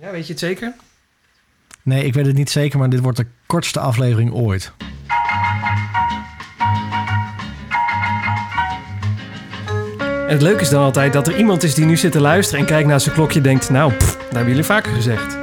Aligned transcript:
Ja, 0.00 0.10
weet 0.10 0.26
je 0.26 0.32
het 0.32 0.40
zeker? 0.40 0.74
Nee, 1.82 2.04
ik 2.04 2.14
weet 2.14 2.26
het 2.26 2.36
niet 2.36 2.50
zeker, 2.50 2.78
maar 2.78 2.90
dit 2.90 3.00
wordt 3.00 3.16
de 3.16 3.26
kortste 3.46 3.80
aflevering 3.80 4.32
ooit. 4.32 4.72
En 10.00 10.36
het 10.36 10.42
leuke 10.42 10.60
is 10.60 10.68
dan 10.68 10.82
altijd 10.82 11.12
dat 11.12 11.28
er 11.28 11.36
iemand 11.36 11.62
is 11.62 11.74
die 11.74 11.84
nu 11.84 11.96
zit 11.96 12.12
te 12.12 12.20
luisteren 12.20 12.60
en 12.60 12.66
kijkt 12.66 12.88
naar 12.88 13.00
zijn 13.00 13.14
klokje 13.14 13.38
en 13.38 13.44
denkt, 13.44 13.70
nou, 13.70 13.92
pff, 13.92 14.16
dat 14.16 14.32
hebben 14.32 14.48
jullie 14.48 14.64
vaker 14.64 14.92
gezegd. 14.92 15.39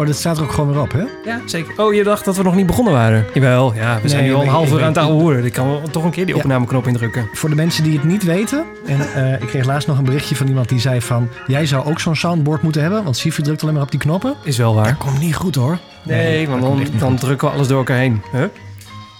Oh, 0.00 0.06
dit 0.06 0.16
staat 0.16 0.36
er 0.36 0.42
ook 0.42 0.52
gewoon 0.52 0.72
weer 0.72 0.80
op, 0.80 0.92
hè? 0.92 1.04
Ja, 1.24 1.40
zeker. 1.44 1.84
Oh, 1.84 1.94
je 1.94 2.04
dacht 2.04 2.24
dat 2.24 2.36
we 2.36 2.42
nog 2.42 2.54
niet 2.54 2.66
begonnen 2.66 2.92
waren? 2.92 3.26
Jawel, 3.34 3.74
ja, 3.74 4.00
we 4.02 4.08
zijn 4.08 4.24
nu 4.24 4.34
al 4.34 4.42
een 4.42 4.48
half 4.48 4.72
uur 4.72 4.82
aan 4.82 4.92
het 4.92 4.98
hoeren. 4.98 5.44
Ik 5.44 5.52
kan 5.52 5.80
toch 5.90 6.04
een 6.04 6.10
keer 6.10 6.26
die 6.26 6.36
opnameknop 6.36 6.86
indrukken. 6.86 7.28
Voor 7.32 7.48
de 7.48 7.54
mensen 7.54 7.84
die 7.84 7.92
het 7.92 8.04
niet 8.04 8.22
weten. 8.22 8.64
En 8.86 9.12
eh, 9.14 9.32
ik 9.32 9.46
kreeg 9.46 9.64
laatst 9.64 9.88
nog 9.88 9.98
een 9.98 10.04
berichtje 10.04 10.36
van 10.36 10.46
iemand 10.46 10.68
die 10.68 10.80
zei 10.80 11.00
van... 11.00 11.28
Jij 11.46 11.66
zou 11.66 11.86
ook 11.86 12.00
zo'n 12.00 12.16
soundboard 12.16 12.62
moeten 12.62 12.82
hebben, 12.82 13.04
want 13.04 13.16
Sifu 13.16 13.42
drukt 13.42 13.62
alleen 13.62 13.74
maar 13.74 13.82
op 13.82 13.90
die 13.90 14.00
knoppen. 14.00 14.34
Is 14.44 14.56
wel 14.56 14.74
waar. 14.74 14.84
Dat 14.84 14.96
komt 14.96 15.18
niet 15.18 15.34
goed, 15.34 15.54
hoor. 15.54 15.78
Nee, 16.02 16.48
want 16.48 16.62
dat 16.62 17.00
dan, 17.00 17.16
drukken 17.16 17.48
we 17.48 17.54
alles 17.54 17.68
door 17.68 17.78
elkaar 17.78 17.98
heen. 17.98 18.22
Huh? 18.32 18.44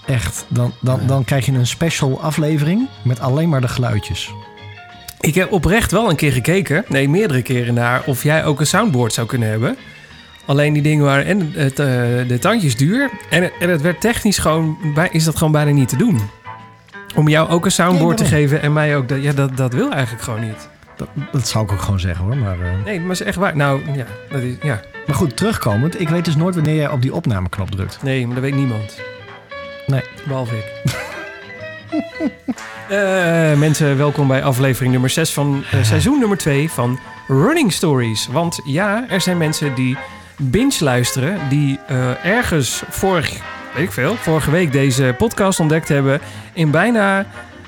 Echt, 0.05 0.45
dan, 0.47 0.73
dan, 0.79 0.99
dan 1.05 1.23
krijg 1.23 1.45
je 1.45 1.51
een 1.51 1.67
special 1.67 2.21
aflevering 2.21 2.89
met 3.03 3.19
alleen 3.19 3.49
maar 3.49 3.61
de 3.61 3.67
geluidjes. 3.67 4.33
Ik 5.19 5.35
heb 5.35 5.51
oprecht 5.51 5.91
wel 5.91 6.09
een 6.09 6.15
keer 6.15 6.31
gekeken, 6.31 6.85
nee, 6.87 7.09
meerdere 7.09 7.41
keren 7.41 7.73
naar 7.73 8.01
of 8.05 8.23
jij 8.23 8.45
ook 8.45 8.59
een 8.59 8.67
soundboard 8.67 9.13
zou 9.13 9.27
kunnen 9.27 9.49
hebben. 9.49 9.77
Alleen 10.51 10.73
die 10.73 10.81
dingen 10.81 11.05
waren 11.05 11.25
en 11.25 11.51
het, 11.55 11.79
eh, 11.79 11.87
de 12.27 12.37
tandjes 12.39 12.75
duur 12.75 13.09
en, 13.29 13.43
het- 13.43 13.53
en 13.59 13.69
het 13.69 13.81
werd 13.81 14.01
technisch 14.01 14.37
gewoon, 14.37 14.77
bij, 14.93 15.09
is 15.11 15.23
dat 15.23 15.35
gewoon 15.37 15.51
bijna 15.51 15.71
niet 15.71 15.89
te 15.89 15.95
doen. 15.95 16.19
Om 17.15 17.27
jou 17.27 17.49
ook 17.49 17.65
een 17.65 17.71
soundboard 17.71 18.17
te 18.17 18.25
geven 18.25 18.61
en 18.61 18.73
mij 18.73 18.95
ook, 18.97 19.09
dat, 19.09 19.23
ja, 19.23 19.31
dat, 19.31 19.57
dat 19.57 19.73
wil 19.73 19.91
eigenlijk 19.91 20.23
gewoon 20.23 20.39
niet. 20.41 20.69
Dat, 20.97 21.07
dat 21.31 21.47
zou 21.47 21.63
ik 21.65 21.71
ook 21.71 21.81
gewoon 21.81 21.99
zeggen, 21.99 22.25
hoor. 22.25 22.37
Maar, 22.37 22.59
eh, 22.61 22.83
Nee, 22.85 22.99
maar 22.99 23.11
is 23.11 23.21
echt 23.21 23.37
waar. 23.37 23.55
Nou, 23.55 23.81
ja, 23.95 24.05
dat 24.29 24.41
is, 24.41 24.55
ja. 24.61 24.81
maar 25.07 25.15
goed, 25.15 25.37
terugkomend. 25.37 25.99
Ik 26.01 26.09
weet 26.09 26.25
dus 26.25 26.35
nooit 26.35 26.55
wanneer 26.55 26.75
jij 26.75 26.89
op 26.89 27.01
die 27.01 27.13
opnameknop 27.13 27.71
drukt. 27.71 27.99
Nee, 28.03 28.25
maar 28.25 28.35
dat 28.35 28.43
weet 28.43 28.55
niemand. 28.55 29.01
Nee. 29.87 30.01
Behalve 30.27 30.55
ik. 30.55 30.65
Eh, 32.89 33.53
mensen, 33.57 33.97
welkom 33.97 34.27
bij 34.27 34.43
aflevering 34.43 34.91
nummer 34.91 35.09
6 35.09 35.33
van 35.33 35.63
seizoen 35.81 36.19
nummer 36.19 36.37
2 36.37 36.69
van 36.69 36.99
Running 37.27 37.73
Stories. 37.73 38.27
Want 38.31 38.59
ja, 38.65 39.05
er 39.09 39.21
zijn 39.21 39.37
mensen 39.37 39.73
die 39.75 39.97
binge 40.49 40.77
luisteren, 40.79 41.39
die 41.49 41.79
eh, 41.87 42.25
ergens 42.25 42.83
vorig, 42.89 43.29
weet 43.73 43.83
ik 43.83 43.91
veel, 43.91 44.15
vorige 44.15 44.51
week 44.51 44.71
deze 44.71 45.15
podcast 45.17 45.59
ontdekt 45.59 45.87
hebben. 45.87 46.19
In 46.53 46.71
bijna 46.71 47.25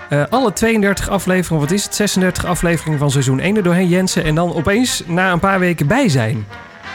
eh, 0.10 0.24
alle 0.30 0.54
32 0.54 1.10
afleveringen, 1.10 1.64
wat 1.64 1.72
is 1.72 1.84
het, 1.84 1.96
36 1.96 2.46
afleveringen 2.46 3.00
van 3.00 3.12
seizoen 3.12 3.40
1 3.40 3.56
er 3.56 3.64
doorheen 3.64 3.88
Jensen. 3.88 4.24
En 4.24 4.36
dan 4.36 4.54
opeens 4.54 5.04
na 5.06 5.32
een 5.32 5.40
paar 5.40 5.60
weken 5.60 5.88
bij 5.88 6.10
zijn 6.10 6.46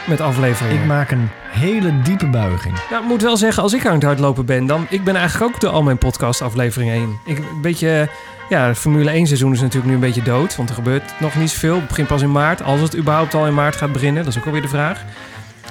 met 0.07 0.21
afleveringen. 0.21 0.81
Ik 0.81 0.87
maak 0.87 1.11
een 1.11 1.29
hele 1.49 2.01
diepe 2.01 2.27
buiging. 2.27 2.75
Nou, 2.89 3.01
ik 3.03 3.07
moet 3.07 3.21
wel 3.21 3.37
zeggen, 3.37 3.63
als 3.63 3.73
ik 3.73 3.85
aan 3.85 3.93
het 3.93 4.03
hardlopen 4.03 4.45
ben, 4.45 4.65
dan... 4.65 4.87
Ik 4.89 5.03
ben 5.03 5.15
eigenlijk 5.15 5.53
ook 5.53 5.61
door 5.61 5.71
al 5.71 5.83
mijn 5.83 5.97
podcast 5.97 6.41
afleveringen 6.41 6.93
heen. 6.93 7.17
Ik, 7.25 7.37
een 7.37 7.61
beetje... 7.61 8.09
Ja, 8.49 8.67
het 8.67 8.77
Formule 8.77 9.09
1 9.09 9.27
seizoen 9.27 9.53
is 9.53 9.59
natuurlijk 9.59 9.87
nu 9.87 9.93
een 9.93 9.99
beetje 9.99 10.21
dood. 10.21 10.55
Want 10.55 10.69
er 10.69 10.75
gebeurt 10.75 11.13
nog 11.19 11.35
niet 11.35 11.49
zoveel. 11.49 11.75
Het 11.75 11.87
begint 11.87 12.07
pas 12.07 12.21
in 12.21 12.31
maart. 12.31 12.63
Als 12.63 12.81
het 12.81 12.97
überhaupt 12.97 13.33
al 13.33 13.47
in 13.47 13.53
maart 13.53 13.75
gaat 13.75 13.91
beginnen. 13.91 14.23
Dat 14.23 14.33
is 14.33 14.39
ook 14.39 14.45
alweer 14.45 14.61
de 14.61 14.67
vraag. 14.67 15.03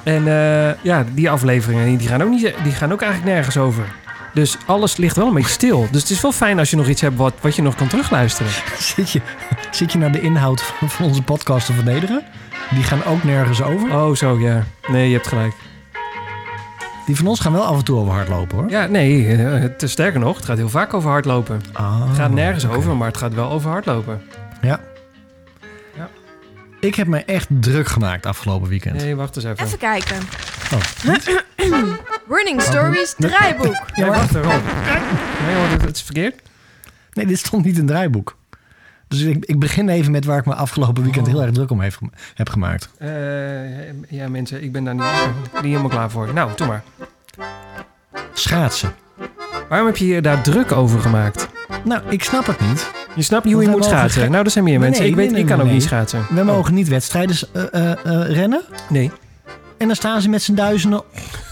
En 0.08 0.28
eh, 0.28 0.74
ja, 0.82 1.04
die 1.14 1.30
afleveringen 1.30 1.96
die 1.96 2.08
gaan, 2.08 2.22
ook 2.22 2.30
niet, 2.30 2.54
die 2.62 2.72
gaan 2.72 2.92
ook 2.92 3.02
eigenlijk 3.02 3.32
nergens 3.32 3.56
over. 3.56 3.84
Dus 4.34 4.56
alles 4.66 4.96
ligt 4.96 5.16
wel 5.16 5.26
een 5.26 5.34
beetje 5.34 5.50
stil. 5.50 5.88
Dus 5.90 6.00
het 6.00 6.10
is 6.10 6.20
wel 6.20 6.32
fijn 6.32 6.58
als 6.58 6.70
je 6.70 6.76
nog 6.76 6.88
iets 6.88 7.00
hebt 7.00 7.16
wat, 7.16 7.34
wat 7.40 7.56
je 7.56 7.62
nog 7.62 7.74
kan 7.74 7.88
terugluisteren. 7.88 8.52
Zit 8.96 9.10
je, 9.10 9.20
zit 9.70 9.92
je 9.92 9.98
naar 9.98 10.12
de 10.12 10.20
inhoud 10.20 10.62
van, 10.62 10.90
van 10.90 11.06
onze 11.06 11.22
podcast 11.22 11.66
te 11.66 11.72
vernederen? 11.72 12.22
Die 12.70 12.82
gaan 12.82 13.04
ook 13.04 13.24
nergens 13.24 13.62
over. 13.62 13.94
Oh, 13.94 14.14
zo, 14.14 14.38
ja. 14.38 14.64
Nee, 14.86 15.08
je 15.08 15.14
hebt 15.14 15.26
gelijk. 15.26 15.52
Die 17.06 17.16
van 17.16 17.26
ons 17.26 17.40
gaan 17.40 17.52
wel 17.52 17.64
af 17.64 17.76
en 17.78 17.84
toe 17.84 17.98
over 17.98 18.12
hardlopen, 18.12 18.58
hoor. 18.58 18.70
Ja, 18.70 18.86
nee, 18.86 19.26
eh, 19.36 19.60
het, 19.60 19.82
sterker 19.86 20.20
nog, 20.20 20.36
het 20.36 20.44
gaat 20.44 20.56
heel 20.56 20.68
vaak 20.68 20.94
over 20.94 21.10
hardlopen. 21.10 21.60
Ah, 21.72 22.08
Het 22.08 22.16
gaat 22.16 22.32
nergens 22.32 22.68
over, 22.68 22.96
maar 22.96 23.08
het 23.08 23.16
gaat 23.16 23.34
wel 23.34 23.50
over 23.50 23.70
hardlopen. 23.70 24.22
Ja. 24.60 24.80
Ik 26.80 26.94
heb 26.94 27.06
me 27.06 27.24
echt 27.24 27.46
druk 27.50 27.88
gemaakt 27.88 28.26
afgelopen 28.26 28.68
weekend. 28.68 28.96
Nee, 28.96 29.16
wacht 29.16 29.36
eens 29.36 29.44
even. 29.44 29.64
Even 29.64 29.78
kijken. 29.78 30.16
Oh, 30.74 30.80
Running 32.36 32.62
Stories 32.62 33.14
Nee. 33.16 33.30
draaiboek. 33.30 33.76
Ja, 33.94 34.06
maar- 34.06 34.16
wacht 34.18 34.34
even. 34.34 34.48
Nee 35.46 35.54
hoor, 35.56 35.66
het- 35.80 35.96
is 35.96 36.02
verkeerd. 36.02 36.40
Nee, 37.12 37.26
dit 37.26 37.38
stond 37.38 37.64
niet 37.64 37.74
in 37.74 37.80
het 37.80 37.88
draaiboek. 37.90 38.36
Dus 39.08 39.20
ik, 39.20 39.44
ik 39.44 39.58
begin 39.58 39.88
even 39.88 40.12
met 40.12 40.24
waar 40.24 40.38
ik 40.38 40.46
me 40.46 40.54
afgelopen 40.54 41.02
weekend 41.02 41.26
Oh. 41.26 41.32
heel 41.32 41.42
erg 41.42 41.52
druk 41.52 41.70
om 41.70 41.80
heeft, 41.80 41.98
heb 42.34 42.48
gemaakt. 42.48 42.90
Eh, 42.98 43.08
ja, 44.10 44.28
mensen, 44.28 44.62
ik 44.62 44.72
ben 44.72 44.84
daar 44.84 44.94
niet, 44.94 45.04
niet 45.54 45.62
helemaal 45.62 45.88
klaar 45.88 46.10
voor. 46.10 46.32
Nou, 46.32 46.50
doe 46.56 46.66
maar. 46.66 46.82
Schaatsen. 48.32 48.94
Waarom 49.68 49.86
heb 49.86 49.96
je 49.96 50.06
je 50.06 50.20
daar 50.20 50.42
druk 50.42 50.72
over 50.72 51.00
gemaakt? 51.00 51.48
Nou, 51.84 52.02
ik 52.08 52.24
snap 52.24 52.46
het 52.46 52.60
niet. 52.60 52.90
Je 53.14 53.22
snapt 53.22 53.44
niet 53.44 53.54
hoe 53.54 53.62
je 53.62 53.68
moet 53.68 53.84
schaatsen. 53.84 54.30
Nou, 54.30 54.44
er 54.44 54.50
zijn 54.50 54.64
meer 54.64 54.78
mensen. 54.80 55.02
nee, 55.02 55.10
ik 55.10 55.16
weet, 55.16 55.30
nee, 55.30 55.40
ik 55.40 55.46
kan 55.46 55.56
nee, 55.56 55.66
ook 55.66 55.72
niet 55.72 55.82
schaatsen. 55.82 56.26
We 56.30 56.40
Oh, 56.40 56.46
mogen 56.46 56.74
niet 56.74 56.88
wedstrijden 56.88 57.36
eh, 57.52 57.62
eh, 57.72 57.90
eh, 58.04 58.30
rennen. 58.30 58.62
Nee. 58.88 59.10
En 59.78 59.86
dan 59.86 59.96
staan 59.96 60.20
ze 60.20 60.28
met 60.28 60.42
z'n 60.42 60.54
duizenden 60.54 61.02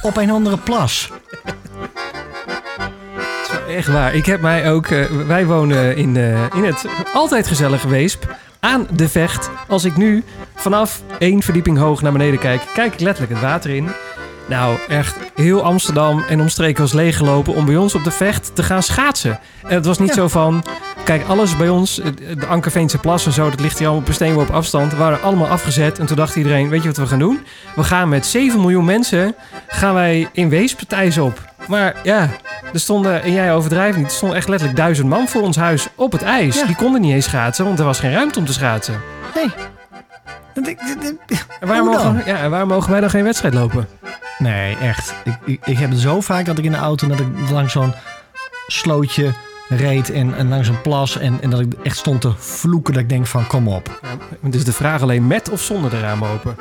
op 0.03 0.17
een 0.17 0.31
andere 0.31 0.59
plas. 0.59 1.11
Het 1.43 1.55
is 3.43 3.51
wel 3.51 3.77
echt 3.77 3.89
waar. 3.89 4.15
Ik 4.15 4.27
heb 4.27 4.41
mij 4.41 4.71
ook... 4.71 4.87
wij 5.27 5.47
wonen 5.47 5.97
in, 5.97 6.17
in 6.55 6.65
het 6.65 6.87
altijd 7.15 7.47
gezellige 7.47 7.89
Weesp. 7.89 8.35
Aan 8.61 8.87
de 8.93 9.09
vecht. 9.09 9.51
Als 9.69 9.85
ik 9.85 9.97
nu 9.97 10.25
vanaf 10.55 11.03
één 11.19 11.43
verdieping 11.43 11.79
hoog 11.79 12.03
naar 12.03 12.13
beneden 12.13 12.39
kijk... 12.39 12.61
kijk 12.75 12.93
ik 12.93 13.01
letterlijk 13.01 13.33
het 13.33 13.43
water 13.43 13.71
in. 13.71 13.89
Nou, 14.49 14.79
echt 14.89 15.17
heel 15.35 15.63
Amsterdam 15.63 16.25
en 16.29 16.41
omstreken 16.41 16.83
was 16.83 16.93
leeggelopen... 16.93 17.55
om 17.55 17.65
bij 17.65 17.77
ons 17.77 17.95
op 17.95 18.05
de 18.05 18.11
vecht 18.11 18.51
te 18.55 18.63
gaan 18.63 18.83
schaatsen. 18.83 19.39
En 19.63 19.75
het 19.75 19.87
was 19.87 19.99
niet 19.99 20.09
Ja. 20.09 20.15
zo 20.15 20.29
van... 20.29 20.65
Kijk, 21.05 21.25
alles 21.29 21.57
bij 21.57 21.69
ons, 21.69 22.01
eh, 22.01 22.11
de 22.39 22.47
Ankerveense 22.47 22.99
plas 22.99 23.27
en 23.27 23.33
zo... 23.33 23.51
dat 23.51 23.61
ligt 23.61 23.79
hier 23.79 23.87
allemaal 23.87 24.03
op 24.03 24.09
een 24.09 24.15
steenworp 24.15 24.51
afstand... 24.51 24.93
waren 24.93 25.23
allemaal 25.23 25.49
afgezet. 25.49 25.99
En 25.99 26.07
toen 26.07 26.17
dacht 26.17 26.37
iedereen, 26.37 26.69
weet 26.69 26.83
je 26.83 26.89
wat 26.89 26.97
we 26.97 27.07
gaan 27.07 27.19
doen? 27.19 27.41
We 27.75 27.85
gaan 27.85 28.09
met 28.09 28.27
7 28.27 28.61
miljoen 28.61 28.85
mensen... 28.85 29.35
gaan 29.69 29.95
wij 29.95 30.29
in 30.33 30.49
Weesp 30.49 30.79
het 30.81 30.93
ijs 30.93 31.19
op. 31.19 31.45
Maar 31.69 31.95
ja, 32.03 32.29
er 32.73 32.81
stonden, 32.81 33.23
en 33.23 33.33
jij 33.33 33.55
overdrijft 33.55 33.97
niet, 33.97 34.07
er 34.07 34.13
stonden 34.13 34.37
echt 34.39 34.49
letterlijk 34.49 34.79
duizend 34.79 35.09
man 35.09 35.29
voor 35.29 35.43
ons 35.43 35.57
huis 35.57 35.89
op 35.95 36.13
het 36.13 36.23
ijs. 36.23 36.57
Ja. 36.61 36.67
Die 36.67 36.77
konden 36.77 37.01
niet 37.01 37.15
eens 37.15 37.25
schaatsen, 37.25 37.65
want 37.65 37.79
er 37.79 37.85
was 37.85 37.99
geen 38.01 38.13
ruimte 38.13 38.39
om 38.39 38.45
te 38.45 38.53
schaatsen. 38.53 39.01
Nee. 39.35 39.76
En 41.61 41.69
waar, 41.69 41.85
mogen, 41.85 42.23
ja, 42.27 42.39
en 42.39 42.51
waar 42.51 42.67
mogen 42.67 42.91
wij 42.91 43.01
dan 43.01 43.11
geen 43.11 43.25
wedstrijd 43.25 43.55
lopen? 43.55 43.89
Nee, 44.39 44.77
echt. 44.77 45.15
Ik, 45.25 45.37
ik, 45.45 45.67
ik 45.67 45.79
heb 45.79 45.91
het 45.91 45.99
zo 45.99 46.21
vaak 46.21 46.45
dat 46.45 46.59
ik 46.59 46.65
in 46.65 46.73
de 46.73 46.79
auto 46.79 47.09
dat 47.09 47.21
ik 47.21 47.27
langs 47.51 47.73
zo'n 47.73 47.95
slootje 48.67 49.33
reed 49.69 50.11
en, 50.11 50.35
en 50.35 50.49
langs 50.49 50.69
een 50.69 50.81
plas. 50.83 51.19
En, 51.19 51.39
en 51.41 51.51
dat 51.51 51.61
ik 51.61 51.73
echt 51.83 51.97
stond 51.97 52.21
te 52.21 52.33
vloeken 52.37 52.93
dat 52.95 53.03
ik 53.03 53.09
denk 53.09 53.27
van 53.27 53.47
kom 53.47 53.69
op. 53.69 53.99
Ja, 54.03 54.09
het 54.43 54.55
is 54.55 54.65
de 54.65 54.73
vraag 54.73 55.03
alleen 55.03 55.27
met 55.27 55.51
of 55.51 55.61
zonder 55.61 55.91
de 55.91 56.01
ramen 56.01 56.29
open. 56.31 56.57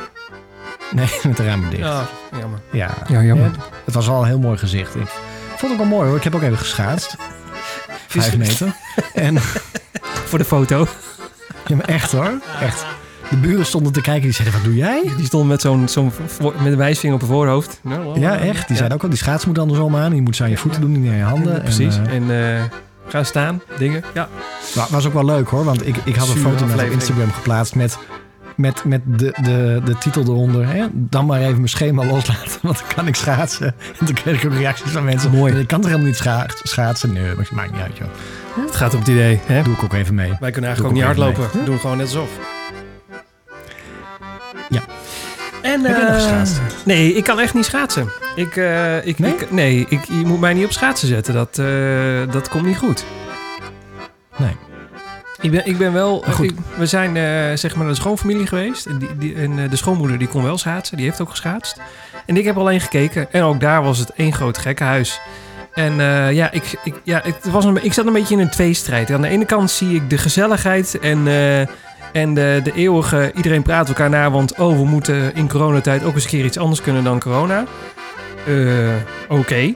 Nee, 0.92 1.08
met 1.24 1.38
de 1.38 1.46
ramen 1.46 1.70
dicht. 1.70 1.82
Ja, 1.82 2.06
jammer. 2.40 2.60
Ja, 2.72 2.90
Ja, 3.08 3.22
jammer. 3.22 3.46
Ja, 3.46 3.64
het 3.86 3.94
was 3.94 4.08
wel 4.08 4.20
een 4.22 4.28
heel 4.28 4.40
mooi 4.40 4.58
gezicht. 4.58 4.96
Ik 4.96 5.08
vond 5.56 5.62
het 5.62 5.72
ook 5.72 5.78
wel 5.78 5.98
mooi 5.98 6.08
hoor. 6.08 6.18
Ik 6.18 6.24
heb 6.24 6.36
ook 6.36 6.42
even 6.42 6.58
geschaatst. 6.58 7.16
Vijf 8.08 8.38
meter. 8.38 8.76
En 9.14 9.40
Voor 10.02 10.38
de 10.38 10.46
foto. 10.46 10.88
ja, 11.68 11.76
maar 11.76 11.86
echt 11.86 12.12
hoor. 12.12 12.32
Echt. 12.62 12.86
De 13.42 13.48
buren 13.48 13.66
stonden 13.66 13.92
te 13.94 14.02
kijken. 14.02 14.22
Die 14.24 14.32
zeiden, 14.32 14.58
wat 14.58 14.64
doe 14.68 14.76
jij? 14.76 15.04
Die 15.18 15.26
stond 15.26 15.48
met 15.48 15.62
zo'n 15.62 15.88
zo'n 15.88 16.12
met 16.42 16.66
een 16.66 16.78
wijsvinger 16.78 17.16
op 17.16 17.22
het 17.22 17.30
voorhoofd. 17.32 17.80
Ja, 18.16 18.38
echt. 18.38 18.68
Die 18.68 18.76
zeiden 18.78 18.98
ook 18.98 19.04
al, 19.04 19.10
die 19.10 19.18
schaats 19.18 19.46
moet 19.46 19.60
andersom 19.60 19.96
aan. 19.96 20.12
Die 20.12 20.22
moet 20.22 20.36
ze 20.36 20.44
aan 20.44 20.50
je 20.50 20.58
voeten 20.58 20.82
doen, 20.82 21.02
niet 21.02 21.12
aan 21.12 21.18
je 21.18 21.24
handen. 21.24 21.62
Precies. 21.62 21.98
En, 21.98 22.30
eh, 22.30 22.56
En, 22.56 22.58
eh, 22.58 22.64
gaan 23.08 23.26
staan, 23.26 23.62
dingen. 23.78 24.04
Ja. 24.14 24.30
Maar 24.76 24.88
was 24.90 25.06
ook 25.06 25.14
wel 25.14 25.26
leuk 25.26 25.50
hoor, 25.50 25.64
want 25.64 25.88
ik, 25.88 25.96
ik 26.04 26.16
had 26.16 26.28
een 26.28 26.38
foto 26.38 26.66
op. 26.66 26.80
Instagram 26.92 27.32
geplaatst 27.32 27.76
met, 27.76 27.98
met, 28.56 28.84
met 28.86 29.02
de, 29.06 29.34
de, 29.42 29.82
de 29.86 29.98
titel 29.98 30.24
eronder. 30.24 30.68
Hè? 30.68 30.86
Dan 30.94 31.26
maar 31.26 31.40
even 31.42 31.56
mijn 31.56 31.68
schema 31.70 32.06
loslaten, 32.06 32.60
want 32.62 32.78
dan 32.78 32.88
kan 32.96 33.08
ik 33.08 33.16
schaatsen. 33.16 33.76
En 34.00 34.06
toen 34.06 34.16
kreeg 34.16 34.44
ik 34.44 34.52
ook 34.52 34.58
reacties 34.58 34.92
van 34.92 35.04
mensen. 35.04 35.32
Mooi. 35.32 35.54
Ik 35.54 35.68
kan 35.68 35.80
toch 35.80 35.90
helemaal 35.90 36.10
niet 36.10 36.18
scha- 36.18 36.48
schaatsen? 36.64 37.14
Nee, 37.14 37.24
maar 37.24 37.36
het 37.38 37.52
maakt 37.52 37.72
niet 37.72 37.82
uit 37.82 37.98
joh. 37.98 38.08
Het 38.66 38.76
gaat 38.76 38.94
op 38.94 39.00
het 39.00 39.08
idee. 39.08 39.40
Hè? 39.46 39.62
Doe 39.64 39.74
ik 39.74 39.84
ook 39.84 39.94
even 39.94 40.16
mee. 40.16 40.34
Wij 40.40 40.52
kunnen 40.52 40.70
eigenlijk 40.70 40.86
ook 40.86 40.94
niet 40.94 41.04
hardlopen. 41.04 41.60
We 41.60 41.66
doen 41.66 41.80
gewoon 41.80 41.98
net 41.98 42.06
alsof. 42.06 42.30
Ja. 44.70 44.82
En, 45.62 45.84
Heb 45.86 45.96
je 45.96 46.02
nog 46.02 46.10
eh, 46.12 46.16
geschaatst? 46.16 46.60
Nee, 46.84 47.14
ik 47.14 47.24
kan 47.24 47.40
echt 47.40 47.54
niet 47.54 47.66
schaatsen. 47.66 48.10
Ik, 48.36 48.56
eh, 48.56 49.06
ik, 49.08 49.20
Nee? 49.20 49.32
ik- 49.34 49.52
nee, 49.52 49.86
ik, 49.90 50.04
je 50.06 50.14
moet 50.26 50.40
mij 50.40 50.54
niet 50.54 50.66
op 50.66 50.72
schaatsen 50.72 51.08
zetten. 51.08 51.34
Dat, 51.34 51.58
eh, 51.58 52.32
dat 52.32 52.50
komt 52.50 52.66
niet 52.66 52.78
goed. 52.78 53.06
Nee. 54.38 54.56
Ik 55.42 55.52
ben, 55.52 55.66
ik 55.68 55.78
ben 55.78 55.94
wel... 55.94 56.24
Goed. 56.30 56.46
ik- 56.46 56.58
we 56.78 56.86
zijn 56.86 57.16
zeg 57.58 57.76
maar 57.76 57.84
naar 57.86 57.94
de 57.94 58.00
schoonfamilie 58.02 58.48
geweest. 58.48 58.86
En, 58.86 58.98
die, 58.98 59.10
die, 59.18 59.36
en 59.36 59.70
de 59.70 59.76
schoonmoeder 59.76 60.18
die 60.18 60.28
kon 60.28 60.44
wel 60.44 60.58
schaatsen. 60.58 60.98
Die 60.98 61.06
heeft 61.06 61.22
ook 61.22 61.30
geschaatst. 61.30 61.78
En 62.26 62.38
ik 62.38 62.46
heb 62.46 62.58
alleen 62.58 62.82
gekeken. 62.82 63.32
En 63.32 63.42
ook 63.42 63.60
daar 63.60 63.84
was 63.84 63.98
het 64.00 64.10
één 64.16 64.34
groot 64.34 64.58
gekkenhuis. 64.58 65.20
En 65.74 66.00
eh, 66.00 66.32
ja, 66.34 66.52
ik, 66.52 66.64
ik, 66.84 66.94
ja 67.04 67.22
het 67.24 67.52
was 67.52 67.66
een, 67.66 67.84
ik 67.84 67.94
zat 67.94 68.06
een 68.06 68.14
beetje 68.14 68.36
in 68.36 68.42
een 68.42 68.50
tweestrijd. 68.50 69.12
Aan 69.12 69.22
de 69.22 69.28
ene 69.28 69.46
kant 69.46 69.72
zie 69.72 69.96
ik 69.96 70.10
de 70.10 70.18
gezelligheid 70.18 71.00
en, 71.00 71.28
En 72.16 72.34
de, 72.34 72.60
de 72.64 72.74
eeuwige, 72.74 73.32
iedereen 73.36 73.62
praat 73.62 73.88
elkaar 73.88 74.10
na, 74.10 74.32
want 74.32 74.58
oh, 74.58 74.78
we 74.78 74.86
moeten 74.86 75.36
in 75.36 75.48
coronatijd 75.48 76.04
ook 76.04 76.14
eens 76.14 76.24
een 76.24 76.30
keer 76.30 76.46
iets 76.46 76.58
anders 76.58 76.82
kunnen 76.82 77.04
dan 77.04 77.20
corona. 77.20 77.64
Eh, 78.48 78.56
Oké. 79.30 79.74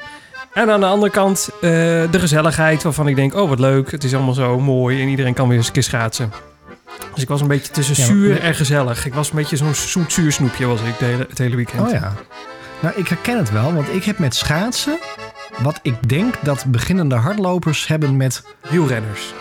En 0.53 0.69
aan 0.71 0.79
de 0.79 0.85
andere 0.85 1.11
kant 1.11 1.49
eh, 1.53 1.69
de 2.11 2.19
gezelligheid, 2.19 2.83
waarvan 2.83 3.07
ik 3.07 3.15
denk, 3.15 3.35
oh 3.35 3.49
wat 3.49 3.59
leuk, 3.59 3.91
het 3.91 4.03
is 4.03 4.13
allemaal 4.15 4.33
zo 4.33 4.59
mooi 4.59 5.01
en 5.01 5.07
iedereen 5.07 5.33
kan 5.33 5.47
weer 5.47 5.57
eens 5.57 5.67
een 5.67 5.73
keer 5.73 5.83
schaatsen. 5.83 6.31
Dus 7.13 7.23
ik 7.23 7.29
was 7.29 7.41
een 7.41 7.47
beetje 7.47 7.71
tussen 7.71 7.95
Ja, 7.97 8.01
maar- 8.01 8.15
zuur 8.15 8.39
en 8.39 8.55
gezellig. 8.55 9.05
Ik 9.05 9.13
was 9.13 9.29
een 9.29 9.35
beetje 9.35 9.57
zo'n 9.57 9.75
zoet-zuur 9.75 10.31
snoepje 10.31 10.65
was 10.65 10.79
ik 10.81 10.95
hele, 10.97 11.25
het 11.29 11.37
hele 11.37 11.55
weekend. 11.55 11.81
Oh 11.81 11.91
ja. 11.91 12.13
Nou, 12.79 12.93
ik 12.97 13.07
herken 13.07 13.37
het 13.37 13.51
wel, 13.51 13.73
want 13.73 13.93
ik 13.93 14.03
heb 14.03 14.19
met 14.19 14.35
schaatsen... 14.35 14.97
wat 15.61 15.79
ik 15.81 16.09
denk 16.09 16.35
dat 16.41 16.65
beginnende 16.67 17.15
hardlopers 17.15 17.87
hebben 17.87 18.17
met... 18.17 18.43
Wielrenners. 18.69 19.33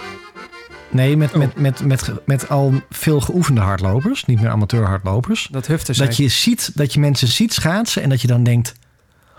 Nee, 0.90 1.16
met, 1.16 1.32
Oh. 1.32 1.38
met, 1.38 1.56
met, 1.56 1.80
met, 1.84 2.10
met 2.26 2.48
al 2.48 2.72
veel 2.90 3.20
geoefende 3.20 3.60
hardlopers. 3.60 4.24
Niet 4.24 4.40
meer 4.40 4.50
amateur 4.50 4.86
hardlopers. 4.86 5.48
Dat 5.50 5.66
hufte. 5.66 5.96
Dat 5.96 6.16
je, 6.16 6.28
ziet, 6.28 6.70
dat 6.74 6.92
je 6.92 7.00
mensen 7.00 7.28
ziet 7.28 7.52
schaatsen 7.54 8.02
en 8.02 8.08
dat 8.08 8.20
je 8.20 8.26
dan 8.26 8.42
denkt... 8.42 8.72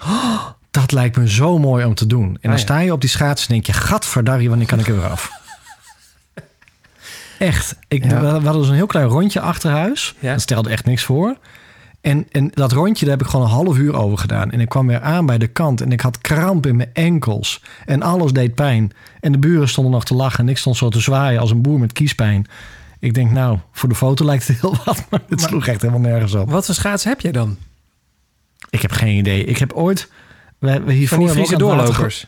"Oh, 0.03 0.45
dat 0.71 0.91
lijkt 0.91 1.17
me 1.17 1.29
zo 1.29 1.57
mooi 1.57 1.85
om 1.85 1.93
te 1.95 2.05
doen. 2.07 2.23
En 2.27 2.37
dan 2.41 2.51
ja. 2.51 2.57
sta 2.57 2.79
je 2.79 2.91
op 2.91 3.01
die 3.01 3.09
schaatsen 3.09 3.47
en 3.47 3.53
denk 3.53 3.65
je... 3.65 3.73
gadverdarrie, 3.73 4.49
wanneer 4.49 4.67
kan 4.67 4.79
ik 4.79 4.87
er 4.87 4.95
weer 4.95 5.09
af? 5.09 5.31
Echt. 7.39 7.75
Ik, 7.87 8.03
Ja. 8.03 8.21
we, 8.21 8.27
hadden 8.45 8.65
zo'n 8.65 8.75
heel 8.75 8.85
klein 8.85 9.07
rondje 9.07 9.39
achter 9.41 9.71
huis. 9.71 10.15
Ja. 10.19 10.31
Dat 10.31 10.41
stelde 10.41 10.69
echt 10.69 10.85
niks 10.85 11.03
voor. 11.03 11.35
En, 12.01 12.27
en 12.31 12.51
dat 12.53 12.71
rondje, 12.71 13.05
daar 13.05 13.17
heb 13.17 13.25
ik 13.25 13.31
gewoon 13.31 13.45
een 13.45 13.51
half 13.51 13.77
uur 13.77 13.95
over 13.95 14.17
gedaan. 14.17 14.51
En 14.51 14.59
ik 14.59 14.69
kwam 14.69 14.87
weer 14.87 15.01
aan 15.01 15.25
bij 15.25 15.37
de 15.37 15.47
kant 15.47 15.81
en 15.81 15.91
ik 15.91 16.01
had 16.01 16.17
kramp 16.17 16.65
in 16.65 16.75
mijn 16.75 16.89
enkels. 16.93 17.61
En 17.85 18.01
alles 18.01 18.31
deed 18.31 18.55
pijn. 18.55 18.91
En 19.19 19.31
de 19.31 19.37
buren 19.37 19.69
stonden 19.69 19.93
nog 19.93 20.05
te 20.05 20.15
lachen 20.15 20.39
en 20.39 20.49
ik 20.49 20.57
stond 20.57 20.77
zo 20.77 20.89
te 20.89 20.99
zwaaien 20.99 21.39
als 21.39 21.51
een 21.51 21.61
boer 21.61 21.79
met 21.79 21.93
kiespijn. 21.93 22.45
Ik 22.99 23.13
denk, 23.13 23.31
nou, 23.31 23.57
voor 23.71 23.89
de 23.89 23.95
foto 23.95 24.25
lijkt 24.25 24.47
het 24.47 24.61
heel 24.61 24.75
wat, 24.85 25.05
maar 25.09 25.21
het 25.29 25.41
sloeg 25.41 25.67
echt 25.67 25.81
helemaal 25.81 26.01
nergens 26.01 26.35
op. 26.35 26.51
Wat 26.51 26.65
voor 26.65 26.75
schaatsen 26.75 27.09
heb 27.09 27.21
jij 27.21 27.31
dan? 27.31 27.57
Ik 28.69 28.81
heb 28.81 28.91
geen 28.91 29.17
idee. 29.17 29.43
Ik 29.43 29.57
heb 29.57 29.73
ooit... 29.73 30.09
We, 30.57 30.81
we 30.81 30.93
hiervoor 30.93 31.17
Van 31.17 31.25
die 31.25 31.35
Friese 31.35 31.51
water 31.51 31.85
doorlopers. 31.85 32.27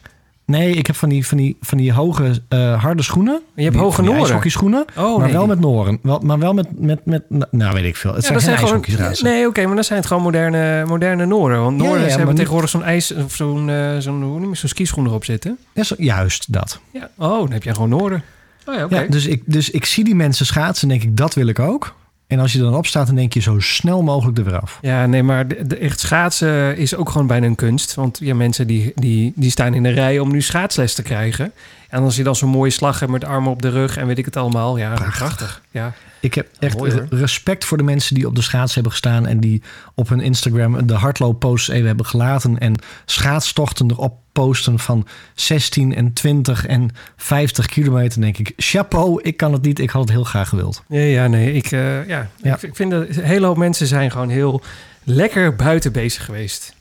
Nee, 0.51 0.73
ik 0.75 0.87
heb 0.87 0.95
van 0.95 1.09
die, 1.09 1.27
van 1.27 1.37
die, 1.37 1.57
van 1.61 1.77
die 1.77 1.93
hoge, 1.93 2.41
eh, 2.47 2.81
harde 2.83 3.03
schoenen. 3.03 3.41
Je 3.55 3.61
hebt 3.61 3.73
Die- 3.73 3.83
hoge 3.83 4.01
noren. 4.01 4.19
ijshockeyschoenen, 4.19 4.85
Oh, 4.97 5.17
maar 5.17 5.25
nee. 5.27 5.35
wel 5.37 5.45
met 5.47 5.59
noren. 5.59 5.99
Wel, 6.01 6.19
maar 6.19 6.39
wel 6.39 6.53
met, 6.53 6.79
met, 6.79 7.05
met... 7.05 7.23
Nou, 7.51 7.73
weet 7.73 7.83
ik 7.85 7.95
veel. 7.95 8.13
Het 8.13 8.21
Ja, 8.27 8.39
zijn 8.39 8.57
geen 8.57 8.67
zijn 8.67 8.97
gewoon. 8.97 9.15
Nee, 9.33 9.47
oké, 9.47 9.65
maar 9.65 9.75
dan 9.75 9.83
zijn 9.83 9.99
het 9.99 10.07
gewoon 10.07 10.23
moderne, 10.23 10.85
moderne 10.87 11.25
Noren. 11.25 11.61
Want 11.61 11.77
Noren 11.77 12.01
ja, 12.01 12.07
hebben 12.07 12.27
niet- 12.27 12.35
tegenwoordig 12.35 12.69
zo'n 12.69 12.83
ijs 12.83 13.13
of 13.13 13.33
zo'n 13.35 13.69
eh, 13.69 13.97
zo'n 13.97 14.23
hoe 14.23 14.39
noem 14.39 14.49
je 14.49 14.55
zo'n 14.55 14.69
skischoen 14.69 15.05
erop 15.05 15.25
zitten. 15.25 15.57
Ja, 15.73 15.83
zo- 15.83 15.95
juist 15.97 16.53
dat. 16.53 16.79
Ja. 16.91 17.09
Oh, 17.17 17.37
dan 17.39 17.51
heb 17.51 17.63
je 17.63 17.73
gewoon 17.73 17.89
Noren. 17.89 18.23
Oh. 18.65 18.75
Ja, 18.89 19.03
dus, 19.09 19.25
ik, 19.25 19.43
dus 19.45 19.69
ik 19.69 19.85
zie 19.85 20.03
die 20.03 20.15
mensen 20.15 20.45
schaatsen 20.45 20.89
en 20.89 20.97
denk 20.97 21.09
ik, 21.11 21.17
dat 21.17 21.33
wil 21.33 21.47
ik 21.47 21.59
ook. 21.59 21.95
En 22.31 22.39
als 22.39 22.51
je 22.53 22.59
dan 22.59 22.75
op 22.75 22.85
staat, 22.85 23.07
dan 23.07 23.15
denk 23.15 23.33
je 23.33 23.39
zo 23.39 23.59
snel 23.59 24.01
mogelijk 24.03 24.37
er 24.37 24.43
weer 24.43 24.59
af. 24.59 24.77
Ja, 24.81 25.05
nee, 25.05 25.23
maar 25.23 25.47
de, 25.47 25.67
de- 25.67 25.77
echt 25.77 25.99
schaatsen 25.99 26.77
is 26.77 26.95
ook 26.95 27.09
gewoon 27.09 27.27
bijna 27.27 27.45
een 27.45 27.55
kunst. 27.55 27.93
Want 27.95 28.17
ja, 28.21 28.35
mensen 28.35 28.67
die, 28.67 28.91
die, 28.95 29.33
die 29.35 29.51
staan 29.51 29.73
in 29.73 29.83
de 29.83 29.89
rij 29.89 30.19
om 30.19 30.31
nu 30.31 30.41
schaatsles 30.41 30.93
te 30.93 31.01
krijgen. 31.01 31.51
En 31.91 32.03
als 32.03 32.15
je 32.15 32.23
dan 32.23 32.35
zo'n 32.35 32.49
mooie 32.49 32.71
slag 32.71 32.99
hebt 32.99 33.11
met 33.11 33.23
armen 33.23 33.51
op 33.51 33.61
de 33.61 33.69
rug 33.69 33.97
en 33.97 34.07
weet 34.07 34.17
ik 34.17 34.25
het 34.25 34.37
allemaal. 34.37 34.77
Ja, 34.77 34.93
prachtig. 34.93 35.17
Prachtig. 35.17 35.61
Ja. 35.71 35.93
Ik 36.19 36.33
heb 36.33 36.47
echt 36.59 36.77
Mooi, 36.77 37.05
respect 37.09 37.65
voor 37.65 37.77
de 37.77 37.83
mensen 37.83 38.15
die 38.15 38.27
op 38.27 38.35
de 38.35 38.41
schaats 38.41 38.73
hebben 38.73 38.91
gestaan... 38.91 39.25
en 39.25 39.39
die 39.39 39.61
op 39.95 40.09
hun 40.09 40.19
Instagram 40.19 40.87
de 40.87 40.93
hardloopposts 40.93 41.69
even 41.69 41.87
hebben 41.87 42.05
gelaten... 42.05 42.57
en 42.59 42.75
schaatstochten 43.05 43.91
erop 43.91 44.19
posten 44.31 44.79
van 44.79 45.07
16 45.33 45.95
en 45.95 46.13
20 46.13 46.65
en 46.65 46.89
50 47.15 47.65
kilometer. 47.65 48.21
Dan 48.21 48.21
denk 48.21 48.37
ik, 48.37 48.53
chapeau, 48.57 49.21
ik 49.21 49.37
kan 49.37 49.53
het 49.53 49.61
niet, 49.61 49.79
ik 49.79 49.89
had 49.89 50.01
het 50.01 50.11
heel 50.11 50.23
graag 50.23 50.49
gewild. 50.49 50.83
Ja, 50.87 50.99
ja, 50.99 51.27
nee, 51.27 51.53
ik, 51.53 51.65
ja. 51.65 52.03
Ja. 52.07 52.29
Ik, 52.41 52.61
ik 52.61 52.75
vind 52.75 52.91
dat 52.91 53.07
een 53.07 53.23
hele 53.23 53.45
hoop 53.45 53.57
mensen 53.57 53.87
zijn 53.87 54.11
gewoon 54.11 54.29
heel 54.29 54.61
lekker 55.03 55.55
buiten 55.55 55.91
bezig 55.91 56.25
geweest. 56.25 56.73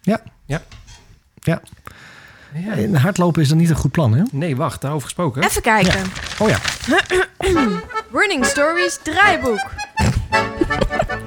Ja. 0.00 0.22
Ja. 0.46 0.62
Ja. 1.42 1.62
Ja. 2.54 2.72
En 2.76 2.94
hardlopen 2.94 3.42
is 3.42 3.48
dan 3.48 3.58
niet 3.58 3.70
een 3.70 3.76
goed 3.76 3.90
plan, 3.90 4.14
hè? 4.14 4.22
Nee, 4.32 4.56
wacht, 4.56 4.80
daarover 4.80 5.04
gesproken. 5.04 5.42
Even 5.42 5.62
kijken. 5.62 6.02
Oh 6.38 6.48
ja. 6.48 6.56
Running 8.12 8.44
Stories 8.44 8.98
draaiboek. 9.02 9.60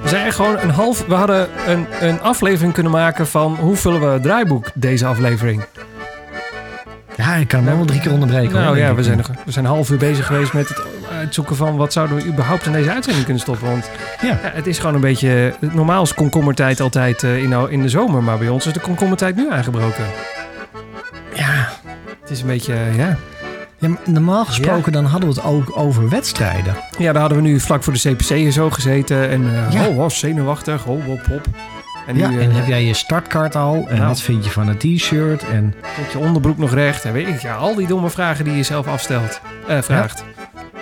We 0.02 0.08
zijn 0.08 0.26
echt 0.26 0.36
gewoon 0.36 0.58
een 0.58 0.70
half. 0.70 1.06
We 1.06 1.14
hadden 1.14 1.48
een, 1.66 1.86
een 2.00 2.20
aflevering 2.20 2.72
kunnen 2.72 2.92
maken 2.92 3.26
van 3.26 3.54
hoe 3.60 3.76
vullen 3.76 4.00
we 4.00 4.06
het 4.06 4.22
draaiboek 4.22 4.66
deze 4.74 5.06
aflevering. 5.06 5.62
Ja, 7.16 7.34
ik 7.34 7.48
kan 7.48 7.58
hem 7.58 7.68
wel 7.68 7.76
wel 7.76 7.84
drie 7.86 8.00
keer 8.00 8.12
onderbreken. 8.12 8.54
nou 8.54 8.78
ja, 8.78 8.94
we 8.94 9.02
zijn, 9.02 9.16
nog, 9.16 9.30
we 9.44 9.50
zijn 9.52 9.64
een 9.64 9.70
half 9.70 9.90
uur 9.90 9.98
bezig 9.98 10.26
geweest 10.26 10.52
met 10.52 10.68
het 10.68 10.82
uitzoeken 11.12 11.56
van 11.56 11.76
wat 11.76 11.92
zouden 11.92 12.16
we 12.16 12.24
überhaupt 12.24 12.66
in 12.66 12.72
deze 12.72 12.90
uitzending 12.90 13.24
kunnen 13.24 13.42
stoppen. 13.42 13.68
Want 13.70 13.90
Ja. 14.22 14.28
ja, 14.28 14.38
het 14.42 14.66
is 14.66 14.78
gewoon 14.78 14.94
een 14.94 15.00
beetje. 15.00 15.54
Normaal 15.60 16.02
is 16.02 16.14
komkommertijd 16.14 16.80
altijd 16.80 17.22
eh, 17.22 17.42
in, 17.42 17.48
nou- 17.48 17.70
in 17.70 17.82
de 17.82 17.88
zomer, 17.88 18.22
maar 18.22 18.38
bij 18.38 18.48
ons 18.48 18.66
is 18.66 18.72
de 18.72 18.80
komkommertijd 18.80 19.36
nu 19.36 19.50
aangebroken. 19.52 20.04
Het 22.24 22.32
is 22.32 22.40
een 22.40 22.46
beetje, 22.46 22.74
eh, 22.74 22.96
ja. 22.96 23.16
ja 23.78 23.88
normaal 24.04 24.44
gesproken 24.44 24.92
dan 24.92 25.04
hadden 25.04 25.28
we 25.28 25.34
het 25.34 25.44
ook 25.44 25.76
over 25.76 26.08
wedstrijden. 26.08 26.74
Ja, 26.98 27.12
daar 27.12 27.20
hadden 27.20 27.42
we 27.42 27.48
nu 27.48 27.60
vlak 27.60 27.82
voor 27.82 27.92
de 27.92 27.98
CPC 27.98 28.30
en 28.30 28.52
zo 28.52 28.70
gezeten. 28.70 29.28
En 29.30 29.42
Ja. 29.70 29.86
oh, 29.86 29.98
oh, 29.98 30.08
zenuwachtig, 30.08 30.86
oh, 30.86 31.04
hop, 31.04 31.26
hop. 31.26 31.46
En 32.06 32.14
nu 32.14 32.20
ja, 32.20 32.30
eh, 32.30 32.44
en 32.44 32.50
heb 32.50 32.66
jij 32.66 32.84
je 32.84 32.94
startkaart 32.94 33.56
al? 33.56 33.84
En 33.88 33.96
Nou. 33.96 34.08
wat 34.08 34.20
vind 34.20 34.44
je 34.44 34.50
van 34.50 34.68
het 34.68 34.80
t-shirt? 34.80 35.44
En 35.48 35.74
zit 36.02 36.12
je 36.12 36.18
onderbroek 36.18 36.58
nog 36.58 36.74
recht? 36.74 37.04
En 37.04 37.12
weet 37.12 37.28
ik, 37.28 37.40
ja, 37.40 37.54
al 37.54 37.74
die 37.74 37.86
domme 37.86 38.10
vragen 38.10 38.44
die 38.44 38.56
je 38.56 38.62
zelf 38.62 38.86
afstelt, 38.86 39.40
eh, 39.66 39.82
vraagt. 39.82 40.24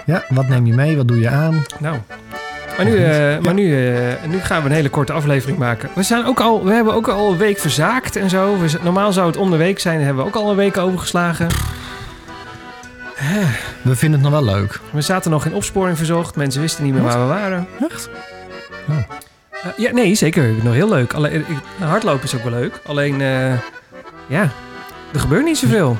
ja, 0.06 0.24
wat 0.28 0.48
neem 0.48 0.66
je 0.66 0.74
mee? 0.74 0.96
Wat 0.96 1.08
doe 1.08 1.18
je 1.20 1.28
aan? 1.28 1.64
Nou. 1.78 1.96
Maar, 2.82 2.92
nu, 2.92 3.04
eh, 3.04 3.38
maar 3.38 3.54
nu, 3.54 3.94
eh, 3.94 4.28
nu 4.28 4.38
gaan 4.38 4.62
we 4.62 4.68
een 4.68 4.74
hele 4.74 4.88
korte 4.88 5.12
aflevering 5.12 5.58
maken. 5.58 5.90
We, 5.94 6.02
zijn 6.02 6.24
ook 6.24 6.40
al, 6.40 6.64
we 6.64 6.72
hebben 6.72 6.94
ook 6.94 7.08
al 7.08 7.30
een 7.30 7.38
week 7.38 7.58
verzaakt 7.58 8.16
en 8.16 8.30
zo. 8.30 8.58
We, 8.58 8.78
normaal 8.82 9.12
zou 9.12 9.26
het 9.26 9.36
om 9.36 9.50
de 9.50 9.56
week 9.56 9.78
zijn. 9.78 9.96
Daar 9.96 10.04
hebben 10.04 10.24
we 10.24 10.30
ook 10.30 10.36
al 10.36 10.50
een 10.50 10.56
week 10.56 10.76
overgeslagen. 10.76 11.48
We 13.82 13.96
vinden 13.96 14.20
het 14.20 14.30
nog 14.30 14.44
wel 14.44 14.54
leuk. 14.54 14.80
We 14.90 15.00
zaten 15.00 15.30
nog 15.30 15.46
in 15.46 15.54
opsporing 15.54 15.96
verzocht. 15.96 16.36
Mensen 16.36 16.60
wisten 16.60 16.84
niet 16.84 16.92
meer 16.92 17.02
Wat? 17.02 17.14
waar 17.14 17.22
we 17.22 17.28
waren. 17.28 17.66
Echt? 17.90 18.10
Eh, 19.62 19.70
ja, 19.76 19.92
nee, 19.92 20.14
zeker. 20.14 20.54
Nog 20.62 20.74
heel 20.74 20.88
leuk. 20.88 21.12
Alleen, 21.12 21.34
ik, 21.34 21.58
hardlopen 21.78 22.24
is 22.24 22.34
ook 22.34 22.42
wel 22.42 22.52
leuk. 22.52 22.80
Alleen, 22.86 23.20
eh, 23.20 23.52
ja, 24.26 24.50
er 25.12 25.20
gebeurt 25.20 25.44
niet 25.44 25.58
zoveel. 25.58 25.96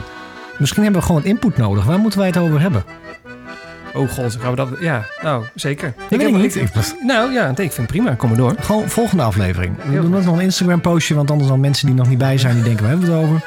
Misschien 0.58 0.82
hebben 0.82 1.00
we 1.00 1.06
gewoon 1.06 1.24
input 1.24 1.56
nodig. 1.56 1.84
Waar 1.84 1.98
moeten 1.98 2.18
wij 2.18 2.28
het 2.28 2.38
over 2.38 2.60
hebben? 2.60 2.84
Oh 3.94 4.10
god, 4.10 4.36
gaan 4.40 4.50
we 4.50 4.56
dat... 4.56 4.68
Ja, 4.80 5.04
nou, 5.22 5.44
zeker. 5.54 5.94
weet 6.10 6.20
heb- 6.20 6.30
ik 6.30 6.36
niet. 6.36 6.56
Ik 6.56 6.68
was- 6.74 6.94
nou 7.06 7.32
ja, 7.32 7.48
ik 7.48 7.56
vind 7.56 7.76
het 7.76 7.86
prima. 7.86 8.14
Kom 8.14 8.28
maar 8.28 8.38
door. 8.38 8.54
Gewoon 8.60 8.88
volgende 8.88 9.22
aflevering. 9.22 9.74
We 9.84 10.00
doen 10.00 10.16
ook 10.16 10.24
nog 10.24 10.36
een 10.36 10.42
Instagram 10.42 10.80
postje. 10.80 11.14
Want 11.14 11.30
anders 11.30 11.48
dan 11.48 11.60
mensen 11.60 11.86
die 11.86 11.94
nog 11.94 12.08
niet 12.08 12.18
bij 12.18 12.38
zijn. 12.38 12.54
Die 12.54 12.62
denken, 12.62 12.82
waar 12.82 12.90
hebben 12.90 13.08
we 13.10 13.14
het 13.14 13.24
over? 13.24 13.44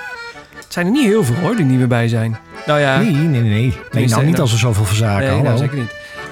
Het 0.56 0.74
zijn 0.74 0.86
er 0.86 0.92
niet 0.92 1.06
heel 1.06 1.24
veel 1.24 1.36
hoor, 1.36 1.56
die 1.56 1.66
niet 1.66 1.78
meer 1.78 1.88
bij 1.88 2.08
zijn. 2.08 2.38
Nou 2.66 2.80
ja... 2.80 2.98
Nee, 2.98 3.12
nee, 3.12 3.28
nee. 3.28 3.42
Nee, 3.42 3.74
nee 3.92 4.08
nou 4.08 4.25
niet 4.25 4.40
als 4.40 4.52
we 4.52 4.58
zoveel 4.58 4.86
verzaken. 4.86 5.28
Nee, 5.32 5.42
nou, 5.42 5.58
zeker 5.58 5.78
niet. 5.78 5.92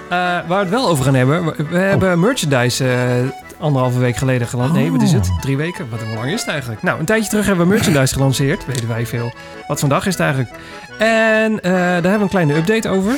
Eh, 0.10 0.18
waar 0.20 0.44
we 0.48 0.54
het 0.56 0.70
wel 0.70 0.88
over 0.88 1.06
gaan 1.06 1.14
hebben. 1.16 1.46
We, 1.46 1.56
we 1.70 1.78
hebben 1.78 2.20
merchandise 2.20 2.86
eh, 2.88 3.60
anderhalve 3.60 4.00
week 4.00 4.16
geleden 4.16 4.48
gelanceerd. 4.48 4.80
Nee, 4.80 4.92
wat 4.92 5.02
is 5.02 5.12
het? 5.12 5.30
Oh. 5.30 5.40
Drie 5.42 5.58
weken? 5.58 5.90
Wat, 5.90 6.00
hoe 6.02 6.16
lang 6.16 6.32
is 6.32 6.40
het 6.40 6.50
eigenlijk? 6.50 6.82
Nou, 6.82 7.00
een 7.00 7.06
tijdje 7.06 7.30
terug 7.30 7.46
hebben 7.46 7.68
we 7.68 7.74
merchandise 7.74 8.14
gelanceerd. 8.14 8.66
Weten 8.66 8.88
wij 8.88 9.06
veel. 9.06 9.34
Wat 9.68 9.80
vandaag 9.80 10.06
is 10.06 10.14
het 10.14 10.22
eigenlijk? 10.22 10.52
En 10.98 11.60
eh, 11.62 11.72
daar 11.72 11.92
hebben 11.92 12.14
we 12.14 12.22
een 12.22 12.28
kleine 12.30 12.56
update 12.56 12.90
over. 12.90 13.16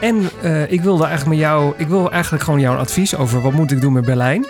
En 0.00 0.30
eh, 0.42 0.70
ik 0.72 0.80
wilde 0.80 1.04
eigenlijk 1.04 1.36
met 1.40 1.48
jou... 1.48 1.74
Ik 1.76 1.86
wil 1.88 2.10
eigenlijk 2.12 2.42
gewoon 2.44 2.60
jouw 2.60 2.76
advies 2.76 3.16
over 3.16 3.40
wat 3.40 3.52
moet 3.52 3.70
ik 3.72 3.80
doen 3.80 3.92
met 3.92 4.04
Berlijn. 4.04 4.46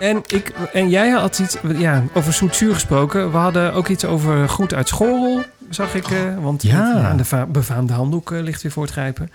En, 0.00 0.22
ik, 0.26 0.52
en 0.72 0.88
jij 0.88 1.08
had 1.10 1.38
iets 1.38 1.56
ja, 1.76 2.02
over 2.12 2.32
zoetzuur 2.32 2.74
gesproken. 2.74 3.30
We 3.30 3.36
hadden 3.36 3.72
ook 3.72 3.88
iets 3.88 4.04
over 4.04 4.48
goed 4.48 4.74
uit 4.74 4.88
school, 4.88 5.42
zag 5.70 5.94
ik. 5.94 6.10
eh, 6.10 6.18
want 6.40 6.62
Ja. 6.62 6.72
ja, 6.96 7.14
de 7.14 7.46
befaamde 7.52 7.92
handdoek 7.92 8.32
eh, 8.32 8.40
ligt 8.42 8.62
weer 8.62 8.72
voor 8.72 8.82
het 8.82 8.92
grijpen. 8.92 9.30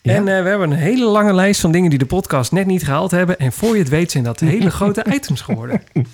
Ja. 0.00 0.14
En 0.14 0.24
we 0.24 0.30
hebben 0.30 0.70
een 0.70 0.76
hele 0.76 1.04
lange 1.04 1.32
lijst 1.34 1.60
van 1.60 1.72
dingen 1.72 1.90
die 1.90 1.98
de 1.98 2.06
podcast 2.06 2.52
net 2.52 2.66
niet 2.66 2.84
gehaald 2.84 3.10
hebben. 3.10 3.38
En 3.38 3.52
voor 3.52 3.72
je 3.72 3.78
het 3.78 3.88
weet 3.88 4.10
zijn 4.10 4.24
dat 4.24 4.40
hele 4.54 4.70
grote 4.70 5.04
items 5.12 5.40
geworden. 5.40 5.82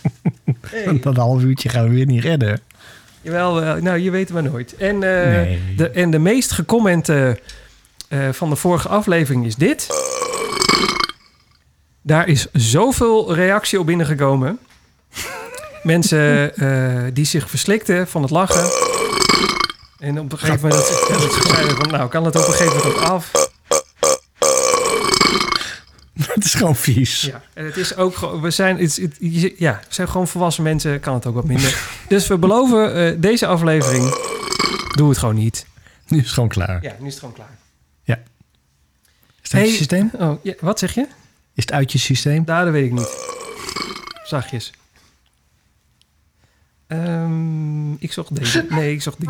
Hey. 0.70 0.98
Dat 1.00 1.16
half 1.16 1.42
uurtje 1.42 1.68
gaan 1.68 1.88
we 1.88 1.94
weer 1.94 2.06
niet 2.06 2.22
redden. 2.22 2.60
Jawel, 3.22 3.54
nou 3.80 3.98
je 3.98 4.10
weet 4.10 4.28
het 4.28 4.32
maar 4.42 4.50
nooit. 4.50 4.76
En, 4.76 4.98
Nee. 4.98 5.58
de, 5.76 5.90
en 5.90 6.10
de 6.10 6.18
meest 6.18 6.50
gecommente 6.52 7.38
eh, 8.08 8.28
van 8.32 8.50
de 8.50 8.56
vorige 8.56 8.88
aflevering 8.88 9.46
is 9.46 9.54
dit. 9.56 9.86
Daar 12.02 12.28
is 12.28 12.46
zoveel 12.52 13.34
reactie 13.34 13.78
op 13.80 13.86
binnengekomen. 13.86 14.58
Mensen 15.82 16.56
eh, 16.56 17.04
die 17.12 17.24
zich 17.24 17.50
verslikten 17.50 18.08
van 18.08 18.22
het 18.22 18.30
lachen. 18.30 18.70
En 19.98 20.18
op 20.20 20.32
een 20.32 20.38
gegeven 20.38 20.68
moment 20.68 20.88
dat, 20.88 21.08
dat 21.22 21.32
ze 21.32 21.42
zeiden 21.48 21.76
van... 21.76 21.90
Nou, 21.90 22.08
kan 22.08 22.24
het 22.24 22.36
op 22.36 22.46
een 22.46 22.52
gegeven 22.52 22.76
moment 22.76 22.94
ook 22.96 23.00
af? 23.02 23.30
Het 26.34 26.44
is 26.44 26.54
gewoon 26.54 26.76
vies. 26.76 27.20
Ja, 27.20 27.42
en 27.54 27.64
het 27.64 27.76
is 27.76 27.96
ook 27.96 28.40
we 28.40 28.50
zijn, 28.50 28.78
het, 28.78 28.96
het- 28.96 29.16
je- 29.18 29.54
ja, 29.58 29.80
we 29.88 29.94
zijn 29.94 30.08
gewoon 30.08 30.28
volwassen 30.28 30.62
mensen, 30.62 31.00
kan 31.00 31.14
het 31.14 31.26
ook 31.26 31.34
wat 31.34 31.44
minder. 31.44 31.78
Dus 32.08 32.26
we 32.26 32.38
beloven, 32.38 32.94
eh, 32.94 33.14
deze 33.20 33.46
aflevering, 33.46 34.14
doe 34.96 35.08
het 35.08 35.18
gewoon 35.18 35.34
niet. 35.34 35.66
Nu 36.08 36.18
is 36.18 36.24
het 36.24 36.32
gewoon 36.32 36.48
klaar. 36.48 36.78
Ja, 36.82 36.92
nu 36.98 37.06
is 37.06 37.10
het 37.12 37.18
gewoon 37.20 37.34
klaar. 37.34 37.56
Is 39.48 39.54
het 39.54 39.60
uit 39.60 39.64
je 39.64 39.68
Hey. 39.68 39.76
systeem? 39.78 40.10
Oh, 40.18 40.44
ja, 40.44 40.54
wat 40.60 40.78
zeg 40.78 40.94
je? 40.94 41.06
Is 41.54 41.62
het 41.64 41.72
uit 41.72 41.92
je 41.92 41.98
systeem? 41.98 42.42
Nou, 42.46 42.64
dat 42.64 42.72
weet 42.72 42.84
ik 42.84 42.92
niet. 42.92 43.16
Zachtjes. 44.24 44.72
Ehm, 46.86 47.92
ik 47.92 48.12
zocht 48.12 48.34
deze. 48.36 48.66
Nee, 48.70 48.92
ik 48.92 49.02
zocht 49.02 49.20
die. 49.20 49.28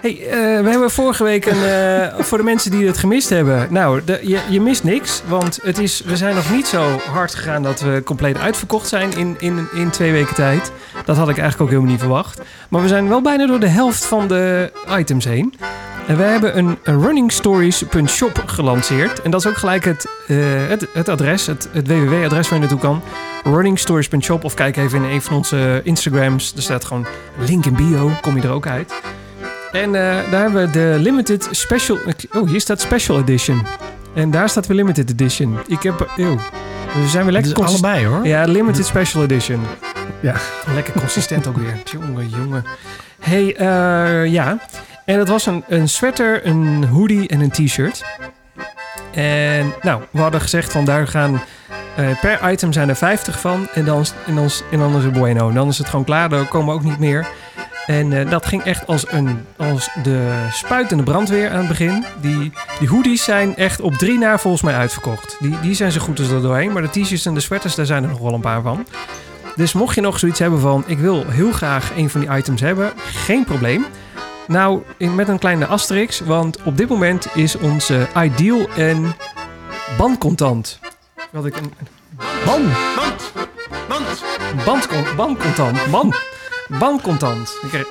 hey, 0.00 0.28
eh, 0.28 0.62
we 0.62 0.70
hebben 0.70 0.90
vorige 0.90 1.24
week 1.24 1.46
een... 1.46 1.62
eh, 1.62 2.18
voor 2.24 2.38
de 2.38 2.44
mensen 2.44 2.70
die 2.70 2.86
het 2.86 2.98
gemist 2.98 3.28
hebben. 3.28 3.72
Nou, 3.72 4.04
de, 4.04 4.20
je, 4.22 4.40
je 4.50 4.60
mist 4.60 4.84
niks. 4.84 5.22
Want 5.26 5.58
het 5.62 5.78
is, 5.78 6.00
we 6.00 6.16
zijn 6.16 6.34
nog 6.34 6.50
niet 6.50 6.66
zo 6.66 6.98
hard 6.98 7.34
gegaan 7.34 7.62
dat 7.62 7.80
we 7.80 8.02
compleet 8.04 8.36
uitverkocht 8.38 8.88
zijn 8.88 9.16
in, 9.16 9.36
in, 9.38 9.68
in 9.74 9.90
twee 9.90 10.12
weken 10.12 10.34
tijd. 10.34 10.72
Dat 11.04 11.16
had 11.16 11.28
ik 11.28 11.38
eigenlijk 11.38 11.60
ook 11.60 11.68
helemaal 11.68 11.90
niet 11.90 12.00
verwacht. 12.00 12.40
Maar 12.68 12.82
we 12.82 12.88
zijn 12.88 13.08
wel 13.08 13.22
bijna 13.22 13.46
door 13.46 13.60
de 13.60 13.68
helft 13.68 14.04
van 14.04 14.28
de 14.28 14.72
items 14.98 15.24
heen. 15.24 15.54
En 16.06 16.16
we 16.16 16.22
hebben 16.22 16.58
een, 16.58 16.78
runningstories.shop 16.82 18.42
gelanceerd. 18.46 19.22
En 19.22 19.30
dat 19.30 19.40
is 19.40 19.46
ook 19.46 19.56
gelijk 19.56 19.84
het, 19.84 20.06
eh, 20.26 20.36
het, 20.68 20.86
het 20.92 21.08
adres, 21.08 21.46
het, 21.46 21.68
het 21.72 21.86
www-adres 21.86 22.48
waar 22.48 22.58
je 22.58 22.58
naartoe 22.58 22.78
kan. 22.78 23.02
Runningstories.shop 23.44 24.44
of 24.44 24.54
kijk 24.54 24.76
even 24.76 25.04
in 25.04 25.10
een 25.10 25.22
van 25.22 25.36
onze 25.36 25.80
Instagrams. 25.84 26.52
Er 26.56 26.62
staat 26.62 26.84
gewoon 26.84 27.06
link 27.38 27.66
in 27.66 27.74
bio, 27.74 28.10
kom 28.20 28.36
je 28.36 28.42
er 28.42 28.50
ook 28.50 28.66
uit. 28.66 28.94
En 29.72 29.94
eh, 29.94 30.30
daar 30.30 30.40
hebben 30.40 30.66
we 30.66 30.70
de 30.70 30.96
limited 30.98 31.48
special... 31.50 31.98
Oh, 32.32 32.48
hier 32.48 32.60
staat 32.60 32.80
special 32.80 33.18
edition. 33.18 33.62
En 34.14 34.30
daar 34.30 34.48
staat 34.48 34.66
weer 34.66 34.76
limited 34.76 35.10
edition. 35.10 35.58
Ik 35.66 35.82
heb... 35.82 36.10
Eeuw. 36.16 36.36
We 37.02 37.08
zijn 37.08 37.24
weer 37.24 37.32
lekker 37.32 37.54
Dus 37.54 37.64
consistent. 37.64 37.94
allebei 37.94 38.14
hoor. 38.14 38.26
Ja, 38.26 38.44
limited 38.44 38.86
special 38.86 39.22
edition. 39.22 39.60
Ja. 40.20 40.34
Lekker 40.74 40.92
consistent 40.92 41.46
ook 41.46 41.56
weer. 41.56 41.76
Jongen, 41.84 42.28
jongen. 42.28 42.64
hey, 43.20 43.56
eh, 43.56 44.32
ja. 44.32 44.58
En 45.04 45.18
dat 45.18 45.28
was 45.28 45.46
een, 45.46 45.64
een 45.68 45.88
sweater, 45.88 46.46
een 46.46 46.84
hoodie 46.84 47.28
en 47.28 47.40
een 47.40 47.50
t-shirt. 47.50 48.04
En 49.10 49.72
nou, 49.82 50.02
we 50.10 50.20
hadden 50.20 50.40
gezegd 50.40 50.72
van 50.72 50.84
daar 50.84 51.08
gaan... 51.08 51.42
eh, 51.96 52.20
per 52.20 52.50
item 52.50 52.72
zijn 52.72 52.88
er 52.88 52.96
50 52.96 53.40
van. 53.40 53.68
En 53.74 53.84
dan, 53.84 54.04
en, 54.26 54.34
dan, 54.34 54.50
en 54.70 54.78
dan 54.78 54.96
is 54.96 55.04
het 55.04 55.12
bueno. 55.12 55.52
Dan 55.52 55.68
is 55.68 55.78
het 55.78 55.88
gewoon 55.88 56.04
klaar. 56.04 56.28
Dan 56.28 56.48
komen 56.48 56.74
ook 56.74 56.84
niet 56.84 56.98
meer. 56.98 57.26
En 57.86 58.12
eh, 58.12 58.30
dat 58.30 58.46
ging 58.46 58.62
echt 58.62 58.86
als, 58.86 59.04
een, 59.12 59.46
als 59.56 59.88
de 60.02 60.46
spuitende 60.52 61.02
brandweer 61.02 61.50
aan 61.50 61.58
het 61.58 61.68
begin. 61.68 62.04
Die, 62.20 62.52
die 62.78 62.88
hoodies 62.88 63.24
zijn 63.24 63.56
echt 63.56 63.80
op 63.80 63.94
drie 63.94 64.18
na 64.18 64.38
volgens 64.38 64.62
mij 64.62 64.74
uitverkocht. 64.74 65.36
Die, 65.40 65.60
die 65.60 65.74
zijn 65.74 65.92
zo 65.92 66.00
goed 66.00 66.18
als 66.18 66.28
er 66.30 66.42
doorheen. 66.42 66.72
Maar 66.72 66.82
de 66.82 67.00
t-shirts 67.00 67.26
en 67.26 67.34
de 67.34 67.40
sweaters, 67.40 67.74
daar 67.74 67.86
zijn 67.86 68.02
er 68.02 68.08
nog 68.08 68.18
wel 68.18 68.34
een 68.34 68.40
paar 68.40 68.62
van. 68.62 68.86
Dus 69.56 69.72
mocht 69.72 69.94
je 69.94 70.00
nog 70.00 70.18
zoiets 70.18 70.38
hebben 70.38 70.60
van... 70.60 70.84
ik 70.86 70.98
wil 70.98 71.24
heel 71.28 71.52
graag 71.52 71.90
een 71.96 72.10
van 72.10 72.20
die 72.20 72.30
items 72.36 72.60
hebben, 72.60 72.92
geen 72.96 73.44
probleem. 73.44 73.84
Nou, 74.46 74.82
in- 74.96 75.14
met 75.14 75.28
een 75.28 75.38
kleine 75.38 75.66
asterix. 75.66 76.20
Want 76.20 76.62
op 76.62 76.76
dit 76.76 76.88
moment 76.88 77.26
is 77.34 77.56
onze 77.58 78.06
ideal 78.16 78.68
en 78.76 79.14
bandcontant. 79.98 80.78
Wat 81.30 81.46
ik 81.46 81.56
een, 81.56 81.72
Man, 82.46 82.62
Bandcon 84.64 85.04
bandcontant. 85.16 85.86
Man. 85.90 86.14
Bandcontant. 86.68 87.58
Ik 87.62 87.68
kreeg- 87.68 87.86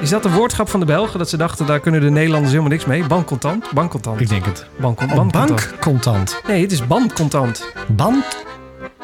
Is 0.00 0.10
dat 0.10 0.22
de 0.22 0.30
woordschap 0.30 0.68
van 0.68 0.80
de 0.80 0.86
Belgen? 0.86 1.18
Dat 1.18 1.28
ze 1.28 1.36
dachten, 1.36 1.66
daar 1.66 1.80
kunnen 1.80 2.00
de 2.00 2.10
Nederlanders 2.10 2.50
helemaal 2.50 2.70
niks 2.72 2.84
mee. 2.84 3.06
Bankcontant. 3.06 3.70
Bankcontant. 3.72 4.20
ik 4.20 4.28
denk 4.28 4.44
het. 4.44 4.66
Bankcon 4.76 5.08
Oh, 5.10 5.14
bandcontant. 5.16 5.68
bankcontant. 5.70 6.40
Nee, 6.46 6.62
het 6.62 6.72
is 6.72 6.86
bandcontant. 6.86 7.66
Band? 7.86 8.24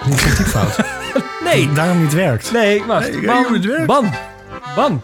Niet 0.05 0.23
een 0.25 0.35
typfout. 0.35 0.77
Nee. 1.45 1.73
Daarom 1.73 2.03
niet 2.03 2.13
werkt. 2.15 2.53
Nee, 2.53 2.85
wacht. 2.85 3.13
Nee, 3.13 3.27
Ban. 3.27 3.53
het 3.53 3.65
werkt. 3.65 3.87
Ban. 3.87 4.11
Ban. 4.75 5.03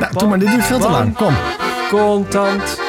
Nou, 0.00 0.12
doe 0.18 0.28
maar, 0.28 0.38
dit 0.38 0.50
duurt 0.50 0.64
veel 0.64 0.78
te 0.78 0.88
lang. 0.90 1.14
Kom. 1.16 1.34
Contant. 1.90 2.80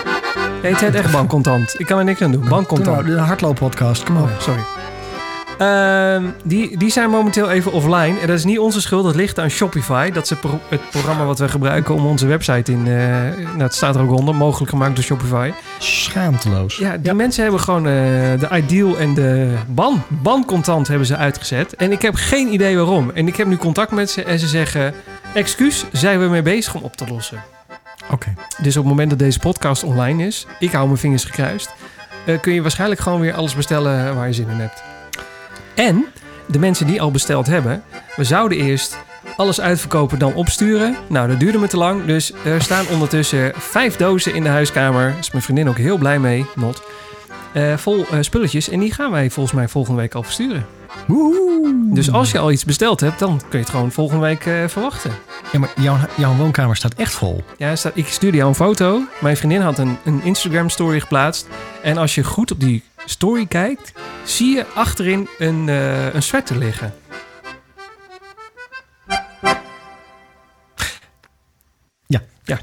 Nee, 0.61 0.71
het 0.71 0.81
heet 0.81 0.95
echt 0.95 1.11
bankcontant. 1.11 1.75
Ik 1.79 1.85
kan 1.85 1.97
er 1.97 2.03
niks 2.03 2.21
aan 2.21 2.31
doen. 2.31 2.41
Doe 2.41 2.49
Bankcontant. 2.49 3.05
nou, 3.05 3.15
de 3.15 3.21
hardlooppodcast. 3.21 4.03
Kom 4.03 4.17
op. 4.17 4.23
Oh, 4.23 4.39
sorry. 4.39 4.59
Ehm, 5.57 6.23
die, 6.43 6.77
die 6.77 6.91
zijn 6.91 7.09
momenteel 7.09 7.49
even 7.51 7.71
offline. 7.71 8.19
En 8.21 8.27
dat 8.27 8.37
is 8.37 8.43
niet 8.45 8.59
onze 8.59 8.81
schuld. 8.81 9.03
Dat 9.03 9.15
ligt 9.15 9.39
aan 9.39 9.49
Shopify. 9.49 10.11
Dat 10.11 10.23
is 10.23 10.29
het, 10.29 10.39
pro- 10.39 10.59
het 10.67 10.89
programma 10.89 11.25
wat 11.25 11.39
we 11.39 11.49
gebruiken 11.49 11.95
om 11.95 12.05
onze 12.05 12.27
website 12.27 12.71
in... 12.71 12.87
eh, 12.87 12.93
nou, 13.45 13.61
het 13.61 13.73
staat 13.73 13.95
er 13.95 14.01
ook 14.01 14.11
onder. 14.11 14.35
Mogelijk 14.35 14.69
gemaakt 14.69 14.95
door 14.95 15.03
Shopify. 15.03 15.51
Schaamteloos. 15.79 16.77
Ja, 16.77 16.97
die 16.97 17.13
mensen 17.13 17.43
hebben 17.43 17.61
gewoon 17.61 17.87
eh, 17.87 17.93
de 18.39 18.47
Ideal 18.53 18.97
en 18.97 19.13
de 19.13 19.53
ban, 19.67 20.01
bancontant 20.07 20.87
hebben 20.87 21.07
ze 21.07 21.15
uitgezet. 21.17 21.75
En 21.75 21.91
ik 21.91 22.01
heb 22.01 22.15
geen 22.15 22.53
idee 22.53 22.75
waarom. 22.77 23.11
En 23.13 23.27
ik 23.27 23.35
heb 23.35 23.47
nu 23.47 23.57
contact 23.57 23.91
met 23.91 24.09
ze 24.09 24.23
en 24.23 24.39
ze 24.39 24.47
zeggen... 24.47 24.93
Excuus, 25.33 25.85
zijn 25.91 26.19
we 26.19 26.25
mee 26.25 26.41
bezig 26.41 26.75
om 26.75 26.81
op 26.81 26.95
te 26.95 27.07
lossen. 27.07 27.43
Oké. 28.11 28.33
Dus 28.61 28.77
op 28.77 28.83
het 28.83 28.91
moment 28.91 29.09
dat 29.09 29.19
deze 29.19 29.39
podcast 29.39 29.83
online 29.83 30.25
is... 30.25 30.45
Ik 30.59 30.71
hou 30.71 30.85
mijn 30.85 30.97
vingers 30.97 31.23
gekruist... 31.23 31.75
eh, 32.25 32.39
kun 32.39 32.53
je 32.53 32.61
waarschijnlijk 32.61 33.01
gewoon 33.01 33.19
weer 33.19 33.33
alles 33.33 33.55
bestellen 33.55 34.15
waar 34.15 34.27
je 34.27 34.33
zin 34.33 34.49
in 34.49 34.59
hebt. 34.59 34.83
En 35.75 36.05
de 36.47 36.59
mensen 36.59 36.87
die 36.87 37.01
al 37.01 37.11
besteld 37.11 37.47
hebben... 37.47 37.83
We 38.15 38.23
zouden 38.23 38.57
eerst 38.57 38.97
alles 39.37 39.61
uitverkopen 39.61 40.19
dan 40.19 40.33
opsturen. 40.33 40.95
Nou, 41.07 41.27
dat 41.27 41.39
duurde 41.39 41.57
me 41.57 41.67
te 41.67 41.77
lang. 41.77 42.05
Dus 42.05 42.33
er 42.45 42.61
staan 42.61 42.87
ondertussen 42.87 43.51
vijf 43.55 43.95
dozen 43.95 44.33
in 44.35 44.43
de 44.43 44.49
huiskamer. 44.49 45.09
Daar 45.09 45.19
is 45.19 45.31
mijn 45.31 45.43
vriendin 45.43 45.69
ook 45.69 45.77
heel 45.77 45.97
blij 45.97 46.19
mee, 46.19 46.45
not. 46.55 46.83
Eh, 47.53 47.77
vol 47.77 48.05
eh, 48.11 48.17
spulletjes. 48.21 48.69
En 48.69 48.79
die 48.79 48.93
gaan 48.93 49.11
wij 49.11 49.29
volgens 49.29 49.55
mij 49.55 49.67
volgende 49.67 50.01
week 50.01 50.13
al 50.13 50.23
versturen. 50.23 50.65
Woehoe. 51.07 51.89
Dus 51.93 52.11
als 52.11 52.31
je 52.31 52.39
al 52.39 52.51
iets 52.51 52.65
besteld 52.65 52.99
hebt, 52.99 53.19
dan 53.19 53.37
kun 53.37 53.47
je 53.51 53.57
het 53.57 53.69
gewoon 53.69 53.91
volgende 53.91 54.25
week 54.25 54.45
eh, 54.45 54.67
verwachten. 54.67 55.11
Ja, 55.51 55.59
maar 55.59 55.73
jouw, 55.75 55.97
jouw 56.15 56.35
woonkamer 56.35 56.75
staat 56.75 56.93
echt 56.93 57.13
vol. 57.13 57.43
Ja, 57.57 57.75
staat, 57.75 57.91
ik 57.95 58.07
stuurde 58.07 58.37
jou 58.37 58.49
een 58.49 58.55
foto. 58.55 59.01
Mijn 59.21 59.37
vriendin 59.37 59.61
had 59.61 59.77
een, 59.77 59.97
een 60.05 60.23
Instagram 60.23 60.69
story 60.69 60.99
geplaatst. 60.99 61.47
En 61.83 61.97
als 61.97 62.15
je 62.15 62.23
goed 62.23 62.51
op 62.51 62.59
die 62.59 62.83
story 63.05 63.45
kijkt, 63.45 63.91
zie 64.23 64.55
je 64.55 64.65
achterin 64.73 65.27
een, 65.37 65.69
eh, 65.69 66.13
een 66.13 66.23
sweater 66.23 66.57
liggen. 66.57 66.93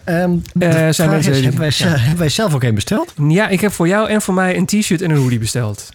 Ehm, 0.04 0.36
de 0.52 0.64
Eh, 0.66 0.92
zijn 0.92 1.10
mensen 1.10 1.42
hebben, 1.42 1.60
wij, 1.60 1.72
ja. 1.74 1.86
hebben 1.88 2.18
wij 2.18 2.28
zelf 2.28 2.54
ook 2.54 2.62
een 2.62 2.74
besteld? 2.74 3.14
Ja, 3.28 3.48
ik 3.48 3.60
heb 3.60 3.72
voor 3.72 3.88
jou 3.88 4.08
en 4.08 4.22
voor 4.22 4.34
mij 4.34 4.56
een 4.56 4.66
t-shirt 4.66 5.02
en 5.02 5.10
een 5.10 5.16
hoodie 5.16 5.38
besteld. 5.38 5.88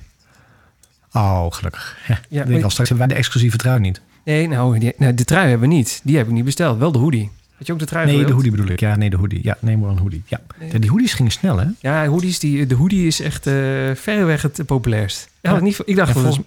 Oh, 1.16 1.46
gelukkig. 1.50 1.98
Ja, 2.08 2.20
Ja, 2.30 2.42
ik 2.42 2.48
denk 2.48 2.64
al 2.64 2.70
straks 2.70 2.90
hebben 2.90 3.08
wij 3.08 3.16
de 3.16 3.22
exclusieve 3.22 3.58
trui 3.58 3.80
niet. 3.80 4.02
Nee, 4.26 4.48
nou, 4.48 4.80
die, 4.80 4.94
nou, 4.98 5.14
de 5.14 5.24
trui 5.24 5.50
hebben 5.50 5.70
we 5.70 5.76
niet. 5.76 6.02
Die 6.04 6.18
heb 6.18 6.28
ik 6.28 6.32
niet 6.34 6.46
besteld. 6.46 6.78
Wel 6.80 6.92
de 6.92 6.98
hoodie. 7.00 7.32
Had 7.58 7.68
je 7.68 7.74
ook 7.74 7.80
de 7.80 7.86
trui 7.86 8.06
Nee, 8.06 8.26
de 8.26 8.34
hoodie 8.34 8.52
bedoel 8.52 8.68
ik. 8.68 8.80
Ja, 8.80 8.96
nee, 8.96 9.10
de 9.10 9.18
hoodie. 9.18 9.40
Ja, 9.44 9.58
neem 9.62 9.80
maar 9.80 9.90
een 9.90 9.98
hoodie. 9.98 10.24
Ja. 10.26 10.42
Ja, 10.72 10.80
die 10.80 10.90
hoodies 10.90 11.14
gingen 11.14 11.32
snel, 11.32 11.58
hè? 11.58 11.66
Ja, 11.80 12.06
hoodies, 12.08 12.40
die, 12.40 12.66
de 12.66 12.76
hoodie 12.76 13.08
is 13.08 13.20
echt 13.22 13.48
eh 13.48 13.54
verreweg 13.94 14.42
het 14.42 14.66
populairst. 14.66 15.30
Ja, 15.42 15.52
Ja. 15.54 15.60
niet, 15.60 15.80
ik 15.86 15.96
dacht 15.96 16.08
Ja, 16.08 16.14
dat 16.14 16.24
volgens- 16.24 16.46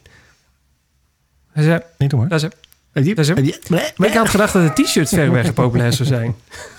zei, 1.55 1.81
Nee, 1.99 2.09
doe 2.09 2.19
maar. 2.19 2.29
dat 2.29 2.43
is, 2.43 2.49
dat 3.15 3.27
hem. 3.27 3.35
Nee, 3.69 3.83
maar 3.97 4.09
ik 4.09 4.15
had 4.15 4.29
gedacht 4.29 4.53
dat 4.53 4.77
de 4.77 4.83
t-shirt 4.83 5.09
verreweg 5.09 5.45
het 5.47 5.55
populairst 5.55 5.97
zou 5.97 6.09
zijn. 6.09 6.35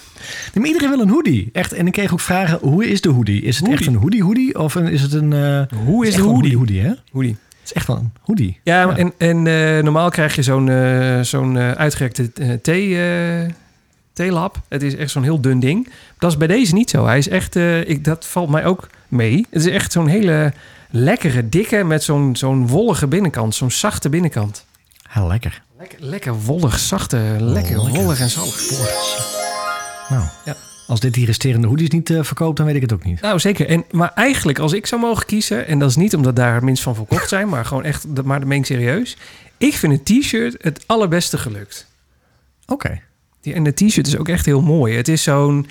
maar 0.54 0.66
iedereen 0.68 0.90
wil 0.90 1.00
een 1.00 1.10
hoodie. 1.10 1.50
Echt. 1.54 1.74
En 1.74 1.88
ik 1.88 1.94
kreeg 1.94 2.12
ook 2.14 2.20
vragen, 2.20 2.60
hoe 2.62 2.90
is 2.90 3.02
de 3.02 3.10
hoodie? 3.10 3.42
Is 3.42 3.56
het 3.58 3.66
Hoodie. 3.68 3.80
echt 3.86 3.88
een 3.96 4.02
hoodie-hoodie? 4.02 4.60
Of 4.60 4.76
een, 4.76 4.88
is 4.88 5.02
het 5.02 5.14
een... 5.14 5.34
eh, 5.34 5.62
Hoe 5.86 6.08
is 6.08 6.14
de 6.16 6.22
een 6.22 6.28
hoodie? 6.28 6.58
hoodie, 6.58 6.82
hè? 6.82 6.92
Hoodie. 7.12 7.38
Is 7.70 7.74
echt 7.76 7.88
wel 7.88 7.98
een 7.98 8.14
hoodie. 8.22 8.60
Ja, 8.64 8.82
Ja. 8.82 8.98
en, 8.98 9.14
en 9.18 9.48
eh, 9.48 9.84
normaal 9.84 10.10
krijg 10.10 10.36
je 10.36 10.44
zo'n 10.44 10.70
eh, 10.70 11.20
zo'n 11.22 11.58
eh, 11.58 11.72
uitgerekte 11.72 12.32
thee, 12.62 12.98
theelap. 14.14 14.62
Het 14.68 14.84
is 14.84 14.96
echt 14.96 15.12
zo'n 15.12 15.24
heel 15.24 15.42
dun 15.42 15.60
ding. 15.60 15.90
Dat 16.20 16.32
is 16.32 16.38
bij 16.38 16.48
deze 16.48 16.74
niet 16.74 16.90
zo. 16.90 17.06
Hij 17.06 17.18
is 17.18 17.28
echt, 17.30 17.56
ik, 17.86 18.04
dat 18.04 18.26
valt 18.26 18.50
mij 18.50 18.66
ook 18.66 18.88
mee. 19.08 19.46
Het 19.50 19.66
is 19.66 19.72
echt 19.72 19.92
zo'n 19.92 20.08
hele 20.08 20.54
lekkere, 20.90 21.50
dikke 21.50 21.84
met 21.84 22.04
zo'n 22.04 22.36
zo'n 22.36 22.68
wollige 22.68 23.08
binnenkant. 23.08 23.56
Zo'n 23.56 23.72
zachte 23.72 24.10
binnenkant. 24.10 24.66
Heel 25.10 25.28
lekker. 25.28 25.62
Lekker, 25.78 25.98
lekker 26.02 26.34
wollig, 26.42 26.80
zachte, 26.80 27.18
lekker, 27.40 27.44
Lekker. 27.84 28.02
wollig 28.02 28.20
en 28.20 28.30
zalig. 28.30 28.70
Nou, 30.10 30.24
Ja. 30.46 30.56
Als 30.90 31.00
dit 31.00 31.14
die 31.14 31.26
resterende 31.26 31.68
hoodies 31.68 31.90
niet 31.90 32.10
eh, 32.10 32.24
verkoopt, 32.24 32.58
dan 32.58 32.66
weet 32.66 32.76
ik 32.76 32.82
het 32.82 32.94
ook 32.94 33.04
niet. 33.04 33.22
Nou, 33.22 33.40
zeker. 33.40 33.68
En, 33.68 33.84
maar 33.92 34.12
eigenlijk, 34.16 34.60
als 34.60 34.74
ik 34.74 34.86
zou 34.86 35.02
mogen 35.02 35.26
kiezen... 35.26 35.68
en 35.68 35.80
dat 35.80 35.90
is 35.90 35.96
niet 35.96 36.16
omdat 36.16 36.36
daar 36.36 36.64
minst 36.64 36.84
van 36.84 36.96
verkocht 36.96 37.30
zijn... 37.30 37.50
maar 37.50 37.66
gewoon 37.66 37.84
echt, 37.84 38.16
dat- 38.16 38.26
maar 38.26 38.40
dat 38.40 38.48
meen 38.48 38.60
ik 38.60 38.66
serieus... 38.66 39.18
ik 39.58 39.74
vind 39.74 39.94
een 40.10 40.20
t-shirt 40.22 40.56
het 40.62 40.84
allerbeste 40.86 41.38
gelukt. 41.38 41.88
Oké. 42.66 43.00
Die, 43.42 43.54
en 43.54 43.64
de 43.64 43.74
t-shirt 43.74 44.08
is 44.08 44.18
ook 44.18 44.28
echt 44.30 44.46
heel 44.46 44.62
mooi. 44.62 44.96
Het 44.96 45.08
is 45.08 45.24
zo'n... 45.24 45.68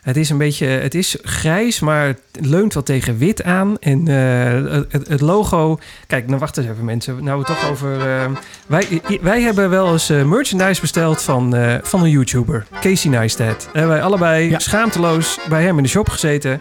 Het 0.00 0.16
is 0.16 0.30
een 0.30 0.38
beetje... 0.38 0.66
Het 0.66 0.94
is 0.94 1.16
grijs, 1.22 1.80
maar 1.80 2.06
het 2.06 2.20
leunt 2.40 2.74
wat 2.74 2.86
tegen 2.86 3.18
wit 3.18 3.42
aan. 3.42 3.78
En 3.78 4.08
eh, 4.08 4.82
het, 4.88 5.08
het 5.08 5.20
logo... 5.20 5.78
Kijk, 6.06 6.26
nou 6.26 6.38
wacht 6.38 6.56
eens 6.56 6.66
even 6.66 6.84
mensen. 6.84 7.24
Nou, 7.24 7.38
we 7.38 7.44
toch 7.44 7.70
over... 7.70 7.92
eh, 8.00 8.30
wij, 8.66 9.00
wij 9.20 9.40
hebben 9.40 9.70
wel 9.70 9.92
eens 9.92 10.10
eh, 10.10 10.24
merchandise 10.24 10.80
besteld 10.80 11.22
van, 11.22 11.54
van 11.82 12.02
een 12.02 12.10
YouTuber. 12.10 12.66
Casey 12.80 13.10
Neistat. 13.10 13.68
Hebben 13.72 13.90
wij 13.90 14.02
allebei 14.02 14.50
Ja. 14.50 14.58
schaamteloos 14.58 15.38
bij 15.48 15.62
hem 15.62 15.76
in 15.76 15.82
de 15.82 15.88
shop 15.88 16.08
gezeten. 16.08 16.60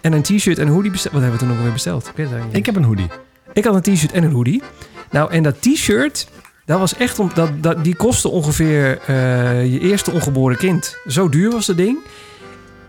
En 0.00 0.12
een 0.12 0.22
t-shirt 0.22 0.58
en 0.58 0.66
een 0.66 0.72
hoodie 0.72 0.90
besteld. 0.90 1.12
Wat 1.12 1.22
hebben 1.22 1.40
we 1.40 1.46
toen 1.46 1.54
nog 1.54 1.64
weer 1.64 1.72
besteld? 1.72 2.12
Ik. 2.14 2.28
Ik 2.50 2.66
heb 2.66 2.76
een 2.76 2.84
hoodie. 2.84 3.06
Ik 3.52 3.64
had 3.64 3.74
een 3.74 3.94
t-shirt 3.94 4.12
en 4.12 4.22
een 4.22 4.32
hoodie. 4.32 4.62
Nou, 5.10 5.30
en 5.32 5.42
dat 5.42 5.62
t-shirt, 5.62 6.28
dat 6.64 6.78
was 6.78 6.96
echt, 6.96 7.18
om, 7.18 7.30
dat, 7.34 7.62
dat, 7.62 7.84
die 7.84 7.96
kostte 7.96 8.28
ongeveer 8.28 8.98
je 9.64 9.78
eerste 9.80 10.10
ongeboren 10.10 10.56
kind. 10.56 10.96
Zo 11.06 11.28
duur 11.28 11.50
was 11.50 11.66
dat 11.66 11.76
ding. 11.76 11.98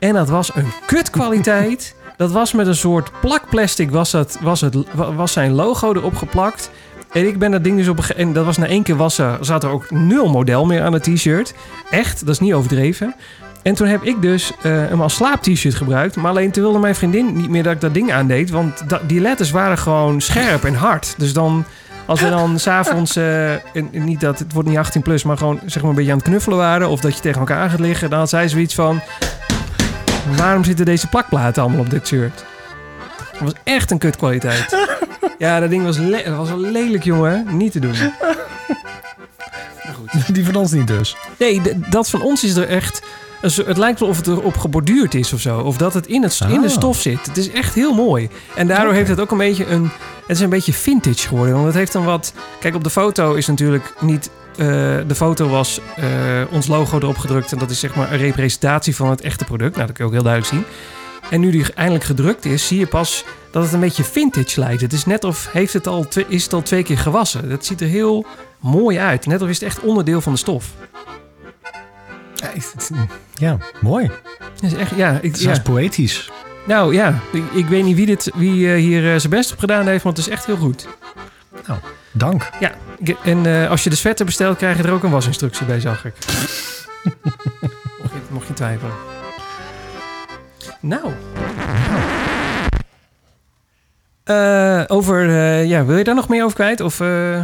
En 0.02 0.14
dat 0.14 0.30
was 0.30 0.56
een 0.56 0.72
kutkwaliteit. 0.86 1.96
Dat 2.18 2.32
was 2.32 2.54
met 2.54 2.68
een 2.68 2.76
soort 2.76 3.12
plakplastic, 3.22 3.92
was, 3.92 4.12
dat, 4.12 4.38
was, 4.42 4.62
het, 4.62 4.76
wa- 4.92 5.14
was 5.14 5.32
zijn 5.32 5.52
logo 5.52 5.94
erop 5.94 6.16
geplakt. 6.16 6.70
En 7.12 7.28
ik 7.28 7.40
ben 7.40 7.52
dat 7.52 7.64
ding 7.64 7.78
dus 7.78 7.88
op 7.88 8.00
En 8.00 8.34
dat 8.34 8.46
was 8.46 8.58
na 8.58 8.66
één 8.66 8.84
keer 8.84 8.96
wassen, 8.96 9.38
zat 9.46 9.64
er 9.64 9.70
ook 9.70 9.92
nul 9.92 10.30
model 10.30 10.66
meer 10.66 10.82
aan 10.84 10.94
het 10.94 11.04
t-shirt. 11.04 11.54
Echt, 11.90 12.20
dat 12.20 12.30
is 12.30 12.40
niet 12.40 12.54
overdreven. 12.54 13.16
En 13.64 13.74
toen 13.74 13.88
heb 13.88 14.04
ik 14.04 14.22
dus 14.22 14.52
eh, 14.62 14.72
hem 14.72 15.02
als 15.02 15.16
slaap-t-shirt 15.16 15.76
gebruikt. 15.76 16.16
Maar 16.16 16.30
alleen 16.32 16.52
toen 16.52 16.64
wilde 16.64 16.80
mijn 16.80 16.96
vriendin 16.96 17.36
niet 17.36 17.50
meer 17.50 17.64
dat 17.64 17.74
ik 17.74 17.82
dat 17.82 17.94
ding 17.94 18.12
aandeed. 18.12 18.50
Want 18.50 18.84
die 19.08 19.22
letters 19.22 19.52
waren 19.52 19.78
gewoon 19.78 20.22
scherp 20.22 20.64
en 20.64 20.76
hard. 20.76 21.14
Dus 21.18 21.34
dan, 21.34 21.66
als 22.06 22.22
we 22.22 22.30
dan 22.30 22.60
s'avonds, 22.60 23.16
en 23.16 23.90
niet 23.92 24.20
dat 24.22 24.40
het 24.40 24.54
wordt 24.54 24.70
niet 24.70 24.78
18 24.78 25.02
plus, 25.02 25.24
maar 25.24 25.38
gewoon 25.38 25.60
zeg 25.66 25.82
maar 25.82 25.90
een 25.92 25.96
beetje 25.98 26.12
aan 26.12 26.18
het 26.18 26.28
knuffelen 26.28 26.58
waren. 26.58 26.90
Of 26.90 27.00
dat 27.00 27.16
je 27.16 27.22
tegen 27.22 27.40
elkaar 27.40 27.70
gaat 27.70 27.80
liggen. 27.80 28.10
Dan 28.10 28.20
had 28.20 28.30
zij 28.30 28.50
zoiets 28.50 28.76
van, 28.76 29.02
waarom 30.38 30.64
zitten 30.64 30.86
deze 30.86 31.08
plakplaten 31.08 31.62
allemaal 31.64 31.80
op 31.82 31.90
dit 31.90 32.08
shirt? 32.08 32.44
Het 33.32 33.40
was 33.40 33.52
echt 33.64 33.92
een 33.92 33.98
kutkwaliteit. 33.98 34.76
Ja, 35.38 35.60
dat 35.60 35.70
ding 35.70 35.84
was, 35.84 35.98
le- 35.98 36.24
dat 36.26 36.36
was 36.36 36.50
wel 36.50 36.60
lelijk, 36.60 37.04
jongen. 37.04 37.46
Niet 37.58 37.72
te 37.72 37.80
doen. 37.80 37.96
Maar 39.84 39.94
goed. 40.00 40.36
Die 40.36 40.46
van 40.46 40.56
ons 40.56 40.72
niet 40.72 40.88
dus. 40.88 41.16
Nee, 41.38 41.62
dat 41.90 42.10
van 42.10 42.22
ons 42.22 42.44
is 42.44 42.56
er 42.56 42.68
echt... 42.68 43.02
Het 43.42 43.78
lijkt 43.78 44.00
wel 44.00 44.10
of 44.10 44.18
het 44.18 44.28
erop 44.28 44.58
geborduurd 44.58 45.14
is 45.14 45.34
of 45.34 45.40
zo. 45.40 45.60
Of 45.60 45.78
dat 45.78 45.94
het 45.94 46.08
in, 46.08 46.24
het, 46.24 46.40
in 46.50 46.62
de 46.62 46.68
Ah. 46.68 46.74
stof 46.74 47.00
zit. 47.02 47.26
Het 47.26 47.38
is 47.38 47.52
echt 47.52 47.74
heel 47.74 47.94
mooi. 47.94 48.30
En 48.56 48.68
daardoor 48.68 48.94
heeft 48.94 49.10
het 49.10 49.20
ook 49.20 49.32
een 49.32 49.38
beetje 49.38 49.66
een... 49.66 49.84
Het 50.28 50.36
is 50.38 50.40
een 50.40 50.50
beetje 50.50 50.74
vintage 50.74 51.28
geworden. 51.28 51.54
Want 51.54 51.66
het 51.66 51.76
heeft 51.76 51.92
dan 51.94 52.04
wat... 52.04 52.34
Kijk, 52.60 52.76
op 52.76 52.84
de 52.84 52.90
foto 52.90 53.34
is 53.34 53.48
natuurlijk 53.48 53.94
niet... 54.00 54.30
eh, 54.58 54.66
de 55.08 55.16
foto 55.16 55.48
was 55.48 55.80
eh, 55.96 56.06
ons 56.52 56.68
logo 56.68 56.98
erop 56.98 57.18
gedrukt. 57.18 57.52
En 57.52 57.58
dat 57.58 57.70
is 57.70 57.80
zeg 57.80 57.96
maar 57.96 58.12
een 58.12 58.18
representatie 58.18 58.96
van 58.96 59.10
het 59.10 59.22
echte 59.22 59.46
product. 59.46 59.76
Nou, 59.76 59.88
dat 59.88 59.96
kun 59.96 60.06
je 60.06 60.10
ook 60.12 60.16
heel 60.24 60.26
duidelijk 60.32 60.54
zien. 60.54 60.64
En 61.30 61.40
nu 61.40 61.52
die 61.52 61.74
eindelijk 61.74 62.04
gedrukt 62.06 62.46
is, 62.46 62.68
zie 62.68 62.80
je 62.80 62.88
pas 62.88 63.26
dat 63.52 63.64
het 63.64 63.74
een 63.74 63.80
beetje 63.80 64.04
vintage 64.04 64.60
lijkt. 64.60 64.82
Het 64.82 64.94
is 64.94 65.06
net 65.06 65.24
of 65.24 65.50
heeft 65.52 65.74
het 65.74 65.88
al 65.88 66.08
twee, 66.08 66.26
is 66.28 66.44
het 66.44 66.54
al 66.54 66.62
twee 66.62 66.84
keer 66.84 66.98
gewassen. 66.98 67.50
Dat 67.50 67.66
ziet 67.66 67.82
er 67.82 67.88
heel 67.88 68.26
mooi 68.60 68.98
uit. 68.98 69.26
Net 69.26 69.42
of 69.42 69.50
is 69.50 69.60
het 69.60 69.68
echt 69.70 69.80
onderdeel 69.80 70.22
van 70.22 70.32
de 70.32 70.38
stof. 70.40 70.66
Ja, 72.36 72.50
ik- 72.54 72.72
het- 72.74 72.92
ja, 73.38 73.58
mooi. 73.82 74.12
Dat 74.62 74.72
is 74.72 74.74
echt, 74.74 74.96
ja, 74.96 75.12
ik, 75.12 75.22
Het 75.32 75.36
is 75.38 75.42
ja. 75.44 75.60
poëtisch. 75.64 76.32
Nou 76.66 76.94
ja, 76.94 77.20
ik, 77.32 77.44
ik 77.54 77.66
weet 77.68 77.84
niet 77.84 77.96
wie, 77.96 78.06
dit, 78.06 78.32
wie 78.36 78.74
eh, 78.74 78.80
hier 78.80 79.20
zijn 79.20 79.34
best 79.34 79.52
op 79.52 79.60
gedaan 79.60 79.88
heeft, 79.88 80.04
want 80.04 80.18
het 80.18 80.26
is 80.26 80.32
echt 80.34 80.46
heel 80.46 80.58
goed. 80.58 80.88
Dank. 82.12 82.50
Ja, 82.60 82.72
en 83.24 83.46
eh, 83.46 83.70
als 83.70 83.84
je 83.84 83.90
de 83.90 83.96
sweater 83.96 84.26
bestelt, 84.26 84.58
krijg 84.58 84.78
je 84.78 84.84
er 84.84 84.92
ook 84.92 85.04
een 85.04 85.12
wasinstructie 85.12 85.66
bij, 85.66 85.80
zag 85.80 86.06
ik. 86.06 86.14
mocht, 88.02 88.14
je, 88.14 88.20
mocht 88.30 88.48
je 88.48 88.54
twijfelen. 88.54 88.94
Nou. 90.80 91.12
Eh, 94.24 94.84
over, 94.88 95.30
eh, 95.30 95.66
ja, 95.66 95.86
wil 95.86 95.98
je 95.98 96.04
daar 96.04 96.16
nog 96.16 96.30
meer 96.30 96.44
over 96.44 96.56
kwijt? 96.56 96.82
Of, 96.82 97.00
eh, 97.00 97.42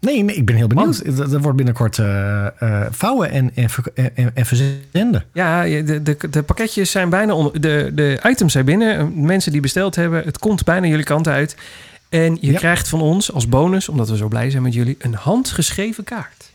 Nee, 0.00 0.22
nee, 0.22 0.36
ik 0.36 0.46
ben 0.46 0.56
heel 0.56 0.66
benieuwd. 0.66 0.98
Er 1.32 1.40
wordt 1.40 1.56
binnenkort 1.56 2.00
vouwen 2.90 3.30
en, 3.30 3.50
en, 3.54 3.68
en, 4.14 4.30
en 4.34 4.46
verzenden. 4.46 5.24
ja, 5.32 5.62
de, 5.62 6.02
de, 6.02 6.16
de 6.30 6.42
pakketjes 6.42 6.90
zijn 6.90 7.08
bijna 7.08 7.50
de, 7.52 7.90
de 7.94 8.20
items 8.24 8.52
zijn 8.52 8.64
binnen. 8.64 9.24
Mensen 9.24 9.52
die 9.52 9.60
besteld 9.60 9.94
hebben, 9.96 10.22
het 10.24 10.38
komt 10.38 10.64
bijna 10.64 10.86
jullie 10.86 11.04
kant 11.04 11.28
uit. 11.28 11.56
En 12.08 12.38
je 12.40 12.52
Ja. 12.52 12.58
krijgt 12.58 12.88
van 12.88 13.00
ons 13.00 13.32
als 13.32 13.48
bonus, 13.48 13.88
omdat 13.88 14.08
we 14.08 14.16
zo 14.16 14.28
blij 14.28 14.50
zijn 14.50 14.62
met 14.62 14.74
jullie, 14.74 14.96
een 14.98 15.14
handgeschreven 15.14 16.04
kaart. 16.04 16.50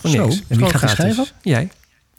Voor 0.00 0.10
Zo, 0.10 0.26
niks. 0.26 0.42
en 0.48 0.56
wie 0.58 0.74
gaat 0.78 0.90
schrijven? 0.90 1.26
Jij. 1.42 1.70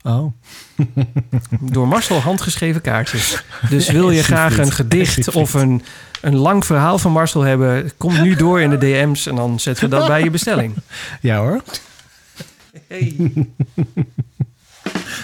Oh. 0.03 0.33
Door 1.71 1.87
Marcel 1.87 2.19
handgeschreven 2.19 2.81
kaartjes. 2.81 3.43
Dus 3.69 3.89
wil 3.89 4.09
je 4.11 4.23
graag 4.23 4.57
een 4.57 4.71
gedicht 4.71 5.31
of 5.31 5.53
een, 5.53 5.83
een 6.21 6.35
lang 6.35 6.65
verhaal 6.65 6.97
van 6.97 7.11
Marcel 7.11 7.41
hebben, 7.41 7.91
kom 7.97 8.21
nu 8.21 8.35
door 8.35 8.61
in 8.61 8.69
de 8.69 8.77
DM's 8.77 9.25
en 9.25 9.35
dan 9.35 9.59
zetten 9.59 9.89
we 9.89 9.95
dat 9.95 10.07
bij 10.07 10.23
je 10.23 10.29
bestelling. 10.29 10.73
Ja 11.21 11.37
hoor. 11.37 11.63
Hey. 12.87 13.15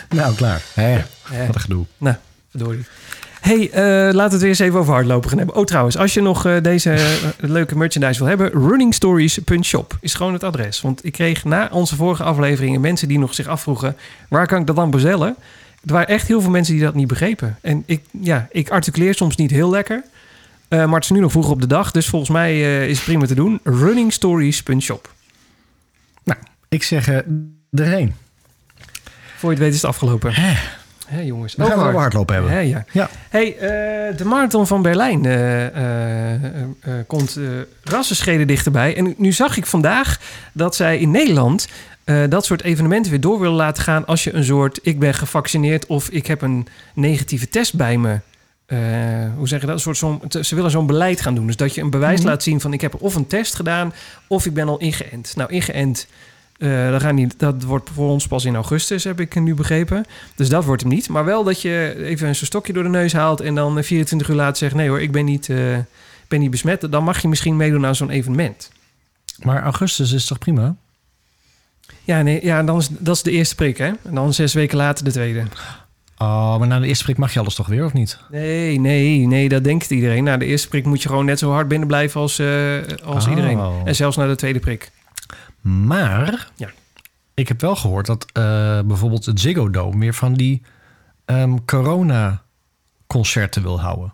Nou, 0.10 0.36
klaar. 0.36 0.62
Hé, 0.74 0.93
Eh, 1.32 1.46
wat 1.46 1.56
een 1.56 1.62
gedoe. 1.62 1.86
Nou, 1.98 2.15
verdorie. 2.50 2.86
Hey, 3.39 3.69
eh, 3.71 3.84
laten 4.13 4.13
we 4.13 4.21
het 4.21 4.39
weer 4.39 4.49
eens 4.49 4.60
even 4.60 4.80
over 4.80 4.93
hardlopen 4.93 5.30
gaan 5.30 5.38
hebben. 5.38 5.56
Oh, 5.56 5.63
trouwens, 5.63 5.97
als 5.97 6.13
je 6.13 6.21
nog 6.21 6.45
eh, 6.45 6.62
deze 6.62 6.91
eh, 6.91 7.02
leuke 7.38 7.78
merchandise 7.78 8.19
wil 8.19 8.28
hebben, 8.28 8.52
runningstories.shop 8.52 9.97
is 10.02 10.13
gewoon 10.13 10.34
het 10.34 10.43
adres. 10.43 10.82
Want 10.82 11.06
ik 11.06 11.12
kreeg 11.12 11.43
na 11.43 11.69
onze 11.71 11.95
vorige 11.95 12.23
afleveringen 12.23 12.82
mensen 12.82 13.08
die 13.08 13.19
nog 13.19 13.34
zich 13.34 13.47
afvroegen, 13.47 13.97
waar 14.30 14.47
kan 14.47 14.60
ik 14.60 14.67
dat 14.67 14.75
dan 14.75 14.91
bestellen? 14.91 15.36
Er 15.86 15.93
waren 15.93 16.08
echt 16.08 16.28
heel 16.28 16.41
veel 16.41 16.49
mensen 16.49 16.73
die 16.73 16.84
dat 16.84 16.93
niet 16.93 17.08
begrepen. 17.08 17.58
En 17.62 17.84
ik, 17.86 18.02
ja, 18.21 18.47
ik 18.52 18.69
articuleer 18.69 19.15
soms 19.15 19.36
niet 19.36 19.52
heel 19.52 19.69
lekker. 19.69 20.04
Maar 20.69 20.93
het 20.93 21.04
is 21.04 21.10
nu 21.10 21.19
nog 21.19 21.32
vroeg 21.32 21.49
op 21.49 21.62
de 21.62 21.67
dag, 21.67 21.91
dus 21.91 22.08
volgens 22.08 22.32
mij 22.32 22.84
is 22.88 22.95
het 22.95 23.06
prima 23.06 23.25
te 23.25 23.36
doen. 23.36 23.60
runningstories.shop. 23.63 25.10
Ik 26.69 26.84
zeg 26.84 27.08
eh 27.08 27.17
erheen. 27.71 28.13
Voor 29.38 29.49
je 29.49 29.56
het 29.56 29.60
weet 29.65 29.73
is 29.73 29.82
het 29.82 29.91
afgelopen. 29.91 30.34
Hè, 30.34 30.54
Hé 31.10 31.22
jongens. 31.22 31.56
We 31.56 31.65
gaan 31.65 31.78
we 31.80 31.84
over 31.86 32.00
hardlopen 32.00 32.36
hebben. 32.36 32.54
Hè, 32.54 32.60
ja. 32.60 32.86
Ja. 32.91 33.10
Hey, 33.30 33.58
eh, 33.58 34.17
de 34.17 34.26
marathon 34.26 34.67
van 34.67 34.82
Berlijn 34.82 35.26
eh, 35.26 35.65
eh, 36.36 36.72
komt 37.08 37.38
rassenscheden 37.84 38.48
dichterbij. 38.48 38.95
En 38.95 39.13
nu 39.17 39.32
zag 39.32 39.58
ik 39.58 39.65
vandaag 39.65 40.19
dat 40.54 40.76
zij 40.76 40.98
in 41.00 41.12
Nederland 41.12 41.67
dat 42.30 42.45
soort 42.45 42.63
evenementen 42.63 43.12
weer 43.12 43.22
door 43.22 43.39
willen 43.39 43.56
laten 43.56 43.84
gaan 43.84 44.06
als 44.06 44.24
je 44.24 44.34
een 44.34 44.43
soort 44.43 44.80
ik 44.82 45.00
ben 45.00 45.13
gevaccineerd 45.13 45.86
of 45.86 46.10
ik 46.10 46.28
heb 46.28 46.41
een 46.41 46.67
negatieve 46.93 47.50
test 47.50 47.76
bij 47.76 47.98
me. 47.98 48.19
hoe 49.38 49.48
zeg 49.48 49.60
je 49.62 49.65
dat? 49.65 49.76
Een 49.76 49.82
soort 49.82 49.98
zo'n- 49.98 50.22
ze 50.41 50.56
willen 50.56 50.72
zo'n 50.72 50.86
beleid 50.88 51.22
gaan 51.22 51.36
doen. 51.36 51.45
Dus 51.48 51.56
dat 51.56 51.76
je 51.76 51.82
een 51.82 51.89
bewijs 51.89 52.19
Mhm. 52.19 52.28
laat 52.28 52.43
zien 52.43 52.62
van 52.62 52.74
ik 52.74 52.82
heb 52.82 53.02
of 53.02 53.15
een 53.15 53.28
test 53.28 53.56
gedaan 53.56 53.93
of 54.28 54.45
ik 54.45 54.54
ben 54.54 54.67
al 54.67 54.80
ingeënt. 54.80 55.34
Nou, 55.36 55.52
ingeënt, 55.54 56.08
eh, 56.60 56.91
dat, 56.91 57.02
gaat 57.02 57.13
niet, 57.13 57.39
dat 57.39 57.63
wordt 57.63 57.89
voor 57.93 58.10
ons 58.10 58.28
pas 58.28 58.45
in 58.45 58.56
augustus, 58.56 59.04
heb 59.04 59.19
ik 59.19 59.39
nu 59.39 59.54
begrepen. 59.54 60.06
Dus 60.36 60.50
dat 60.50 60.65
wordt 60.65 60.82
hem 60.82 60.91
niet. 60.91 61.10
Maar 61.10 61.26
wel 61.26 61.43
dat 61.43 61.62
je 61.62 61.95
even 62.04 62.28
een 62.28 62.36
stokje 62.36 62.74
door 62.74 62.84
de 62.84 62.89
neus 62.89 63.13
haalt 63.13 63.41
en 63.41 63.56
dan 63.56 63.78
eh, 63.78 63.84
24 63.84 64.30
uur 64.30 64.36
later 64.36 64.58
zegt: 64.58 64.76
nee 64.76 64.89
hoor, 64.89 65.02
ik 65.02 65.12
ben 65.12 65.26
niet, 65.26 65.50
eh, 65.50 65.78
ben 66.28 66.39
niet 66.39 66.52
besmet. 66.52 66.91
Dan 66.91 67.04
mag 67.04 67.22
je 67.22 67.28
misschien 67.28 67.58
meedoen 67.58 67.86
aan 67.86 67.95
zo'n 67.95 68.10
evenement. 68.10 68.72
Maar 69.43 69.63
augustus 69.63 70.12
is 70.12 70.26
toch 70.26 70.38
prima? 70.39 70.76
Ja, 72.04 72.22
nee, 72.22 72.45
ja 72.45 72.63
dan 72.63 72.78
is, 72.78 72.88
dat 72.89 73.15
is 73.15 73.24
de 73.24 73.32
eerste 73.32 73.56
prik, 73.56 73.78
hè? 73.78 73.91
En 74.04 74.13
dan 74.13 74.34
zes 74.34 74.54
weken 74.54 74.78
later 74.78 75.06
de 75.06 75.12
tweede. 75.12 75.43
Oh, 76.17 76.58
maar 76.58 76.67
na 76.67 76.80
de 76.80 76.88
eerste 76.88 77.04
prik 77.04 77.17
mag 77.17 77.34
je 77.34 77.39
alles 77.39 77.56
toch 77.56 77.67
weer, 77.67 77.86
of 77.86 77.93
niet? 77.93 78.17
Nee, 78.32 78.80
nee, 78.80 79.28
nee, 79.28 79.50
dat 79.50 79.63
denkt 79.63 79.91
iedereen. 79.91 80.24
Na 80.24 80.38
de 80.38 80.45
eerste 80.45 80.67
prik 80.67 80.86
moet 80.86 81.02
je 81.02 81.10
gewoon 81.10 81.26
net 81.26 81.39
zo 81.39 81.52
hard 81.52 81.67
binnen 81.67 81.88
blijven 81.88 82.22
als, 82.22 82.39
eh, 82.39 82.48
als 83.04 83.24
Oh. 83.26 83.30
iedereen. 83.30 83.60
En 83.86 83.95
zelfs 83.95 84.17
na 84.17 84.28
de 84.28 84.36
tweede 84.36 84.60
prik. 84.60 84.91
Maar 85.62 86.50
Ja. 86.56 86.69
ik 87.34 87.48
heb 87.48 87.62
wel 87.62 87.76
gehoord 87.76 88.06
dat 88.06 88.26
eh, 88.34 88.80
bijvoorbeeld 88.82 89.26
het 89.26 89.39
Ziggo 89.39 89.69
Dome 89.69 90.00
weer 90.00 90.13
van 90.13 90.34
die 90.34 90.62
ehm, 91.26 91.58
corona-concerten 91.65 93.62
wil 93.62 93.82
houden. 93.82 94.13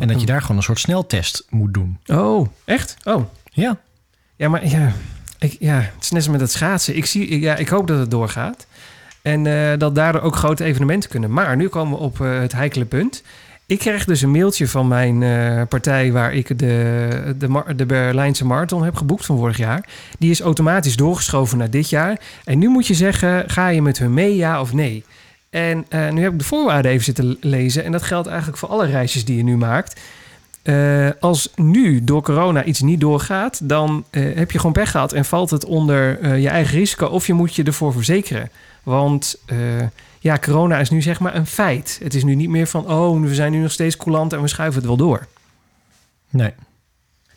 En 0.00 0.08
dat 0.08 0.20
je 0.20 0.26
daar 0.26 0.40
gewoon 0.40 0.56
een 0.56 0.62
soort 0.62 0.78
sneltest 0.78 1.46
moet 1.50 1.74
doen. 1.74 1.98
Oh, 2.06 2.48
echt? 2.64 2.96
Oh. 3.04 3.24
Ja. 3.44 3.78
Ja, 4.36 4.48
maar 4.48 4.66
ja, 4.66 4.92
ik, 5.38 5.56
ja, 5.60 5.74
het 5.80 6.02
is 6.04 6.10
net 6.10 6.22
als 6.22 6.30
met 6.30 6.40
het 6.40 6.50
schaatsen. 6.50 6.96
Ik, 6.96 7.06
zie, 7.06 7.40
ja, 7.40 7.56
ik 7.56 7.68
hoop 7.68 7.86
dat 7.86 7.98
het 7.98 8.10
doorgaat. 8.10 8.66
En 9.22 9.46
eh, 9.46 9.78
dat 9.78 9.94
daardoor 9.94 10.20
ook 10.22 10.36
grote 10.36 10.64
evenementen 10.64 11.10
kunnen. 11.10 11.32
Maar 11.32 11.56
nu 11.56 11.68
komen 11.68 11.98
we 11.98 12.04
op 12.04 12.20
eh, 12.20 12.38
het 12.38 12.52
heikele 12.52 12.84
punt. 12.84 13.22
Ik 13.68 13.78
kreeg 13.78 14.04
dus 14.04 14.22
een 14.22 14.30
mailtje 14.30 14.68
van 14.68 14.88
mijn 14.88 15.22
eh, 15.22 15.62
partij... 15.68 16.12
waar 16.12 16.34
ik 16.34 16.58
de, 16.58 17.34
de, 17.38 17.74
de 17.76 17.86
Berlijnse 17.86 18.44
Marathon 18.44 18.84
heb 18.84 18.96
geboekt 18.96 19.26
van 19.26 19.36
vorig 19.36 19.56
jaar. 19.56 19.88
Die 20.18 20.30
is 20.30 20.40
automatisch 20.40 20.96
doorgeschoven 20.96 21.58
naar 21.58 21.70
dit 21.70 21.90
jaar. 21.90 22.20
En 22.44 22.58
nu 22.58 22.68
moet 22.68 22.86
je 22.86 22.94
zeggen, 22.94 23.50
ga 23.50 23.68
je 23.68 23.82
met 23.82 23.98
hun 23.98 24.14
mee, 24.14 24.36
ja 24.36 24.60
of 24.60 24.72
nee? 24.72 25.04
En 25.50 25.86
eh, 25.88 26.10
nu 26.10 26.22
heb 26.22 26.32
ik 26.32 26.38
de 26.38 26.44
voorwaarden 26.44 26.90
even 26.90 27.04
zitten 27.04 27.36
lezen. 27.40 27.84
En 27.84 27.92
dat 27.92 28.02
geldt 28.02 28.28
eigenlijk 28.28 28.58
voor 28.58 28.68
alle 28.68 28.86
reisjes 28.86 29.24
die 29.24 29.36
je 29.36 29.42
nu 29.42 29.56
maakt. 29.56 30.00
Eh, 30.62 31.08
als 31.20 31.52
nu 31.54 32.04
door 32.04 32.22
corona 32.22 32.64
iets 32.64 32.80
niet 32.80 33.00
doorgaat, 33.00 33.68
dan 33.68 34.04
heb 34.10 34.50
je 34.50 34.58
gewoon 34.58 34.72
pech 34.72 34.90
gehad 34.90 35.12
en 35.12 35.24
valt 35.24 35.50
het 35.50 35.64
onder 35.64 36.36
je 36.36 36.48
eigen 36.48 36.78
risico 36.78 37.06
of 37.06 37.26
je 37.26 37.32
moet 37.32 37.54
je 37.54 37.62
ervoor 37.62 37.92
verzekeren. 37.92 38.50
Want 38.82 39.40
ja, 40.20 40.38
corona 40.38 40.78
is 40.78 40.90
nu 40.90 41.02
zeg 41.02 41.20
maar 41.20 41.34
een 41.34 41.46
feit. 41.46 42.00
Het 42.02 42.14
is 42.14 42.24
nu 42.24 42.34
niet 42.34 42.48
meer 42.48 42.66
van, 42.66 42.90
oh, 42.90 43.20
we 43.20 43.34
zijn 43.34 43.52
nu 43.52 43.58
nog 43.58 43.72
steeds 43.72 43.96
coulant 43.96 44.32
en 44.32 44.40
we 44.42 44.48
schuiven 44.48 44.78
het 44.78 44.86
wel 44.88 44.96
door. 44.96 45.26
Nee. 46.30 46.52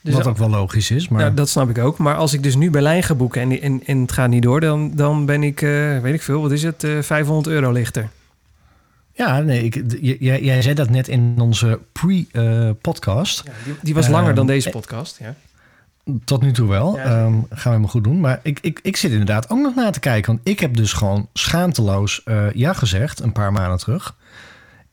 Dus 0.03 0.13
Wat 0.13 0.27
ook 0.27 0.37
wel 0.37 0.49
logisch 0.49 0.91
is. 0.91 1.07
Maar 1.07 1.21
nou, 1.21 1.33
dat 1.33 1.49
snap 1.49 1.69
ik 1.69 1.77
ook. 1.77 1.97
Maar 1.97 2.15
als 2.15 2.33
ik 2.33 2.43
dus 2.43 2.55
nu 2.55 2.69
Berlijn 2.69 3.03
ga 3.03 3.15
boeken 3.15 3.41
en, 3.41 3.61
en, 3.61 3.81
en 3.85 4.01
het 4.01 4.11
gaat 4.11 4.29
niet 4.29 4.41
door, 4.43 4.59
dan, 4.59 4.91
dan 4.95 5.25
ben 5.25 5.43
ik, 5.43 5.61
eh, 5.61 5.99
weet 5.99 6.13
ik 6.13 6.21
veel, 6.21 6.41
wat 6.41 6.51
is 6.51 6.63
het, 6.63 6.83
eh 6.83 6.99
500 7.01 7.47
euro 7.47 7.71
lichter. 7.71 8.09
ja, 9.13 9.39
nee, 9.39 9.63
ik, 9.63 9.83
jij, 10.19 10.41
jij 10.43 10.61
zei 10.61 10.75
dat 10.75 10.89
net 10.89 11.07
in 11.07 11.35
onze 11.39 11.79
pre-podcast. 11.91 13.43
Ja, 13.45 13.51
die, 13.63 13.73
die 13.81 13.93
was 13.93 14.03
Ehm, 14.05 14.13
langer 14.13 14.35
dan 14.35 14.47
deze 14.47 14.67
eh, 14.67 14.73
podcast. 14.73 15.17
Ja. 15.19 15.35
Tot 16.25 16.41
nu 16.41 16.51
toe 16.51 16.69
wel. 16.69 16.95
Ja, 16.97 17.03
Ehm, 17.03 17.31
gaan 17.33 17.43
we 17.49 17.59
helemaal 17.69 17.87
goed 17.89 18.03
doen. 18.03 18.19
Maar 18.19 18.39
ik, 18.43 18.59
ik, 18.61 18.79
ik 18.83 18.97
zit 18.97 19.11
inderdaad 19.11 19.49
ook 19.49 19.59
nog 19.59 19.75
na 19.75 19.89
te 19.89 19.99
kijken. 19.99 20.33
Want 20.35 20.47
ik 20.47 20.59
heb 20.59 20.75
dus 20.75 20.93
gewoon 20.93 21.27
schaamteloos 21.33 22.23
eh, 22.23 22.51
ja 22.53 22.73
gezegd 22.73 23.19
een 23.19 23.31
paar 23.31 23.51
maanden 23.51 23.77
terug. 23.79 24.15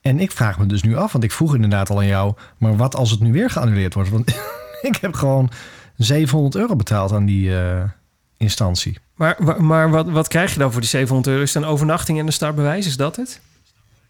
En 0.00 0.20
ik 0.20 0.32
vraag 0.32 0.58
me 0.58 0.66
dus 0.66 0.82
nu 0.82 0.96
af, 0.96 1.12
want 1.12 1.24
ik 1.24 1.32
vroeg 1.32 1.54
inderdaad 1.54 1.90
al 1.90 1.98
aan 1.98 2.06
jou... 2.06 2.34
maar 2.58 2.76
wat 2.76 2.96
als 2.96 3.10
het 3.10 3.20
nu 3.20 3.32
weer 3.32 3.50
geannuleerd 3.50 3.94
wordt? 3.94 4.10
Want 4.10 4.28
ik 4.82 4.96
heb 5.00 5.14
gewoon 5.14 5.50
700 5.96 6.54
euro 6.54 6.76
betaald 6.76 7.12
aan 7.12 7.24
die 7.24 7.58
eh, 7.58 7.82
instantie. 8.36 8.98
Maar, 9.14 9.62
maar 9.62 9.90
wat, 9.90 10.08
wat 10.10 10.28
krijg 10.28 10.52
je 10.52 10.58
dan 10.58 10.72
voor 10.72 10.80
die 10.80 10.90
700 10.90 11.28
euro? 11.28 11.42
Is 11.42 11.54
het 11.54 11.62
een 11.62 11.68
overnachting 11.68 12.18
en 12.18 12.26
een 12.26 12.32
startbewijs? 12.32 12.86
Is 12.86 12.96
dat 12.96 13.16
het? 13.16 13.40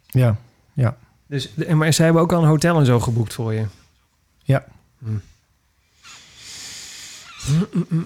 Ja, 0.06 0.36
ja. 0.72 0.96
Dus, 1.26 1.54
en- 1.54 1.76
maar 1.78 1.92
zij 1.92 2.04
hebben 2.04 2.22
ook 2.22 2.32
al 2.32 2.42
een 2.42 2.48
hotel 2.48 2.78
en 2.78 2.86
zo 2.86 3.00
geboekt 3.00 3.34
voor 3.34 3.52
je? 3.54 3.64
Ja. 4.42 4.64
Hm. 4.98 5.10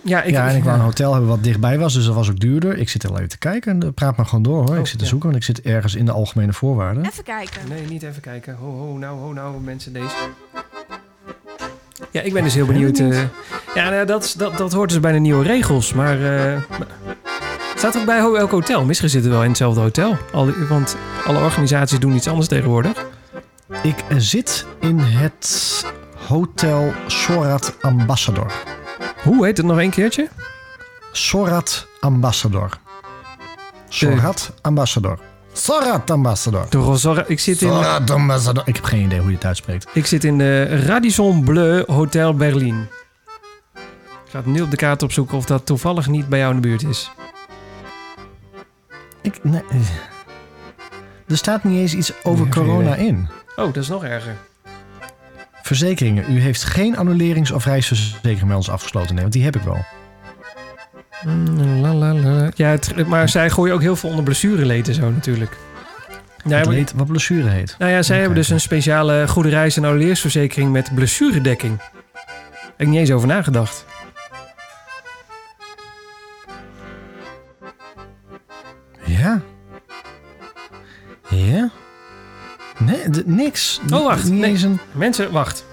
Ja, 0.04 0.22
ik, 0.22 0.30
ja, 0.30 0.48
en 0.48 0.56
ik 0.56 0.64
wou 0.64 0.76
een 0.76 0.84
hotel 0.84 1.12
hebben 1.12 1.30
wat 1.30 1.42
dichtbij 1.44 1.78
was, 1.78 1.94
dus 1.94 2.04
dat 2.04 2.14
was 2.14 2.30
ook 2.30 2.40
duurder. 2.40 2.78
Ik 2.78 2.88
zit 2.88 3.02
er 3.02 3.10
al 3.10 3.16
even 3.16 3.28
te 3.28 3.38
kijken 3.38 3.82
en 3.82 3.94
praat 3.94 4.16
maar 4.16 4.26
gewoon 4.26 4.42
door 4.42 4.56
hoor. 4.58 4.68
Oh, 4.70 4.78
ik 4.78 4.86
zit 4.86 4.98
te 4.98 5.04
ja. 5.04 5.10
zoeken, 5.10 5.30
want 5.30 5.40
ik 5.40 5.46
zit 5.56 5.62
ergens 5.62 5.94
in 5.94 6.04
de 6.04 6.12
algemene 6.12 6.52
voorwaarden. 6.52 7.04
Even 7.06 7.24
kijken. 7.24 7.60
Nee, 7.68 7.86
niet 7.86 8.02
even 8.02 8.22
kijken. 8.22 8.56
Ho, 8.60 8.76
ho, 8.78 8.98
nou, 8.98 9.18
ho, 9.18 9.32
nou, 9.32 9.60
mensen, 9.60 9.92
deze. 9.92 10.14
Ja, 12.10 12.20
ik 12.20 12.32
ben 12.32 12.42
dus 12.42 12.54
heel 12.54 12.66
benieuwd. 12.66 12.98
eh, 12.98 13.22
ja, 13.74 13.90
nou, 13.90 14.06
dat, 14.06 14.34
dat, 14.38 14.58
dat 14.58 14.72
hoort 14.72 14.88
dus 14.88 15.00
bij 15.00 15.12
de 15.12 15.18
nieuwe 15.18 15.44
regels. 15.44 15.92
Maar 15.92 16.38
eh, 16.52 16.60
staat 17.76 17.96
ook 17.96 18.04
bij 18.04 18.30
welk 18.30 18.50
hotel? 18.50 18.84
Misschien 18.84 19.08
zitten 19.08 19.30
we 19.30 19.36
wel 19.36 19.44
in 19.44 19.50
hetzelfde 19.50 19.80
hotel. 19.80 20.16
Al, 20.32 20.50
want 20.68 20.96
alle 21.26 21.40
organisaties 21.40 21.98
doen 21.98 22.14
iets 22.14 22.28
anders 22.28 22.48
tegenwoordig. 22.48 23.06
Ik 23.82 24.04
zit 24.16 24.66
in 24.80 24.98
het 24.98 25.84
Hotel 26.28 26.92
Sorat 27.06 27.76
Ambassador. 27.80 28.52
Hoe 29.22 29.44
heet 29.44 29.56
het 29.56 29.66
nog 29.66 29.78
een 29.78 29.90
keertje? 29.90 30.28
Sorat 31.12 31.86
Ambassador. 32.00 32.78
Sorat 33.88 34.52
Ambassador. 34.60 35.18
Sorat 35.52 36.10
Ambassador. 36.10 36.66
De 36.68 36.78
Rosora. 36.78 37.24
Ik 37.26 37.40
zit 37.40 37.62
in, 37.62 37.68
Sorat 37.68 38.10
Ambassador. 38.10 38.62
Ik 38.66 38.74
heb 38.74 38.84
geen 38.84 39.04
idee 39.04 39.18
hoe 39.18 39.28
je 39.28 39.34
het 39.34 39.44
uitspreekt. 39.44 39.86
ik 39.92 40.06
zit 40.06 40.24
in 40.24 40.38
de 40.38 40.64
Radisson 40.84 41.44
Bleu 41.44 41.82
Hotel 41.86 42.34
Berlin. 42.34 42.88
Ik 44.24 44.30
ga 44.30 44.36
het 44.38 44.46
nu 44.46 44.60
op 44.60 44.70
de 44.70 44.76
kaart 44.76 45.02
opzoeken 45.02 45.36
of 45.36 45.44
dat 45.44 45.66
toevallig 45.66 46.08
niet 46.08 46.28
bij 46.28 46.38
jou 46.38 46.54
in 46.54 46.60
de 46.60 46.68
buurt 46.68 46.82
is. 46.82 47.10
Ik, 49.22 49.44
nee, 49.44 49.62
er 51.28 51.36
staat 51.36 51.64
niet 51.64 51.78
eens 51.78 51.94
iets 51.94 52.12
over 52.22 52.44
Nee, 52.44 52.52
corona 52.52 52.94
in. 52.94 53.28
Oh, 53.56 53.64
dat 53.64 53.76
is 53.76 53.88
nog 53.88 54.04
erger. 54.04 54.36
Verzekeringen. 55.62 56.24
U 56.36 56.40
heeft 56.40 56.64
geen 56.64 56.96
annulerings- 56.96 57.50
of 57.50 57.64
reisverzekering 57.64 58.46
bij 58.46 58.56
ons 58.56 58.70
afgesloten. 58.70 59.10
Nee, 59.12 59.20
want 59.22 59.32
die 59.34 59.44
heb 59.44 59.56
ik 59.56 59.62
wel. 59.62 59.84
Mm, 61.26 61.80
la, 61.80 61.94
la, 61.94 62.14
la. 62.14 62.50
Ja, 62.54 62.68
het- 62.68 63.06
maar 63.06 63.28
zij 63.28 63.50
gooien 63.50 63.74
ook 63.74 63.80
heel 63.80 63.96
veel 63.96 64.08
onder 64.08 64.24
blessureleed 64.24 64.88
en 64.88 64.94
zo 64.94 65.10
natuurlijk. 65.10 65.56
Nou, 66.44 66.68
leed 66.68 66.92
wat 66.96 67.06
blessure 67.06 67.48
heet. 67.48 67.74
nou 67.78 67.90
ja, 67.90 68.02
zij 68.02 68.16
hebben 68.18 68.36
dus 68.36 68.48
een 68.48 68.60
speciale 68.60 69.24
goede 69.28 69.48
reis- 69.48 69.76
en 69.76 69.84
annuleersverzekering 69.84 70.72
met 70.72 70.94
blessuredekking. 70.94 71.80
Heb 72.52 72.74
ik 72.76 72.86
niet 72.86 72.98
eens 72.98 73.10
over 73.10 73.28
nagedacht. 73.28 73.84
Niks. 83.34 83.80
Oh, 83.92 84.04
wacht. 84.04 84.24
Niet 84.30 84.40
Nee. 84.40 84.50
eens 84.50 84.62
een... 84.62 84.78
Mensen, 84.92 85.32
wacht. 85.32 85.64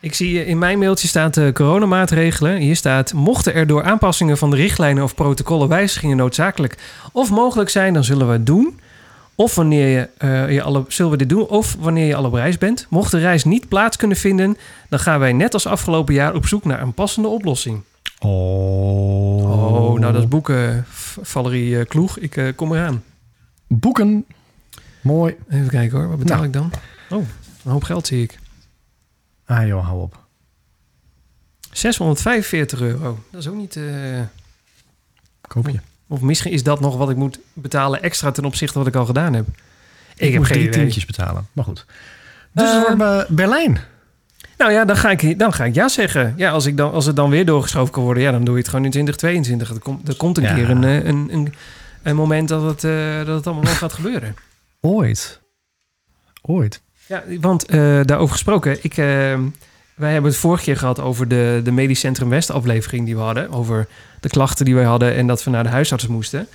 Ik 0.00 0.14
zie 0.14 0.40
eh, 0.42 0.48
in 0.48 0.58
mijn 0.58 0.78
mailtje 0.78 1.08
staat 1.08 1.34
de 1.34 1.50
coronamaatregelen. 1.54 2.56
Hier 2.56 2.76
staat, 2.76 3.12
mochten 3.12 3.54
er 3.54 3.66
door 3.66 3.82
aanpassingen 3.84 4.38
van 4.38 4.50
de 4.50 4.56
richtlijnen 4.56 5.02
of 5.04 5.14
protocollen 5.14 5.68
wijzigingen 5.68 6.16
noodzakelijk 6.16 6.76
of 7.12 7.30
mogelijk 7.30 7.70
zijn, 7.70 7.92
dan 7.94 8.04
zullen 8.04 8.26
we 8.26 8.32
het 8.32 8.46
doen. 8.46 8.80
Of 9.34 9.54
wanneer 9.54 9.86
je, 9.88 10.08
eh, 10.18 10.52
je 10.52 10.62
alle, 10.62 10.84
zullen 10.88 11.10
we 11.10 11.16
dit 11.16 11.28
doen, 11.28 11.46
of 11.46 11.76
wanneer 11.80 12.06
je 12.06 12.14
al 12.14 12.24
op 12.24 12.32
reis 12.32 12.58
bent. 12.58 12.86
Mocht 12.90 13.10
de 13.10 13.18
reis 13.18 13.44
niet 13.44 13.68
plaats 13.68 13.96
kunnen 13.96 14.16
vinden, 14.16 14.56
dan 14.88 14.98
gaan 14.98 15.18
wij 15.18 15.32
net 15.32 15.54
als 15.54 15.66
afgelopen 15.66 16.14
jaar 16.14 16.34
op 16.34 16.46
zoek 16.46 16.64
naar 16.64 16.82
een 16.82 16.94
passende 16.94 17.28
oplossing. 17.28 17.82
Oh. 18.18 19.50
Oh, 19.50 19.98
nou 19.98 20.12
dat 20.12 20.22
is 20.22 20.28
boeken, 20.28 20.84
Valerie 21.22 21.78
eh, 21.78 21.86
Kloeg. 21.86 22.18
Ik 22.18 22.36
eh, 22.36 22.44
kom 22.56 22.72
eraan. 22.74 23.02
Boeken. 23.66 24.24
Mooi. 25.00 25.36
Even 25.48 25.68
kijken 25.68 25.98
hoor, 25.98 26.08
wat 26.08 26.18
betaal 26.18 26.36
Nou. 26.36 26.46
ik 26.46 26.52
dan? 26.52 26.70
Oh, 27.10 27.26
een 27.64 27.70
hoop 27.70 27.84
geld 27.84 28.06
zie 28.06 28.22
ik. 28.22 28.38
Ah 29.46 29.66
joh, 29.66 29.84
hou 29.86 30.00
op. 30.02 30.18
645 31.72 32.80
euro. 32.80 33.18
Dat 33.30 33.40
is 33.40 33.48
ook 33.48 33.54
niet... 33.56 33.76
eh, 33.76 33.84
Koop 35.40 35.68
je. 35.68 35.78
Of 36.06 36.20
misschien 36.20 36.52
is 36.52 36.62
dat 36.62 36.80
nog 36.80 36.96
wat 36.96 37.10
ik 37.10 37.16
moet 37.16 37.38
betalen 37.52 38.02
extra 38.02 38.30
ten 38.30 38.44
opzichte 38.44 38.72
van 38.72 38.82
wat 38.82 38.92
ik 38.92 38.98
al 38.98 39.06
gedaan 39.06 39.32
heb. 39.34 39.46
Ik, 39.48 40.26
Ik, 40.26 40.32
heb 40.32 40.42
geen 40.42 40.52
drie 40.56 40.66
idee. 40.68 40.80
tientjes 40.80 41.04
betalen. 41.06 41.46
Maar 41.52 41.64
goed. 41.64 41.84
Dus 42.52 42.64
het 42.72 42.74
Eh, 42.74 42.82
wordt 42.82 42.96
bij 42.98 43.26
Berlijn. 43.28 43.78
Nou 44.58 44.72
ja, 44.72 44.84
dan 44.84 44.96
ga, 44.96 45.10
ik, 45.10 45.38
dan 45.38 45.52
ga 45.52 45.64
ik 45.64 45.74
ja 45.74 45.88
zeggen. 45.88 46.34
Ja, 46.36 46.50
als, 46.50 46.66
ik 46.66 46.76
dan, 46.76 46.92
als 46.92 47.06
het 47.06 47.16
dan 47.16 47.30
weer 47.30 47.44
doorgeschoven 47.46 47.92
kan 47.92 48.02
worden, 48.02 48.22
ja, 48.22 48.30
dan 48.30 48.44
doe 48.44 48.54
je 48.54 48.60
het 48.60 48.68
gewoon 48.68 48.84
in 48.84 48.90
2022. 48.90 49.70
Er 49.70 49.78
komt, 49.80 50.08
er 50.08 50.16
komt 50.16 50.36
een 50.36 50.42
Ja. 50.42 50.54
keer 50.54 50.70
een, 50.70 50.84
eh, 50.84 51.04
een, 51.04 51.28
een, 51.32 51.54
een 52.02 52.16
moment 52.16 52.48
dat 52.48 52.62
het, 52.62 52.84
eh, 52.84 53.16
dat 53.16 53.36
het 53.36 53.46
allemaal 53.46 53.64
nog 53.64 53.78
gaat 53.78 53.92
gebeuren. 53.92 54.34
Ooit. 54.80 55.40
Ooit. 56.42 56.82
Ja, 57.06 57.22
want 57.40 57.64
eh, 57.66 58.00
daarover 58.04 58.32
gesproken, 58.32 58.84
ik, 58.84 58.96
eh, 58.96 58.96
wij 59.94 60.12
hebben 60.12 60.30
het 60.30 60.36
vorige 60.40 60.64
keer 60.64 60.76
gehad 60.76 61.00
over 61.00 61.28
de, 61.28 61.60
de 61.64 61.70
Medisch 61.72 62.00
Centrum 62.00 62.28
West 62.28 62.50
aflevering 62.50 63.04
die 63.04 63.14
we 63.16 63.20
hadden. 63.22 63.50
Over 63.50 63.88
de 64.20 64.28
klachten 64.28 64.64
die 64.64 64.74
wij 64.74 64.84
hadden 64.84 65.14
en 65.14 65.26
dat 65.26 65.44
we 65.44 65.50
naar 65.50 65.62
de 65.62 65.68
huisarts 65.68 66.06
moesten. 66.06 66.48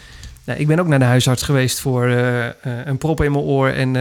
Nou, 0.43 0.59
ik 0.59 0.67
ben 0.67 0.79
ook 0.79 0.87
naar 0.87 0.99
de 0.99 1.05
huisarts 1.05 1.43
geweest 1.43 1.79
voor 1.79 2.07
eh, 2.07 2.45
een 2.85 2.97
prop 2.97 3.21
in 3.21 3.31
mijn 3.31 3.43
oor 3.43 3.69
en, 3.69 3.95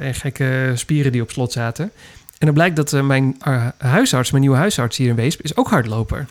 en 0.00 0.14
gekke 0.14 0.72
spieren 0.74 1.12
die 1.12 1.22
op 1.22 1.30
slot 1.30 1.52
zaten. 1.52 1.84
En 2.38 2.46
dan 2.46 2.54
blijkt 2.54 2.76
dat 2.76 3.02
mijn 3.02 3.36
huisarts, 3.78 4.30
mijn 4.30 4.42
nieuwe 4.42 4.58
huisarts 4.58 4.96
hier 4.96 5.08
in 5.08 5.14
Weesp, 5.14 5.40
is 5.42 5.56
ook 5.56 5.68
hardloper. 5.68 6.26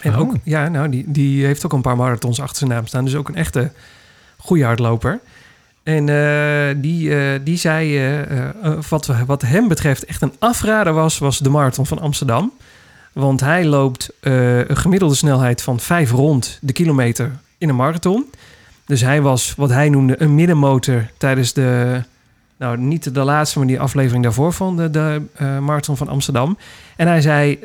En 0.00 0.14
Oh. 0.14 0.20
ook, 0.20 0.34
ja, 0.42 0.68
nou, 0.68 0.88
die, 0.88 1.04
die 1.06 1.44
heeft 1.44 1.64
ook 1.64 1.72
een 1.72 1.80
paar 1.80 1.96
marathons 1.96 2.40
achter 2.40 2.56
zijn 2.56 2.70
naam 2.70 2.86
staan. 2.86 3.04
Dus 3.04 3.14
ook 3.14 3.28
een 3.28 3.34
echte 3.34 3.72
goede 4.36 4.64
hardloper. 4.64 5.20
En 5.84 6.08
eh, 6.08 6.74
die, 6.76 7.16
eh, 7.16 7.40
die 7.42 7.56
zei, 7.56 7.98
eh, 7.98 8.78
wat, 8.88 9.10
wat 9.26 9.42
hem 9.42 9.68
betreft, 9.68 10.04
echt 10.04 10.22
een 10.22 10.32
afrader 10.38 10.92
was, 10.92 11.18
was 11.18 11.38
de 11.38 11.48
marathon 11.48 11.86
van 11.86 11.98
Amsterdam. 11.98 12.52
Want 13.12 13.40
hij 13.40 13.64
loopt 13.64 14.10
een 14.20 14.76
gemiddelde 14.76 15.14
snelheid 15.14 15.62
van 15.62 15.80
vijf 15.80 16.10
rond 16.10 16.58
de 16.60 16.72
kilometer 16.72 17.32
in 17.58 17.68
een 17.68 17.76
marathon. 17.76 18.24
Dus 18.86 19.00
hij 19.00 19.22
was 19.22 19.54
wat 19.56 19.70
hij 19.70 19.88
noemde 19.88 20.22
een 20.22 20.34
middenmotor 20.34 21.10
tijdens 21.18 21.52
de, 21.52 22.00
nou 22.56 22.78
niet 22.78 23.14
de 23.14 23.24
laatste, 23.24 23.58
maar 23.58 23.66
die 23.66 23.80
aflevering 23.80 24.22
daarvoor 24.22 24.52
van 24.52 24.76
de, 24.76 24.90
de 24.90 25.22
marathon 25.60 25.96
van 25.96 26.08
Amsterdam. 26.08 26.58
En 26.96 27.06
hij 27.06 27.20
zei, 27.20 27.58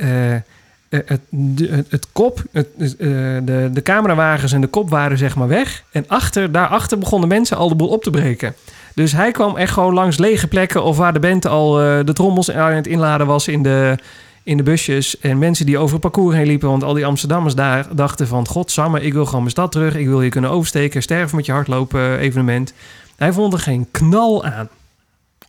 het, 0.89 1.21
de, 1.30 1.67
het, 1.67 1.91
het 1.91 2.08
kop, 2.12 2.43
het, 2.52 2.67
het, 2.78 2.97
eh, 2.97 3.08
de, 3.43 3.69
de 3.73 3.82
camerawagens 3.84 4.52
en 4.52 4.62
de 4.62 4.67
kop 4.67 4.89
waren 4.89 5.17
zeg 5.17 5.36
maar 5.36 5.47
weg. 5.47 5.84
En 5.91 6.04
achter, 6.08 6.52
daarachter 6.52 6.97
begonnen 6.97 7.30
mensen 7.30 7.58
al 7.58 7.69
de 7.69 7.75
boel 7.75 7.89
op 7.89 8.04
te 8.04 8.10
breken. 8.10 8.56
Dus 8.95 9.12
hij 9.12 9.32
kwam 9.32 9.58
echt 9.58 9.73
gewoon 9.73 9.93
langs 9.93 10.17
lege 10.17 10.47
plekken 10.47 10.84
of 10.84 10.97
waar 10.97 11.13
de 11.13 11.19
band 11.19 11.45
al 11.45 11.82
eh, 11.82 12.06
de 12.06 12.13
trommels 12.13 12.52
aan 12.52 12.71
het 12.71 12.88
inladen 12.88 13.28
was 13.28 13.47
in 13.47 13.63
de, 13.63 13.97
in 14.43 14.58
de 14.58 14.63
busjes. 14.63 15.19
En 15.19 15.38
mensen 15.38 15.65
die 15.65 15.78
over 15.78 15.91
het 15.91 16.02
parcours 16.02 16.36
heen 16.36 16.47
liepen. 16.47 16.69
Want 16.69 16.84
al 16.84 16.93
die 16.93 17.06
Amsterdammers 17.06 17.56
daar 17.56 17.88
dachten 17.95 18.28
van... 18.28 18.47
Godsamme, 18.47 19.02
ik 19.02 19.13
wil 19.13 19.25
gewoon 19.25 19.39
mijn 19.39 19.52
stad 19.52 19.71
terug. 19.71 19.95
Ik 19.95 20.08
wil 20.08 20.19
hier 20.19 20.30
kunnen 20.30 20.49
oversteken. 20.49 21.02
Sterven 21.02 21.36
met 21.36 21.45
je 21.45 21.52
hardlopen 21.52 21.99
eh, 21.99 22.21
evenement. 22.21 22.73
Hij 23.15 23.34
vond 23.34 23.54
er 23.54 23.60
geen 23.60 23.88
knal 23.91 24.45
aan. 24.45 24.69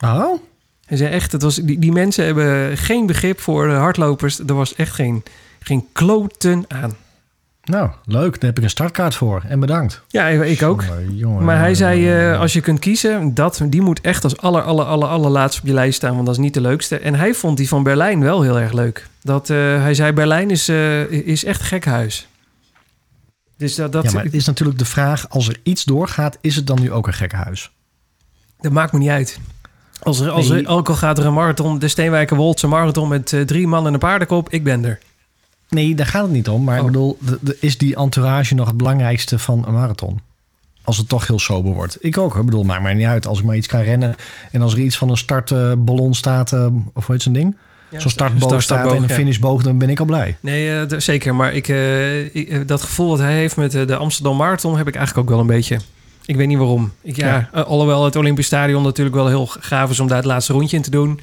Oh? 0.05 0.41
Hij 0.91 0.99
zei 0.99 1.11
echt, 1.11 1.33
het 1.33 1.43
was, 1.43 1.57
die, 1.57 1.79
die 1.79 1.93
mensen 1.93 2.25
hebben 2.25 2.77
geen 2.77 3.07
begrip 3.07 3.41
voor 3.41 3.69
de 3.69 3.75
hardlopers. 3.75 4.39
Er 4.39 4.55
was 4.55 4.75
echt 4.75 4.93
geen, 4.93 5.23
geen 5.61 5.85
kloten 5.93 6.65
aan. 6.69 6.97
Nou, 7.65 7.91
leuk. 8.05 8.33
Daar 8.33 8.49
heb 8.49 8.59
ik 8.59 8.65
een 8.65 8.71
startkaart 8.71 9.15
voor. 9.15 9.43
En 9.49 9.61
bedankt. 9.61 10.03
Ja, 10.09 10.29
ik 10.29 10.63
ook. 10.63 10.83
Jongen, 10.83 11.17
jongen, 11.17 11.45
Maar 11.45 11.59
hij 11.59 11.75
zei, 11.75 12.11
eh, 12.13 12.41
als 12.41 12.53
je 12.53 12.61
kunt 12.61 12.79
kiezen, 12.79 13.35
dat, 13.35 13.63
die 13.69 13.81
moet 13.81 14.01
echt 14.01 14.25
als 14.25 14.37
aller, 14.37 14.63
aller, 14.63 14.85
aller, 14.85 15.09
allerlaatst 15.09 15.61
op 15.61 15.67
je 15.67 15.73
lijst 15.73 15.97
staan. 15.97 16.15
Want 16.15 16.27
dat 16.27 16.35
is 16.35 16.41
niet 16.41 16.55
de 16.55 16.61
leukste. 16.61 16.99
En 16.99 17.15
hij 17.15 17.35
vond 17.35 17.57
die 17.57 17.69
van 17.69 17.83
Berlijn 17.83 18.21
wel 18.21 18.43
heel 18.43 18.59
erg 18.59 18.73
leuk. 18.73 19.07
Dat, 19.23 19.51
eh, 19.51 19.57
hij 19.57 19.95
zei, 19.95 20.13
Berlijn 20.13 20.51
is, 20.51 20.69
eh, 20.69 21.11
is 21.11 21.45
echt 21.45 21.61
een 21.61 21.67
gek 21.67 21.85
huis. 21.85 22.29
Dus 23.57 23.75
dat, 23.75 23.93
dat, 23.93 24.05
ja, 24.05 24.13
maar 24.13 24.25
het 24.25 24.35
is 24.35 24.47
natuurlijk 24.47 24.79
de 24.79 24.85
vraag... 24.85 25.29
als 25.29 25.49
er 25.49 25.61
iets 25.63 25.85
doorgaat, 25.85 26.39
is 26.41 26.57
het 26.57 26.67
dan 26.67 26.81
nu 26.81 26.93
ook 26.93 27.07
een 27.07 27.13
gekke 27.13 27.37
huis? 27.37 27.71
dat 28.61 28.73
maakt 28.73 28.93
me 28.93 28.99
niet 28.99 29.09
uit. 29.09 29.39
Als 30.03 30.21
er, 30.21 30.31
als 30.31 30.49
er, 30.49 30.69
ook 30.69 30.89
al 30.89 30.95
gaat 30.95 31.19
er 31.19 31.27
een 31.27 31.33
marathon, 31.35 31.79
de 31.79 31.89
Steenwijker 31.89 32.37
Woldse 32.37 32.67
marathon 32.67 33.09
met 33.09 33.33
eh, 33.33 33.41
drie 33.41 33.67
man 33.67 33.87
en 33.87 33.93
een 33.93 33.99
paardenkop, 33.99 34.49
ik 34.51 34.65
ben 34.65 34.85
er. 34.85 34.99
Nee, 35.69 35.95
daar 35.95 36.07
gaat 36.07 36.23
het 36.23 36.31
niet 36.33 36.49
om. 36.49 36.65
Maar 36.65 36.75
ik 36.77 36.81
Oh. 36.81 36.87
bedoel, 36.87 37.19
de- 37.21 37.39
de- 37.41 37.57
is 37.61 37.79
die 37.79 37.97
entourage 37.97 38.55
nog 38.55 38.67
het 38.67 38.77
belangrijkste 38.77 39.39
van 39.39 39.65
een 39.67 39.75
marathon? 39.75 40.21
Als 40.85 40.97
het 40.97 41.09
toch 41.09 41.27
heel 41.27 41.39
sober 41.39 41.73
wordt. 41.73 41.97
Ik 42.01 42.19
ook. 42.19 42.37
Ik 42.37 42.45
bedoel, 42.45 42.65
maakt 42.65 42.83
mij 42.83 42.95
niet 42.95 43.07
uit. 43.07 43.27
Als 43.27 43.39
ik 43.39 43.45
maar 43.45 43.57
iets 43.57 43.67
kan 43.67 43.81
rennen. 43.81 44.15
En 44.51 44.63
als 44.63 44.73
er 44.73 44.79
iets 44.79 44.99
van 44.99 45.11
een 45.11 45.17
startballon 45.17 46.15
staat. 46.15 46.53
eh, 46.53 46.67
of 46.95 47.07
hoe 47.07 47.15
heet 47.15 47.23
zo'n 47.23 47.33
ding? 47.33 47.57
Zo'n 47.97 48.11
startboog 48.11 48.43
start- 48.49 48.63
staat 48.63 48.91
en 48.91 49.03
een 49.03 49.09
ja. 49.09 49.15
finishboog, 49.15 49.63
dan 49.63 49.79
ben 49.79 49.91
ik 49.91 50.01
al 50.01 50.05
blij. 50.07 50.37
Nee, 50.41 50.81
eh, 50.81 50.99
zeker. 50.99 51.35
Maar 51.35 51.53
ik, 51.55 51.69
ik, 52.33 52.69
dat 52.69 52.83
gevoel 52.83 53.09
wat 53.09 53.19
hij 53.19 53.35
heeft 53.35 53.57
met 53.57 53.73
de 53.73 53.97
Amsterdam 53.97 54.37
Marathon 54.37 54.77
heb 54.77 54.89
ik 54.89 54.95
eigenlijk 54.97 55.27
ook 55.29 55.35
wel 55.35 55.41
een 55.43 55.47
beetje. 55.57 55.79
Ik 56.31 56.37
weet 56.37 56.47
niet 56.49 56.59
waarom. 56.59 56.93
Ik, 57.03 57.17
ja, 57.17 57.27
Ja. 57.27 57.49
eh, 57.53 57.65
alhoewel 57.65 58.05
het 58.05 58.17
Olympisch 58.17 58.47
Stadion 58.47 58.83
natuurlijk 58.83 59.17
wel 59.17 59.27
heel 59.29 59.47
gaaf 59.47 59.91
is 59.91 60.01
om 60.01 60.07
daar 60.09 60.17
het 60.17 60.27
laatste 60.27 60.53
rondje 60.53 60.77
in 60.77 60.83
te 60.83 60.91
doen. 60.91 61.21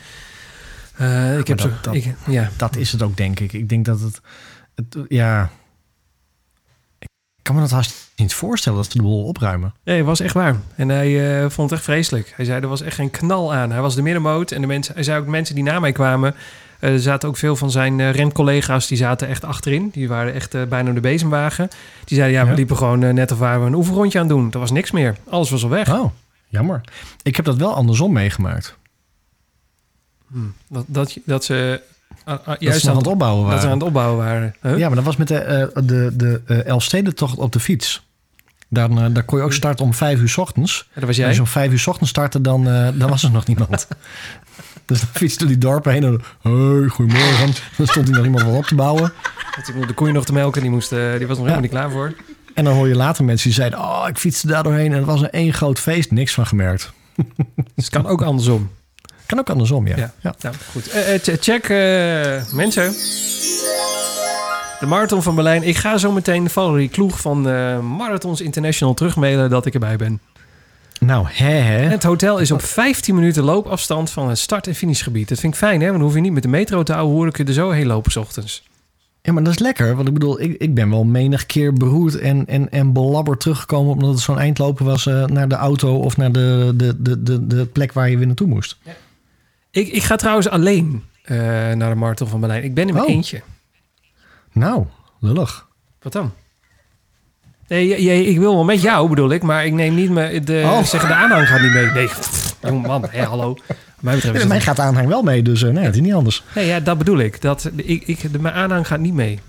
Eh, 0.96 1.38
ik 1.38 1.48
heb 1.48 1.58
dat- 1.58 1.68
zo, 1.72 1.74
dat- 1.82 1.96
ik, 1.96 2.16
ja. 2.28 2.50
Dat 2.58 2.76
is 2.76 2.92
het 2.92 3.02
ook, 3.02 3.18
denk 3.18 3.40
ik. 3.40 3.54
Ik 3.54 3.70
denk 3.70 3.86
dat 3.86 4.00
het... 4.00 4.22
het 4.76 4.98
ja... 5.08 5.50
Ik 7.00 7.08
kan 7.42 7.56
me 7.56 7.62
dat 7.62 7.72
haast 7.72 8.12
niet 8.16 8.34
voorstellen 8.34 8.78
dat 8.82 8.92
ze 8.92 8.98
de 8.98 9.04
boel 9.04 9.24
opruimen. 9.24 9.74
Nee, 9.84 9.98
het 9.98 10.06
was 10.06 10.20
echt 10.20 10.34
waar. 10.34 10.56
En 10.76 10.90
hij 10.90 11.42
eh, 11.44 11.50
vond 11.50 11.70
het 11.70 11.80
echt 11.80 11.84
vreselijk. 11.90 12.34
Hij 12.36 12.46
zei, 12.46 12.62
er 12.62 12.68
was 12.68 12.82
echt 12.82 12.96
geen 12.96 13.10
knal 13.12 13.54
aan. 13.54 13.72
Hij 13.72 13.82
was 13.82 13.96
de 13.96 14.02
middenmoot. 14.02 14.52
En 14.52 14.62
de 14.62 14.68
mensen, 14.68 14.94
hij 14.94 15.04
zei 15.04 15.20
ook, 15.20 15.26
de 15.26 15.32
mensen 15.32 15.56
die 15.56 15.64
na 15.64 15.80
mij 15.80 15.92
kwamen... 15.92 16.36
eh, 16.80 16.92
er 16.94 17.00
zaten 17.00 17.30
ook 17.30 17.38
veel 17.38 17.56
van 17.56 17.72
zijn 17.72 18.00
eh 18.00 18.12
rencollega's... 18.12 18.88
die 18.88 18.98
zaten 18.98 19.28
echt 19.28 19.44
achterin. 19.46 19.90
Die 19.94 20.08
waren 20.08 20.34
echt 20.34 20.54
eh, 20.54 20.64
bijna 20.64 20.92
de 20.92 21.00
bezemwagen. 21.00 21.70
Die 22.06 22.18
zeiden, 22.18 22.38
ja, 22.38 22.44
we 22.44 22.50
Ja. 22.50 22.56
liepen 22.56 22.78
gewoon 22.78 23.14
net 23.14 23.32
of 23.32 23.38
waren 23.40 23.62
we 23.62 23.68
een 23.68 23.74
oefenrondje 23.76 24.20
aan 24.20 24.28
doen. 24.28 24.52
Er 24.52 24.60
was 24.60 24.72
niks 24.72 24.92
meer. 24.92 25.16
Alles 25.30 25.50
was 25.50 25.64
al 25.64 25.70
weg. 25.70 25.90
Oh, 25.94 26.12
jammer. 26.48 26.82
Ik 27.24 27.36
heb 27.36 27.46
dat 27.46 27.56
wel 27.58 27.74
andersom 27.74 28.12
meegemaakt. 28.14 28.78
Hm. 30.32 30.38
Dat, 30.70 30.84
dat, 30.88 31.18
dat 31.26 31.44
ze 31.44 31.82
ah, 32.24 32.34
ah, 32.40 32.46
dat 32.46 32.60
juist 32.60 32.80
ze 32.80 32.86
nog 32.86 32.96
aan 32.96 33.02
het 33.02 33.12
opbouwen 33.12 33.40
dat 33.42 33.48
waren. 33.48 33.62
ze 33.64 33.68
aan 33.70 33.78
het 33.78 33.88
opbouwen 33.88 34.18
waren. 34.26 34.56
Huh? 34.62 34.78
Ja, 34.78 34.88
maar 34.88 34.96
dat 34.96 35.06
was 35.06 35.16
met 35.16 35.28
de, 35.28 35.38
eh, 35.38 35.84
de, 35.84 36.14
de 36.16 36.64
Elfstedentocht 36.64 37.38
op 37.38 37.52
de 37.52 37.60
fiets. 37.60 38.06
Daar, 38.70 39.14
daar 39.14 39.24
kon 39.24 39.38
je 39.38 39.44
ook 39.44 39.54
starten 39.54 39.86
om 39.86 39.94
vijf 39.94 40.20
uur 40.20 40.30
's 40.30 40.38
ochtends. 40.38 40.78
Ja, 40.78 40.84
dat 40.94 41.00
was 41.00 41.08
Als 41.08 41.18
jij. 41.18 41.34
je 41.34 41.40
om 41.40 41.48
vijf 41.48 41.72
uur 41.72 41.80
's 41.80 41.88
ochtends 41.88 42.10
startte, 42.10 42.42
dan, 42.42 42.64
dan 42.94 43.10
was 43.10 43.24
er 43.24 43.32
nog 43.32 43.48
niemand. 43.48 43.88
Dus 44.92 45.00
dan 45.00 45.10
fietste 45.14 45.46
die 45.46 45.58
dorpen 45.58 45.92
heen 45.92 46.04
en 46.04 46.22
hey, 46.42 46.88
goedemorgen. 46.88 47.54
Dan 47.78 47.88
stond 47.88 48.08
hij 48.08 48.16
nog 48.18 48.26
iemand 48.26 48.44
wat 48.44 48.56
op 48.56 48.66
te 48.66 48.76
bouwen. 48.76 49.14
De 49.88 49.94
koeien 49.94 50.14
nog 50.14 50.26
te 50.26 50.34
melken. 50.34 50.62
Die, 50.62 50.72
moest, 50.72 50.92
eh, 50.92 51.00
die 51.18 51.28
was 51.28 51.38
nog 51.38 51.38
helemaal 51.38 51.60
niet 51.60 51.72
klaar 51.72 51.92
voor. 51.92 52.14
En 52.54 52.64
dan 52.64 52.74
hoor 52.74 52.88
je 52.88 52.96
later 52.96 53.24
mensen 53.26 53.48
die 53.48 53.58
zeiden... 53.58 53.80
oh, 53.80 54.06
ik 54.08 54.18
fietste 54.18 54.48
daar 54.48 54.64
doorheen 54.64 54.92
en 54.92 54.98
het 54.98 55.06
was 55.06 55.22
een 55.22 55.30
één 55.30 55.54
groot 55.54 55.80
feest. 55.80 56.12
Niks 56.12 56.34
van 56.34 56.46
gemerkt. 56.48 56.92
Dus 57.76 57.86
het 57.86 57.90
kan 57.90 58.08
ook 58.08 58.22
andersom. 58.22 58.72
Kan 59.26 59.40
ook 59.40 59.50
andersom, 59.50 59.88
ja. 59.88 59.98
Ja. 59.98 60.14
ja. 60.22 60.36
Nou, 60.42 60.56
goed. 60.72 60.90
Eh, 60.90 61.14
eh, 61.14 61.22
ch- 61.22 61.38
check, 61.44 61.68
mensen. 62.54 62.92
De 64.80 64.86
Marathon 64.86 65.24
van 65.24 65.36
Berlijn. 65.36 65.64
Ik 65.64 65.76
ga 65.78 65.98
zo 65.98 66.12
meteen 66.12 66.50
Valerie 66.50 66.90
Kloeg 66.90 67.22
van 67.22 67.42
Marathons 67.98 68.42
International 68.42 68.94
terugmailen 68.94 69.50
dat 69.50 69.66
ik 69.66 69.74
erbij 69.74 69.96
ben. 69.96 70.20
Nou, 71.00 71.26
hè, 71.30 71.46
hè. 71.52 71.88
Het 71.88 72.04
hotel 72.04 72.38
is 72.40 72.52
op 72.52 72.62
15 72.62 73.16
minuten 73.16 73.44
loopafstand 73.44 74.10
van 74.12 74.30
het 74.30 74.38
start- 74.38 74.68
en 74.68 74.76
finishgebied. 74.76 75.30
Dat 75.30 75.40
vind 75.40 75.54
ik 75.54 75.60
fijn, 75.60 75.80
hè? 75.80 75.86
Want 75.86 75.98
dan 75.98 76.06
hoef 76.06 76.16
je 76.16 76.22
niet 76.22 76.32
met 76.34 76.44
de 76.44 76.50
metro 76.50 76.84
te 76.84 76.94
houden. 76.94 77.16
Hoor 77.16 77.28
ik 77.28 77.38
je 77.38 77.44
er 77.44 77.54
zo 77.54 77.70
heen 77.72 77.86
lopen 77.88 78.12
's 78.12 78.16
ochtends. 78.16 78.64
Ja, 79.22 79.34
maar 79.34 79.44
dat 79.44 79.54
is 79.54 79.60
lekker. 79.60 79.96
Want 79.96 80.08
ik 80.08 80.14
bedoel, 80.14 80.42
ik, 80.42 80.54
ik 80.62 80.74
ben 80.74 80.90
wel 80.90 81.04
menig 81.04 81.46
keer 81.46 81.74
beroerd 81.74 82.16
en, 82.20 82.46
en, 82.46 82.72
en 82.72 82.94
belabberd 82.94 83.40
teruggekomen... 83.40 83.94
omdat 83.94 84.10
het 84.10 84.20
zo'n 84.20 84.40
eindlopen 84.40 84.86
was 84.86 85.06
eh, 85.06 85.26
naar 85.26 85.48
de 85.48 85.56
auto... 85.56 85.98
of 86.00 86.18
naar 86.18 86.32
de, 86.32 86.74
de, 86.76 87.02
de, 87.02 87.24
de, 87.24 87.48
de 87.48 87.66
plek 87.66 87.94
waar 87.94 88.10
je 88.10 88.18
weer 88.18 88.26
naartoe 88.28 88.48
moest. 88.48 88.78
Ik, 89.72 89.88
ik 89.88 90.04
ga 90.04 90.16
trouwens 90.16 90.50
alleen 90.50 91.04
eh, 91.24 91.38
naar 91.72 91.90
de 91.90 91.96
Marathon 91.96 92.28
van 92.28 92.40
Berlijn. 92.40 92.64
Ik 92.64 92.74
ben 92.74 92.88
in 92.88 92.94
mijn 92.94 93.06
Oh. 93.06 93.12
eentje. 93.12 93.42
Nou, 94.52 94.86
lullig. 95.20 95.68
Wat 96.02 96.12
dan? 96.14 96.32
Nee, 97.68 97.88
j- 97.88 98.10
j- 98.10 98.28
ik 98.30 98.38
wil 98.38 98.54
wel 98.54 98.64
met 98.64 98.82
jou, 98.82 99.10
bedoel 99.10 99.30
ik. 99.32 99.44
Maar 99.44 99.66
ik 99.66 99.74
neem 99.74 99.96
niet 99.96 100.10
me 100.10 100.40
de, 100.44 100.62
Oh. 100.66 100.84
zeggen, 100.84 101.10
de 101.10 101.16
aanhang 101.16 101.48
gaat 101.48 101.62
niet 101.62 101.72
mee. 101.74 101.86
Nee, 101.92 102.10
jong 102.62 102.88
man, 102.88 103.06
hé, 103.10 103.24
hallo. 103.24 103.58
Mij 104.00 104.16
betreft 104.16 104.42
Ja, 104.42 104.48
mij 104.48 104.62
gaat 104.62 104.76
de 104.76 104.82
aanhang 104.82 105.08
wel 105.08 105.22
mee, 105.24 105.42
dus 105.42 105.64
eh, 105.64 105.72
nee, 105.72 105.84
het 105.86 105.96
is 105.96 106.02
niet 106.02 106.14
anders. 106.14 106.44
Nee, 106.56 106.66
ja, 106.66 106.80
dat 106.80 106.98
bedoel 106.98 107.18
ik. 107.18 107.42
Dat, 107.42 107.70
ik, 107.76 108.04
ik, 108.08 108.32
de, 108.34 108.40
mijn 108.40 108.54
aanhang 108.54 108.88
gaat 108.88 109.00
niet 109.00 109.14
mee. 109.14 109.40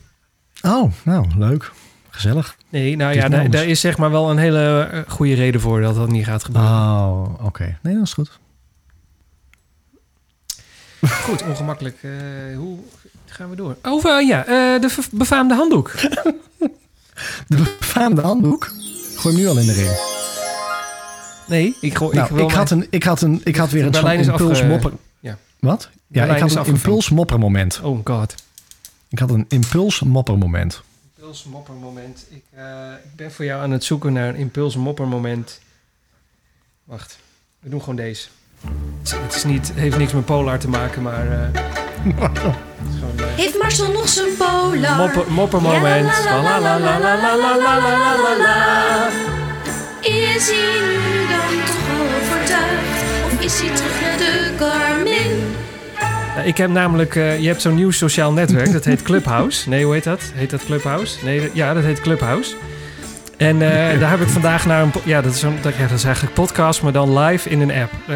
Oh, 0.62 0.92
nou, 1.04 1.26
leuk. 1.36 1.70
Gezellig. 2.10 2.56
Nee, 2.68 2.96
nou 2.96 3.14
ja, 3.14 3.28
daar, 3.48 3.64
is 3.66 3.80
zeg 3.80 3.98
maar 3.98 4.10
wel 4.10 4.30
een 4.30 4.38
hele 4.38 4.88
eh, 4.92 5.00
goede 5.08 5.34
reden 5.34 5.60
voor 5.60 5.80
dat 5.80 5.94
dat 5.94 6.08
niet 6.10 6.24
gaat 6.24 6.44
gebeuren. 6.44 6.70
Oh, 6.70 7.44
oké. 7.44 7.78
Nee, 7.82 7.94
dat 7.94 8.02
is 8.04 8.12
goed. 8.12 8.38
Goed, 11.22 11.42
ongemakkelijk. 11.42 11.96
eh, 12.02 12.10
hoe 12.56 12.78
gaan 13.26 13.50
we 13.50 13.56
door? 13.56 13.76
Over, 13.82 14.22
ja, 14.26 14.42
de 14.78 14.96
befaamde 15.12 15.54
handdoek. 15.54 15.90
De 17.46 17.56
befaamde 17.78 18.20
handdoek. 18.20 18.72
Gooi 19.16 19.34
hem 19.34 19.44
nu 19.44 19.48
al 19.50 19.58
in 19.58 19.66
de 19.66 19.72
ring. 19.72 20.16
Nee, 21.48 21.76
ik, 21.80 21.96
gooi, 21.96 22.14
Nou, 22.14 22.28
ik 22.28 22.34
wil 22.34 22.44
ik, 22.48 22.54
had 22.54 22.70
een, 22.70 22.86
ik, 22.90 23.02
had 23.02 23.20
een, 23.20 23.40
ik 23.44 23.56
had 23.56 23.70
weer 23.70 23.86
een 23.86 24.18
is 24.18 24.26
impuls 24.26 24.50
afge- 24.50 24.66
mopper. 24.66 24.92
ja. 25.20 25.38
Wat? 25.58 25.88
Ja, 25.92 25.98
Berlijn 26.06 26.44
ik 26.44 26.52
had 26.52 26.66
een 26.66 26.72
impuls 26.74 27.10
mopper 27.10 27.38
moment. 27.38 27.80
Oh 27.82 28.00
god. 28.04 28.34
Ik 29.08 29.18
had 29.18 29.30
een 29.30 29.44
impuls 29.48 30.00
mopper 30.00 30.38
moment. 30.38 30.82
Impuls 31.16 31.44
mopper 31.44 31.74
moment. 31.74 32.26
Ik, 32.28 32.42
eh, 32.54 32.64
ik 33.04 33.16
ben 33.16 33.32
voor 33.32 33.44
jou 33.44 33.62
aan 33.62 33.70
het 33.70 33.84
zoeken 33.84 34.12
naar 34.12 34.28
een 34.28 34.36
impuls 34.36 34.76
mopper 34.76 35.08
moment. 35.08 35.60
Wacht, 36.84 37.18
we 37.60 37.68
doen 37.68 37.80
gewoon 37.80 37.96
deze. 37.96 38.28
Het 39.02 39.34
is 39.34 39.44
niet, 39.44 39.72
heeft 39.74 39.98
niks 39.98 40.12
met 40.12 40.24
Polar 40.24 40.58
te 40.58 40.68
maken, 40.68 41.02
maar... 41.02 41.50
Heeft 43.20 43.58
Marcel 43.58 43.92
nog 43.92 44.08
zijn 44.08 44.28
Polar? 44.38 44.96
Mopper, 44.96 45.32
moppermoment. 45.32 46.12
Is 50.00 50.48
hij 50.48 50.80
nu 50.80 51.26
dan 51.28 51.64
toch 51.66 51.88
overtuigd? 52.20 53.02
Of 53.24 53.40
is 53.40 53.60
hij 53.60 53.76
terug 53.76 54.00
naar 54.00 54.18
de 54.18 54.54
Garmin? 54.58 55.54
Ik 56.44 56.56
heb 56.56 56.70
namelijk, 56.70 57.14
je 57.14 57.46
hebt 57.46 57.62
zo'n 57.62 57.74
nieuw 57.74 57.90
sociaal 57.90 58.32
netwerk, 58.32 58.72
dat 58.72 58.84
heet 58.84 59.02
Clubhouse. 59.02 59.68
Nee, 59.68 59.84
hoe 59.84 59.94
heet 59.94 60.04
dat? 60.04 60.20
Heet 60.34 60.50
dat 60.50 60.64
Clubhouse? 60.64 61.24
Nee, 61.24 61.50
ja, 61.52 61.74
dat 61.74 61.82
heet 61.84 62.00
Clubhouse. 62.00 62.54
En 63.38 63.62
eh, 63.62 64.00
daar 64.00 64.10
heb 64.10 64.20
ik 64.20 64.28
vandaag 64.28 64.66
naar 64.66 64.82
een, 64.82 64.92
ja, 65.04 65.20
dat 65.20 65.34
is, 65.34 65.40
dat, 65.40 65.74
ja, 65.76 65.86
dat 65.86 65.98
is 65.98 66.04
eigenlijk 66.04 66.34
podcast, 66.34 66.82
maar 66.82 66.92
dan 66.92 67.18
live 67.18 67.48
in 67.50 67.60
een 67.60 67.72
app. 67.72 67.92
Eh, 68.06 68.14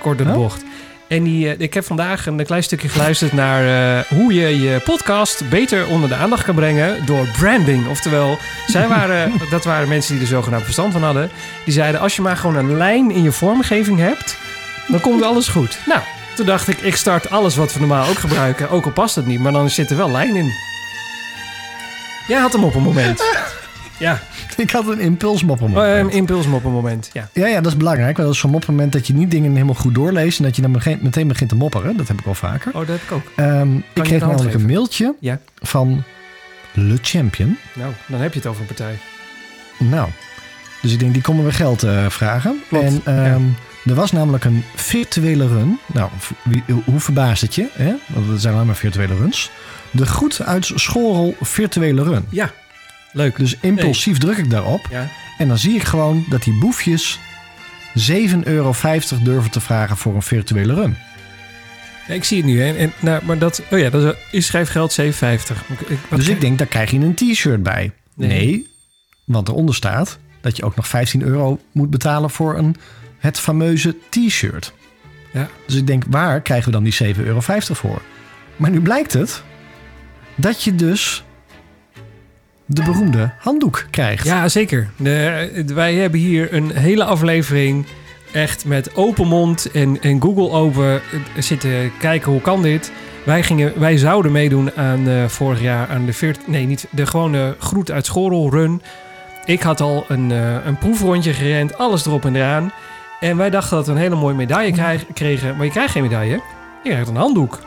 kort 0.00 0.18
de 0.18 0.24
Oh. 0.24 0.32
bocht. 0.34 0.64
En 1.08 1.22
die, 1.22 1.56
ik 1.56 1.74
heb 1.74 1.84
vandaag 1.84 2.26
een 2.26 2.44
klein 2.46 2.62
stukje 2.62 2.88
geluisterd 2.88 3.32
naar 3.32 4.04
hoe 4.08 4.34
je 4.34 4.60
je 4.60 4.80
podcast 4.84 5.48
beter 5.48 5.86
onder 5.86 6.08
de 6.08 6.14
aandacht 6.14 6.44
kan 6.44 6.54
brengen 6.54 7.06
door 7.06 7.26
branding. 7.38 7.88
Oftewel, 7.88 8.38
zij 8.66 8.88
waren, 8.88 9.32
dat 9.50 9.64
waren 9.64 9.88
mensen 9.88 10.12
die 10.12 10.22
er 10.22 10.28
zogenaamd 10.28 10.64
verstand 10.64 10.92
van 10.92 11.02
hadden. 11.02 11.30
Die 11.64 11.72
zeiden, 11.72 12.00
als 12.00 12.16
je 12.16 12.22
maar 12.22 12.36
gewoon 12.36 12.56
een 12.56 12.76
lijn 12.76 13.10
in 13.10 13.22
je 13.22 13.32
vormgeving 13.32 13.98
hebt, 13.98 14.36
dan 14.88 15.00
komt 15.00 15.22
alles 15.22 15.48
goed. 15.48 15.78
Nou, 15.86 16.00
toen 16.34 16.46
dacht 16.46 16.68
ik, 16.68 16.78
ik 16.80 16.96
start 16.96 17.30
alles 17.30 17.56
wat 17.56 17.72
we 17.72 17.78
normaal 17.78 18.08
ook 18.08 18.18
gebruiken. 18.18 18.70
Ook 18.70 18.84
al 18.84 18.90
past 18.92 19.14
het 19.14 19.26
niet, 19.26 19.40
maar 19.40 19.52
dan 19.52 19.70
zit 19.70 19.90
er 19.90 19.96
wel 19.96 20.10
lijn 20.10 20.36
in. 20.36 20.52
Jij 22.28 22.40
had 22.40 22.52
hem 22.52 22.64
op 22.64 22.74
een 22.74 22.82
moment. 22.82 23.22
Ja, 23.98 24.20
Ik 24.64 24.70
had 24.70 24.86
een 24.88 25.00
impuls 25.00 25.44
mopper 25.44 25.66
oh, 25.76 25.98
een 25.98 26.10
impulsum 26.10 26.54
op 26.54 26.64
een 26.64 26.72
moment. 26.72 27.10
Ja. 27.12 27.28
Ja, 27.32 27.46
ja, 27.46 27.60
dat 27.60 27.72
is 27.72 27.76
belangrijk. 27.78 28.16
Want 28.16 28.26
dat 28.28 28.34
is 28.34 28.40
zo'n 28.40 28.50
moppermoment 28.50 28.92
dat 28.92 29.06
je 29.06 29.14
niet 29.14 29.30
dingen 29.30 29.52
helemaal 29.52 29.74
goed 29.74 29.94
doorleest... 29.94 30.38
en 30.38 30.44
dat 30.44 30.56
je 30.56 30.62
dan 30.62 30.70
meteen- 31.00 31.28
begint 31.28 31.48
te 31.48 31.56
mopperen. 31.56 31.96
Dat 31.96 32.08
heb 32.08 32.18
ik 32.18 32.24
wel 32.24 32.34
vaker. 32.34 32.72
Oh, 32.74 32.78
dat 32.78 32.88
heb 32.88 33.02
ik 33.02 33.12
ook. 33.12 33.32
Ehm, 33.36 33.76
ik 33.76 34.02
kreeg 34.02 34.20
namelijk 34.20 34.54
een 34.54 34.66
mailtje 34.66 35.14
Ja. 35.20 35.40
van 35.60 36.02
Le 36.72 36.98
Champion. 37.02 37.58
Nou, 37.74 37.92
dan 38.06 38.20
heb 38.20 38.32
je 38.32 38.38
het 38.38 38.48
over 38.48 38.60
een 38.60 38.66
partij. 38.66 38.98
Nou, 39.78 40.08
dus 40.82 40.92
ik 40.92 40.98
denk, 40.98 41.12
die 41.12 41.22
komen 41.22 41.44
we 41.44 41.52
geld 41.52 41.82
eh, 41.82 42.04
vragen. 42.08 42.62
Klopt, 42.68 42.84
En 42.84 43.00
ehm, 43.04 43.42
er 43.84 43.94
was 43.94 44.12
namelijk 44.12 44.44
een 44.44 44.64
virtuele 44.74 45.48
run. 45.48 45.78
Nou, 45.86 46.10
wie, 46.44 46.62
hoe 46.84 47.00
verbaast 47.00 47.42
het 47.42 47.54
je? 47.54 47.66
Hè? 47.72 47.94
Want 48.06 48.40
zijn 48.40 48.54
alleen 48.54 48.66
maar 48.66 48.76
virtuele 48.76 49.16
runs. 49.16 49.50
De 49.90 50.06
Goed 50.06 50.42
uit 50.42 50.70
Schorrel 50.74 51.34
virtuele 51.40 52.02
run. 52.02 52.24
Ja, 52.28 52.50
leuk. 53.16 53.36
Dus 53.36 53.56
impulsief 53.60 54.18
druk 54.18 54.36
ik 54.36 54.50
daarop. 54.50 54.86
Ja. 54.90 55.08
En 55.38 55.48
dan 55.48 55.58
zie 55.58 55.74
ik 55.74 55.82
gewoon 55.82 56.24
dat 56.28 56.42
die 56.42 56.58
boefjes 56.58 57.18
7,50 57.98 58.38
euro 58.42 58.74
durven 59.22 59.50
te 59.50 59.60
vragen 59.60 59.96
voor 59.96 60.14
een 60.14 60.22
virtuele 60.22 60.74
run. 60.74 60.96
Ja, 62.08 62.14
ik 62.14 62.24
zie 62.24 62.36
het 62.36 62.46
nu. 62.46 62.60
Hè. 62.60 62.72
En, 62.72 62.92
nou, 63.00 63.24
maar 63.24 63.38
dat, 63.38 63.62
oh 63.70 63.78
ja, 63.78 63.90
dat 63.90 64.16
is, 64.30 64.46
schrijfgeld 64.46 65.00
7,50. 65.00 65.04
Ik, 65.04 65.10
ik, 65.86 65.98
wat 66.08 66.18
dus 66.18 66.28
ik 66.28 66.40
denk, 66.40 66.58
daar 66.58 66.66
krijg 66.66 66.90
je 66.90 66.98
een 66.98 67.14
t-shirt 67.14 67.62
bij. 67.62 67.92
Nee. 68.14 68.28
Nee. 68.28 68.66
want 69.24 69.48
eronder 69.48 69.74
staat 69.74 70.18
dat 70.40 70.56
je 70.56 70.64
ook 70.64 70.76
nog 70.76 70.88
15 70.88 71.22
euro 71.22 71.60
moet 71.72 71.90
betalen 71.90 72.30
voor 72.30 72.58
een, 72.58 72.76
het 73.18 73.38
fameuze 73.38 73.96
t-shirt. 74.08 74.72
Ja. 75.32 75.48
Dus 75.66 75.76
ik 75.76 75.86
denk, 75.86 76.04
waar 76.10 76.40
krijgen 76.40 76.66
we 76.66 76.72
dan 76.72 76.84
die 76.84 77.14
7,50 77.16 77.22
euro 77.22 77.40
voor? 77.40 78.02
Maar 78.56 78.70
nu 78.70 78.80
blijkt 78.80 79.12
het 79.12 79.42
dat 80.34 80.62
je 80.62 80.74
dus 80.74 81.24
de 82.66 82.82
beroemde 82.82 83.30
handdoek 83.38 83.86
krijgt. 83.90 84.24
Ja, 84.24 84.48
zeker. 84.48 84.88
De, 84.96 85.64
wij 85.74 85.94
hebben 85.94 86.20
hier 86.20 86.52
een 86.52 86.70
hele 86.70 87.04
aflevering 87.04 87.86
echt 88.32 88.64
met 88.64 88.96
open 88.96 89.26
mond 89.26 89.70
en, 89.70 90.02
en 90.02 90.22
Google 90.22 90.50
open 90.50 91.00
zitten 91.38 91.92
kijken 91.98 92.32
hoe 92.32 92.40
kan 92.40 92.62
dit. 92.62 92.92
Wij, 93.24 93.42
gingen, 93.42 93.80
wij 93.80 93.96
zouden 93.96 94.32
meedoen 94.32 94.72
aan 94.76 95.08
eh, 95.08 95.24
vorig 95.24 95.60
jaar 95.60 95.88
aan 95.88 96.06
de 96.06 96.12
14, 96.12 96.42
nee 96.46 96.66
niet 96.66 96.86
de 96.90 97.06
gewone 97.06 97.56
groet 97.58 97.90
uit 97.90 98.06
Schorrel 98.06 98.50
run. 98.50 98.82
Ik 99.44 99.62
had 99.62 99.80
al 99.80 100.04
een, 100.08 100.32
eh, 100.32 100.66
een 100.66 100.78
proefrondje 100.78 101.32
gerend, 101.32 101.78
alles 101.78 102.06
erop 102.06 102.24
en 102.24 102.36
eraan. 102.36 102.72
En 103.20 103.36
wij 103.36 103.50
dachten 103.50 103.76
dat 103.76 103.86
we 103.86 103.92
een 103.92 103.98
hele 103.98 104.16
mooie 104.16 104.34
medaille 104.34 104.98
kregen, 105.14 105.56
maar 105.56 105.64
je 105.64 105.70
krijgt 105.70 105.92
geen 105.92 106.02
medaille. 106.02 106.40
Je 106.82 106.90
krijgt 106.90 107.08
een 107.08 107.16
handdoek. 107.16 107.58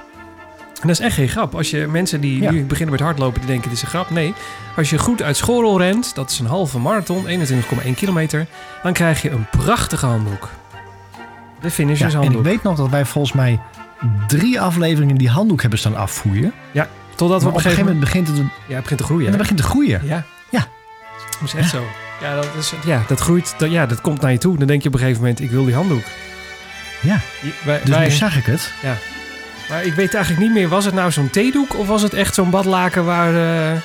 En 0.81 0.87
dat 0.87 0.99
is 0.99 1.05
echt 1.05 1.15
geen 1.15 1.27
grap. 1.29 1.55
Als 1.55 1.69
je 1.69 1.87
mensen 1.87 2.21
die 2.21 2.41
Ja. 2.41 2.51
nu 2.51 2.63
beginnen 2.63 2.91
met 2.95 3.03
hardlopen, 3.03 3.39
die 3.39 3.49
denken 3.49 3.69
dit 3.69 3.77
is 3.77 3.83
een 3.83 3.89
grap. 3.89 4.09
Nee, 4.09 4.33
als 4.75 4.89
je 4.89 4.97
goed 4.97 5.21
uit 5.21 5.37
Schorel 5.37 5.77
rent, 5.79 6.15
dat 6.15 6.29
is 6.31 6.39
een 6.39 6.45
halve 6.45 6.79
marathon, 6.79 7.25
21,1 7.27 7.93
kilometer, 7.95 8.45
dan 8.83 8.93
krijg 8.93 9.21
je 9.21 9.29
een 9.29 9.45
prachtige 9.51 10.05
handdoek. 10.05 10.49
De 11.61 11.67
Ja, 11.67 11.69
finishers 11.69 12.13
en 12.13 12.21
ik 12.21 12.37
weet 12.41 12.63
nog 12.63 12.77
dat 12.77 12.89
wij 12.89 13.05
volgens 13.05 13.33
mij 13.33 13.59
drie 14.27 14.61
afleveringen 14.61 15.15
die 15.15 15.29
handdoek 15.29 15.61
hebben 15.61 15.79
staan 15.79 15.95
afvoeren. 15.95 16.53
Totdat 17.15 17.39
we 17.39 17.45
Maar 17.47 17.53
op 17.53 17.59
een 17.59 17.63
gegeven 17.71 17.83
moment... 17.85 17.99
begint 18.03 18.27
het, 18.27 18.37
en 18.37 18.51
Ja, 18.67 18.73
het 18.73 18.81
begint 18.81 18.99
te 18.99 19.05
groeien. 19.05 19.23
het 19.25 19.33
hè? 19.33 19.39
begint 19.39 19.57
te 19.59 19.65
groeien. 19.65 20.01
Ja. 20.05 20.23
Ja. 20.49 20.67
Dat 21.39 21.41
is 21.43 21.53
echt 21.53 21.69
zo. 21.69 21.83
Ja 22.21 22.35
dat, 22.35 22.47
is, 22.57 22.73
ja, 22.85 23.03
dat 23.07 23.19
groeit. 23.19 23.53
Dat, 23.57 23.71
ja, 23.71 23.85
dat 23.85 24.01
komt 24.01 24.21
naar 24.21 24.31
je 24.31 24.37
toe. 24.37 24.57
Dan 24.57 24.67
denk 24.67 24.81
je 24.81 24.87
op 24.87 24.93
een 24.93 24.99
gegeven 24.99 25.21
moment, 25.21 25.39
ik 25.41 25.49
wil 25.51 25.65
die 25.65 25.73
handdoek. 25.75 26.03
Ja, 27.01 27.19
Wij, 27.65 27.79
dus 27.85 27.89
wij- 27.95 28.07
nu 28.07 28.11
zag 28.11 28.37
ik 28.37 28.45
het. 28.45 28.71
Maar 29.69 29.85
ik 29.85 29.93
weet 29.93 30.13
eigenlijk 30.13 30.43
niet 30.43 30.53
meer, 30.53 30.67
was 30.67 30.85
het 30.85 30.93
nou 30.93 31.11
zo'n 31.11 31.29
theedoek 31.29 31.77
of 31.77 31.87
was 31.87 32.01
het 32.01 32.13
echt 32.13 32.33
zo'n 32.33 32.49
badlaken 32.49 33.05
waar, 33.05 33.33
eh, 33.73 33.81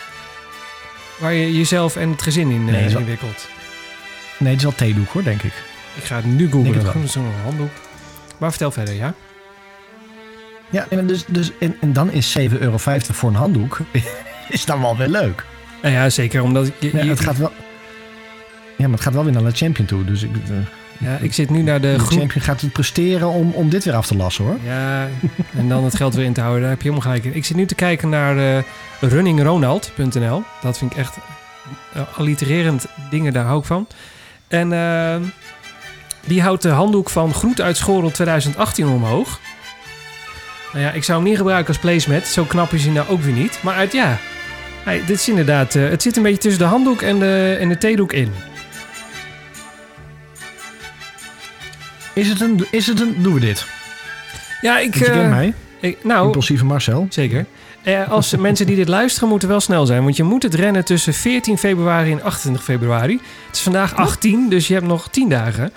waar 1.18 1.32
je 1.32 1.56
jezelf 1.56 1.96
en 1.96 2.10
het 2.10 2.22
gezin 2.22 2.50
in 2.50 2.64
Nee, 2.64 2.84
eh, 2.84 2.92
inwikkelt? 2.92 3.48
Nee, 4.38 4.48
het 4.50 4.58
is 4.58 4.64
wel 4.64 4.74
theedoek 4.74 5.08
hoor, 5.08 5.22
denk 5.22 5.42
ik. 5.42 5.52
Ik 5.94 6.04
ga 6.04 6.16
het 6.16 6.24
nu 6.24 6.50
googlen. 6.50 7.08
Zo'n 7.08 7.32
handdoek. 7.44 7.70
Maar 8.38 8.50
vertel 8.50 8.70
verder, 8.70 8.94
ja? 8.94 9.14
Ja, 10.70 10.86
en, 10.90 11.06
dus, 11.06 11.24
dus, 11.26 11.50
en, 11.60 11.76
en 11.80 11.92
dan 11.92 12.12
is 12.12 12.38
7,50 12.38 12.58
euro 12.58 12.78
voor 12.78 13.28
een 13.28 13.34
handdoek. 13.34 13.78
is 14.48 14.64
dan 14.64 14.80
wel 14.80 14.96
weer 14.96 15.08
leuk. 15.08 15.44
Nou 15.82 15.94
ja, 15.94 16.10
zeker. 16.10 16.42
Omdat 16.42 16.70
je, 16.78 16.96
Ja, 16.96 17.04
het 17.04 17.20
gaat 17.20 17.36
wel... 17.36 17.52
Ja, 18.76 18.84
maar 18.84 18.90
het 18.90 19.00
gaat 19.00 19.14
wel 19.14 19.24
weer 19.24 19.32
naar 19.32 19.44
de 19.44 19.50
champion 19.56 19.86
toe. 19.86 20.04
Dus 20.04 20.22
ik, 20.22 20.30
eh, 20.48 20.56
ja, 21.04 21.18
ik 21.20 21.32
zit 21.32 21.50
nu 21.50 21.62
naar 21.62 21.80
de 21.80 21.92
de 21.92 21.98
groep. 21.98 22.18
champion 22.18 22.44
gaat 22.44 22.60
het 22.60 22.72
presteren 22.72 23.28
om, 23.28 23.50
om 23.50 23.68
dit 23.68 23.84
weer 23.84 23.94
af 23.94 24.06
te 24.06 24.16
lassen 24.16 24.44
hoor. 24.44 24.56
Ja, 24.64 25.08
en 25.56 25.68
dan 25.68 25.84
het 25.84 25.96
geld 25.96 26.14
weer 26.14 26.24
in 26.24 26.32
te 26.32 26.40
houden. 26.40 26.60
Daar 26.60 26.70
heb 26.70 26.82
je 26.82 26.88
helemaal 26.88 27.10
gelijk 27.10 27.24
in. 27.24 27.36
Ik 27.36 27.44
zit 27.44 27.56
nu 27.56 27.66
te 27.66 27.74
kijken 27.74 28.08
naar 28.08 28.38
eh 28.38 28.62
runningronald.nl. 29.00 30.42
Dat 30.62 30.78
vind 30.78 30.92
ik 30.92 30.98
echt 30.98 31.16
eh, 31.92 32.02
allitererend 32.16 32.86
dingen, 33.10 33.32
daar 33.32 33.44
hou 33.44 33.58
ik 33.58 33.64
van. 33.64 33.86
En 34.48 34.72
eh, 34.72 35.16
die 36.26 36.42
houdt 36.42 36.62
de 36.62 36.68
handdoek 36.68 37.10
van 37.10 37.34
Groet 37.34 37.60
uit 37.60 37.76
Schorel 37.76 38.10
2018 38.10 38.88
omhoog. 38.88 39.40
Nou 40.72 40.84
ja, 40.84 40.92
ik 40.92 41.04
zou 41.04 41.18
hem 41.18 41.28
niet 41.28 41.36
gebruiken 41.36 41.68
als 41.68 41.78
placemat. 41.78 42.26
Zo 42.26 42.44
knap 42.44 42.72
is 42.72 42.84
hij 42.84 42.92
nou 42.92 43.08
ook 43.08 43.22
weer 43.22 43.34
niet. 43.34 43.58
Maar 43.62 43.74
uit, 43.74 43.92
ja, 43.92 44.18
dit 44.84 45.10
is 45.10 45.28
inderdaad... 45.28 45.72
het 45.72 46.02
zit 46.02 46.16
een 46.16 46.22
beetje 46.22 46.38
tussen 46.38 46.62
de 46.62 46.68
handdoek 46.68 47.02
en 47.02 47.18
de, 47.18 47.56
en 47.60 47.68
de 47.68 47.78
theedoek 47.78 48.12
in. 48.12 48.32
Is 52.14 52.28
het 52.28 52.40
een... 52.40 52.66
Is 52.70 52.86
het 52.86 53.00
een 53.00 53.14
doen 53.18 53.34
we 53.34 53.40
dit? 53.40 53.66
Ja, 54.60 54.78
ik... 54.78 54.94
Want 54.94 55.06
je 55.06 55.12
eh, 55.12 55.18
kent 55.18 55.30
mij. 55.30 55.54
ik 55.80 56.04
nou, 56.04 56.26
Impulsieve 56.26 56.64
Marcel. 56.64 57.06
Zeker. 57.08 57.46
Eh, 57.82 58.10
als 58.10 58.36
mensen 58.48 58.66
die 58.66 58.76
dit 58.76 58.88
luisteren 58.88 59.28
moeten 59.28 59.48
wel 59.48 59.60
snel 59.60 59.86
zijn. 59.86 60.02
Want 60.02 60.16
je 60.16 60.22
moet 60.22 60.42
het 60.42 60.54
rennen 60.54 60.84
tussen 60.84 61.14
14 61.14 61.58
februari 61.58 62.12
en 62.12 62.22
28 62.22 62.64
februari. 62.64 63.20
Het 63.46 63.56
is 63.56 63.62
vandaag 63.62 63.96
18, 63.96 64.48
dus 64.48 64.68
je 64.68 64.74
hebt 64.74 64.86
nog 64.86 65.08
10 65.08 65.28
dagen. 65.28 65.72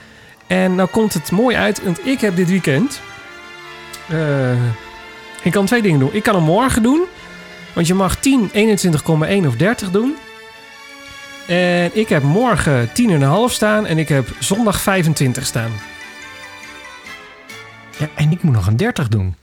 En 0.47 0.75
nou 0.75 0.89
komt 0.89 1.13
het 1.13 1.31
mooi 1.31 1.55
uit, 1.55 1.83
want 1.83 2.05
ik 2.05 2.21
heb 2.21 2.35
dit 2.35 2.49
weekend... 2.49 3.01
eh, 4.07 4.51
ik 5.43 5.51
kan 5.51 5.65
twee 5.65 5.81
dingen 5.81 5.99
doen. 5.99 6.09
Ik 6.13 6.23
kan 6.23 6.35
hem 6.35 6.43
morgen 6.43 6.83
doen. 6.83 7.01
Want 7.73 7.87
je 7.87 7.93
mag 7.93 8.15
10, 8.15 8.51
21,1 8.53 9.47
of 9.47 9.55
30 9.55 9.91
doen. 9.91 10.15
En 11.47 11.89
ik 11.93 12.09
heb 12.09 12.23
morgen 12.23 12.89
10,5 13.49 13.53
staan. 13.53 13.85
En 13.85 13.97
ik 13.97 14.09
heb 14.09 14.27
zondag 14.39 14.81
25 14.81 15.45
staan. 15.45 15.71
Ja, 17.99 18.09
en 18.15 18.31
ik 18.31 18.43
moet 18.43 18.53
nog 18.53 18.67
een 18.67 18.77
30 18.77 19.07
doen. 19.07 19.35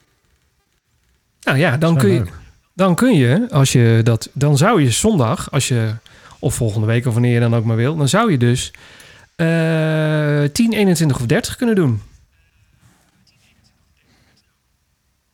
Nou 1.40 1.58
ja, 1.58 1.76
dan 1.76 1.96
kun 1.96 2.08
je... 2.08 2.18
leuk. 2.18 2.32
Dan 2.74 2.94
kun 2.94 3.16
je, 3.16 3.46
als 3.50 3.72
je 3.72 4.00
dat, 4.04 4.28
dan 4.32 4.56
zou 4.56 4.82
je 4.82 4.90
zondag, 4.90 5.50
als 5.50 5.68
je, 5.68 5.94
of 6.38 6.54
volgende 6.54 6.86
week 6.86 7.06
of 7.06 7.12
wanneer 7.12 7.32
je 7.32 7.40
dan 7.40 7.54
ook 7.54 7.64
maar 7.64 7.76
wil, 7.76 7.96
dan 7.96 8.08
zou 8.08 8.30
je 8.30 8.38
dus 8.38 8.72
eh 9.36 10.44
10, 10.52 10.72
21 10.72 11.20
of 11.20 11.26
30 11.26 11.56
kunnen 11.56 11.74
doen. 11.74 12.02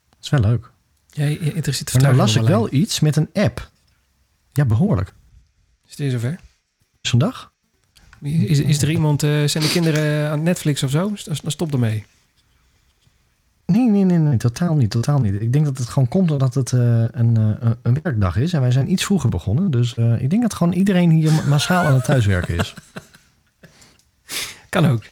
Dat 0.09 0.19
is 0.23 0.29
wel 0.29 0.41
leuk. 0.41 0.71
Ja, 1.07 1.25
interesseert 1.25 1.93
Maar 1.93 2.03
nou 2.03 2.15
las 2.15 2.37
ik 2.37 2.43
wel 2.43 2.73
iets 2.73 3.01
met 3.01 3.17
een 3.17 3.29
app. 3.33 3.71
Ja, 4.53 4.65
behoorlijk. 4.65 5.13
Is 5.85 5.91
het 5.91 5.99
weer 5.99 6.11
zover? 6.11 6.41
Zondag? 7.01 7.53
Is, 8.23 8.61
is 8.61 8.83
er 8.83 8.91
iemand, 8.91 9.23
eh, 9.23 9.45
zijn 9.45 9.65
de 9.65 9.71
kinderen 9.71 10.31
aan 10.31 10.43
Netflix 10.43 10.83
of 10.83 10.91
zo? 10.91 11.13
Dan, 11.25 11.37
dan 11.43 11.51
stop 11.51 11.73
ermee. 11.73 12.05
Nee, 13.71 13.89
nee, 13.89 14.05
nee, 14.05 14.19
nee, 14.19 14.37
totaal 14.37 14.75
niet, 14.75 14.91
totaal 14.91 15.21
niet. 15.21 15.41
Ik 15.41 15.53
denk 15.53 15.65
dat 15.65 15.79
het 15.79 15.89
gewoon 15.89 16.09
komt 16.09 16.29
doordat 16.29 16.55
het 16.55 16.73
eh, 16.73 16.81
een, 17.11 17.37
eh, 17.37 17.71
een 17.83 17.99
werkdag 18.03 18.37
is. 18.37 18.53
En 18.53 18.61
wij 18.61 18.71
zijn 18.71 18.93
iets 18.93 19.05
vroeger 19.05 19.31
begonnen. 19.31 19.71
Dus 19.71 19.95
eh, 19.95 20.23
ik 20.23 20.31
denk 20.31 20.43
dat 20.43 20.55
gewoon 20.55 20.73
iedereen 20.73 21.11
hier 21.11 21.33
massaal 21.49 21.85
aan 21.85 21.95
het 21.95 22.05
thuiswerken 22.05 22.57
is. 22.57 22.75
Kan 24.69 24.87
ook. 24.87 25.03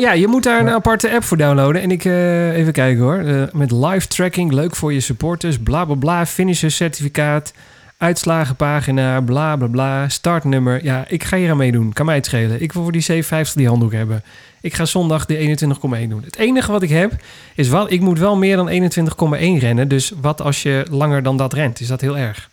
Ja, 0.00 0.12
je 0.12 0.26
moet 0.26 0.42
daar 0.42 0.60
een 0.60 0.68
aparte 0.68 1.10
app 1.10 1.24
voor 1.24 1.36
downloaden. 1.36 1.82
En 1.82 1.90
ik 1.90 2.04
even 2.04 2.72
kijken 2.72 3.02
hoor. 3.02 3.48
Met 3.52 3.70
live 3.70 4.06
tracking, 4.06 4.52
leuk 4.52 4.76
voor 4.76 4.92
je 4.92 5.00
supporters. 5.00 5.58
Bla 5.58 5.84
bla 5.84 5.94
bla. 5.94 6.26
Finishers 6.26 6.76
certificaat. 6.76 7.52
Uitslagenpagina. 7.96 9.20
Bla 9.20 9.56
bla 9.56 9.66
bla. 9.66 10.08
Startnummer. 10.08 10.84
Ja, 10.84 11.04
ik 11.08 11.24
ga 11.24 11.36
hier 11.36 11.50
aan 11.50 11.56
meedoen. 11.56 11.92
Kan 11.92 12.06
mij 12.06 12.14
het 12.14 12.26
schelen. 12.26 12.62
Ik 12.62 12.72
wil 12.72 12.82
voor 12.82 12.92
die 12.92 13.00
750 13.00 13.56
die 13.56 13.68
handdoek 13.68 13.92
hebben. 13.92 14.22
Ik 14.64 14.74
ga 14.74 14.84
zondag 14.84 15.26
de 15.26 15.56
21,1 16.02 16.08
doen. 16.08 16.22
Het 16.24 16.36
enige 16.36 16.72
wat 16.72 16.82
ik 16.82 16.88
heb 16.88 17.12
is 17.54 17.68
wel, 17.68 17.92
ik 17.92 18.00
moet 18.00 18.18
wel 18.18 18.36
meer 18.36 18.56
dan 18.56 18.68
21,1 18.68 19.38
rennen. 19.58 19.88
Dus 19.88 20.12
wat 20.20 20.40
als 20.40 20.62
je 20.62 20.86
langer 20.90 21.22
dan 21.22 21.36
dat 21.36 21.52
rent? 21.52 21.80
Is 21.80 21.86
dat 21.86 22.00
heel 22.00 22.18
erg? 22.18 22.50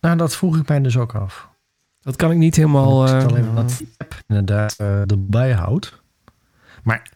Nou, 0.00 0.16
dat 0.16 0.36
vroeg 0.36 0.56
ik 0.56 0.68
mij 0.68 0.80
dus 0.80 0.96
ook 0.96 1.14
af. 1.14 1.48
Dat 2.00 2.16
kan 2.16 2.30
ik 2.30 2.36
niet 2.36 2.56
helemaal. 2.56 3.04
ik 3.06 3.12
eh, 3.30 3.54
dat 3.54 3.74
die 3.78 3.88
app 3.98 4.22
inderdaad 4.28 4.74
eh, 4.78 5.10
erbij 5.10 5.52
houdt. 5.52 6.02
Maar, 6.82 7.10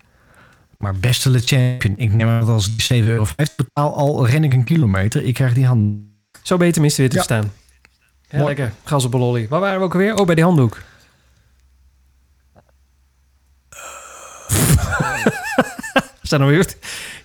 maar 0.78 0.94
beste 0.94 1.30
Le 1.30 1.40
Champion, 1.40 1.94
ik 1.96 2.12
neem 2.12 2.40
dat 2.40 2.48
als 2.48 2.76
die 2.76 3.02
7,50 3.02 3.08
euro 3.08 3.26
betaal, 3.56 3.94
al 3.96 4.26
ren 4.26 4.44
ik 4.44 4.52
een 4.52 4.64
kilometer. 4.64 5.24
Ik 5.24 5.34
krijg 5.34 5.54
die 5.54 5.66
hand. 5.66 5.98
Zo 6.42 6.56
ben 6.56 6.66
je 6.66 6.72
tenminste 6.72 7.00
weer 7.00 7.10
te 7.10 7.16
Ja. 7.16 7.22
verstaan. 7.22 7.52
Ja, 8.30 8.44
lekker. 8.44 8.72
Gas 8.84 9.04
op 9.04 9.14
een 9.14 9.20
lolly. 9.20 9.48
Waar 9.48 9.60
waren 9.60 9.78
we 9.78 9.84
ook 9.84 9.92
alweer? 9.92 10.14
Oh, 10.16 10.26
bij 10.26 10.34
die 10.34 10.44
handdoek. 10.44 10.82
Staan 16.22 16.40
we 16.40 16.46
weer. 16.46 16.74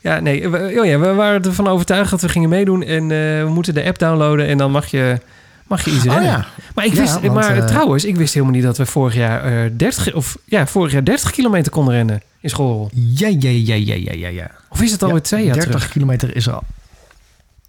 Ja, 0.01 0.19
nee. 0.19 0.49
We, 0.49 0.75
oh 0.79 0.85
ja, 0.85 0.99
we 0.99 1.13
waren 1.13 1.41
ervan 1.43 1.67
overtuigd 1.67 2.11
dat 2.11 2.21
we 2.21 2.29
gingen 2.29 2.49
meedoen. 2.49 2.83
En 2.83 3.01
eh, 3.03 3.43
we 3.43 3.49
moeten 3.53 3.73
de 3.73 3.83
app 3.83 3.99
downloaden. 3.99 4.47
En 4.47 4.57
dan 4.57 4.71
mag 4.71 4.85
je, 4.87 5.19
mag 5.67 5.85
je 5.85 5.91
iets 5.91 6.03
rennen. 6.03 6.21
Oh 6.21 6.25
ja, 6.27 6.45
Maar, 6.75 6.85
ik 6.85 6.93
Ja, 6.93 6.99
wist, 7.01 7.19
want, 7.21 7.33
maar 7.33 7.57
eh, 7.57 7.65
trouwens, 7.65 8.05
ik 8.05 8.15
wist 8.15 8.33
helemaal 8.33 8.55
niet 8.55 8.63
dat 8.63 8.77
we 8.77 8.85
vorig 8.85 9.13
jaar, 9.15 9.65
eh 9.65 9.71
30, 9.77 10.13
of, 10.13 10.37
ja, 10.45 10.67
vorig 10.67 10.91
jaar 10.91 11.03
30 11.03 11.31
kilometer 11.31 11.71
konden 11.71 11.93
rennen 11.93 12.21
in 12.39 12.49
school. 12.49 12.89
ja, 12.93 13.27
ja, 13.27 13.49
ja, 13.49 13.75
ja, 13.75 13.93
ja, 13.95 14.13
ja. 14.13 14.27
ja. 14.27 14.51
Of 14.69 14.81
is 14.81 14.91
het 14.91 15.01
alweer 15.03 15.17
Ja, 15.17 15.23
twee 15.23 15.45
jaar 15.45 15.53
30 15.55 15.71
terug? 15.73 15.91
kilometer 15.91 16.35
is 16.35 16.49
al. 16.49 16.63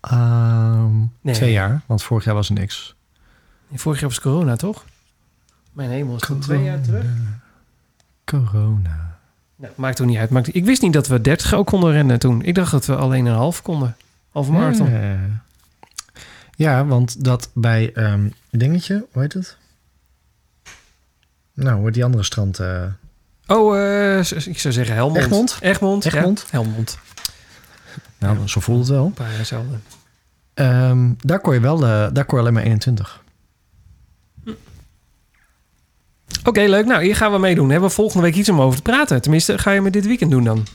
Ehm, 0.01 0.93
Nee. 1.21 1.35
Twee 1.35 1.53
jaar, 1.53 1.81
want 1.87 2.03
vorig 2.03 2.25
jaar 2.25 2.35
was 2.35 2.49
er 2.49 2.55
niks. 2.55 2.95
Vorig 3.75 4.01
jaar 4.01 4.09
was 4.09 4.21
corona, 4.21 4.57
toch? 4.57 4.85
Mijn 5.73 5.91
hemel, 5.91 6.15
is 6.17 6.21
dat 6.29 6.43
twee 6.43 6.63
jaar 6.63 6.81
terug? 6.81 7.05
Corona. 8.25 9.14
Nou, 9.57 9.73
maakt 9.77 10.01
ook 10.01 10.07
niet 10.07 10.19
uit. 10.19 10.31
Maakt, 10.31 10.55
ik 10.55 10.65
wist 10.65 10.83
niet 10.83 10.93
dat 10.93 11.07
we 11.07 11.21
30 11.21 11.55
ook 11.55 11.67
konden 11.67 11.93
rennen 11.93 12.19
toen. 12.19 12.43
Ik 12.43 12.55
dacht 12.55 12.71
dat 12.71 12.87
we 12.87 12.97
alleen 12.97 13.27
een 13.27 13.35
half 13.35 13.63
konden. 13.63 13.97
Half 14.31 14.49
marathon. 14.49 14.89
Ja, 16.57 16.87
want 16.87 17.25
dat 17.25 17.51
bij 17.55 17.93
ehm 17.95 18.29
dingetje, 18.51 19.07
hoe 19.13 19.23
heet 19.23 19.33
het? 19.33 19.57
Nou, 21.55 21.77
hoe 21.77 21.85
heet 21.85 21.95
die 21.95 22.05
andere 22.05 22.23
strand? 22.25 22.59
eh, 22.59 22.83
Oh, 23.47 23.77
eh, 23.79 24.19
ik 24.47 24.59
zou 24.59 24.75
zeggen 24.75 24.95
Helmond. 24.95 25.19
Egmond? 25.25 25.57
Egmond, 25.61 26.05
Egmond? 26.05 26.41
Ja, 26.41 26.47
Helmond. 26.51 26.99
nou, 28.19 28.49
zo 28.49 28.61
voelt 28.61 28.79
het 28.79 28.89
wel. 28.89 29.13
Jaar 29.19 29.39
hetzelfde. 29.39 29.77
Ehm, 30.55 31.11
daar 31.21 31.41
kon 31.41 31.55
je 31.55 31.61
wel, 31.61 31.77
eh, 31.87 32.07
daar 32.13 32.25
kon 32.25 32.35
je 32.39 32.43
alleen 32.43 32.53
maar 32.55 32.63
21. 32.63 33.23
Oké, 36.45 36.61
leuk. 36.61 36.87
Nou, 36.87 37.05
hier 37.05 37.17
gaan 37.17 37.33
we 37.33 37.39
meedoen. 37.39 37.71
Hebben 37.71 37.89
we 37.89 37.95
volgende 37.95 38.23
week 38.27 38.35
iets 38.35 38.49
om 38.49 38.61
over 38.61 38.77
te 38.77 38.83
praten? 38.83 39.23
Tenminste, 39.23 39.59
ga 39.59 39.71
je 39.71 39.81
met 39.81 39.93
dit 39.93 40.07
weekend 40.07 40.31
doen 40.31 40.45
dan? 40.45 40.67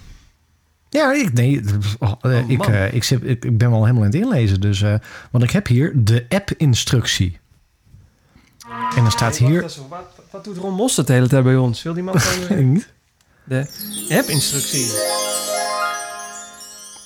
Ja, 0.90 1.14
ik, 1.14 1.34
nee, 1.34 1.62
oh, 2.00 2.12
eh, 2.22 2.38
Oh, 2.38 2.50
ik, 2.50 2.68
eh, 2.68 2.94
ik, 2.94 3.04
zit, 3.04 3.24
ik, 3.24 3.46
ik 3.46 3.58
ben 3.58 3.70
wel 3.70 3.82
helemaal 3.82 4.04
aan 4.04 4.12
het 4.12 4.22
inlezen. 4.22 4.62
Dus, 4.62 4.82
eh, 4.82 4.94
want 5.32 5.44
ik 5.44 5.52
heb 5.52 5.68
hier 5.68 5.92
de 5.96 6.26
app-instructie. 6.30 7.40
En 8.96 9.02
dan 9.02 9.12
staat 9.12 9.38
hier... 9.38 9.62
Wat, 9.62 9.80
wat, 9.90 10.12
wat 10.32 10.44
doet 10.44 10.58
Ron 10.58 10.74
Mostert 10.74 11.08
de 11.08 11.14
hele 11.14 11.28
tijd 11.28 11.44
bij 11.44 11.56
ons? 11.56 11.84
Wil 11.84 11.94
die 11.94 12.04
man 12.04 12.20
gewoon 12.22 12.84
de 13.44 13.68
app-instructie? 14.10 14.86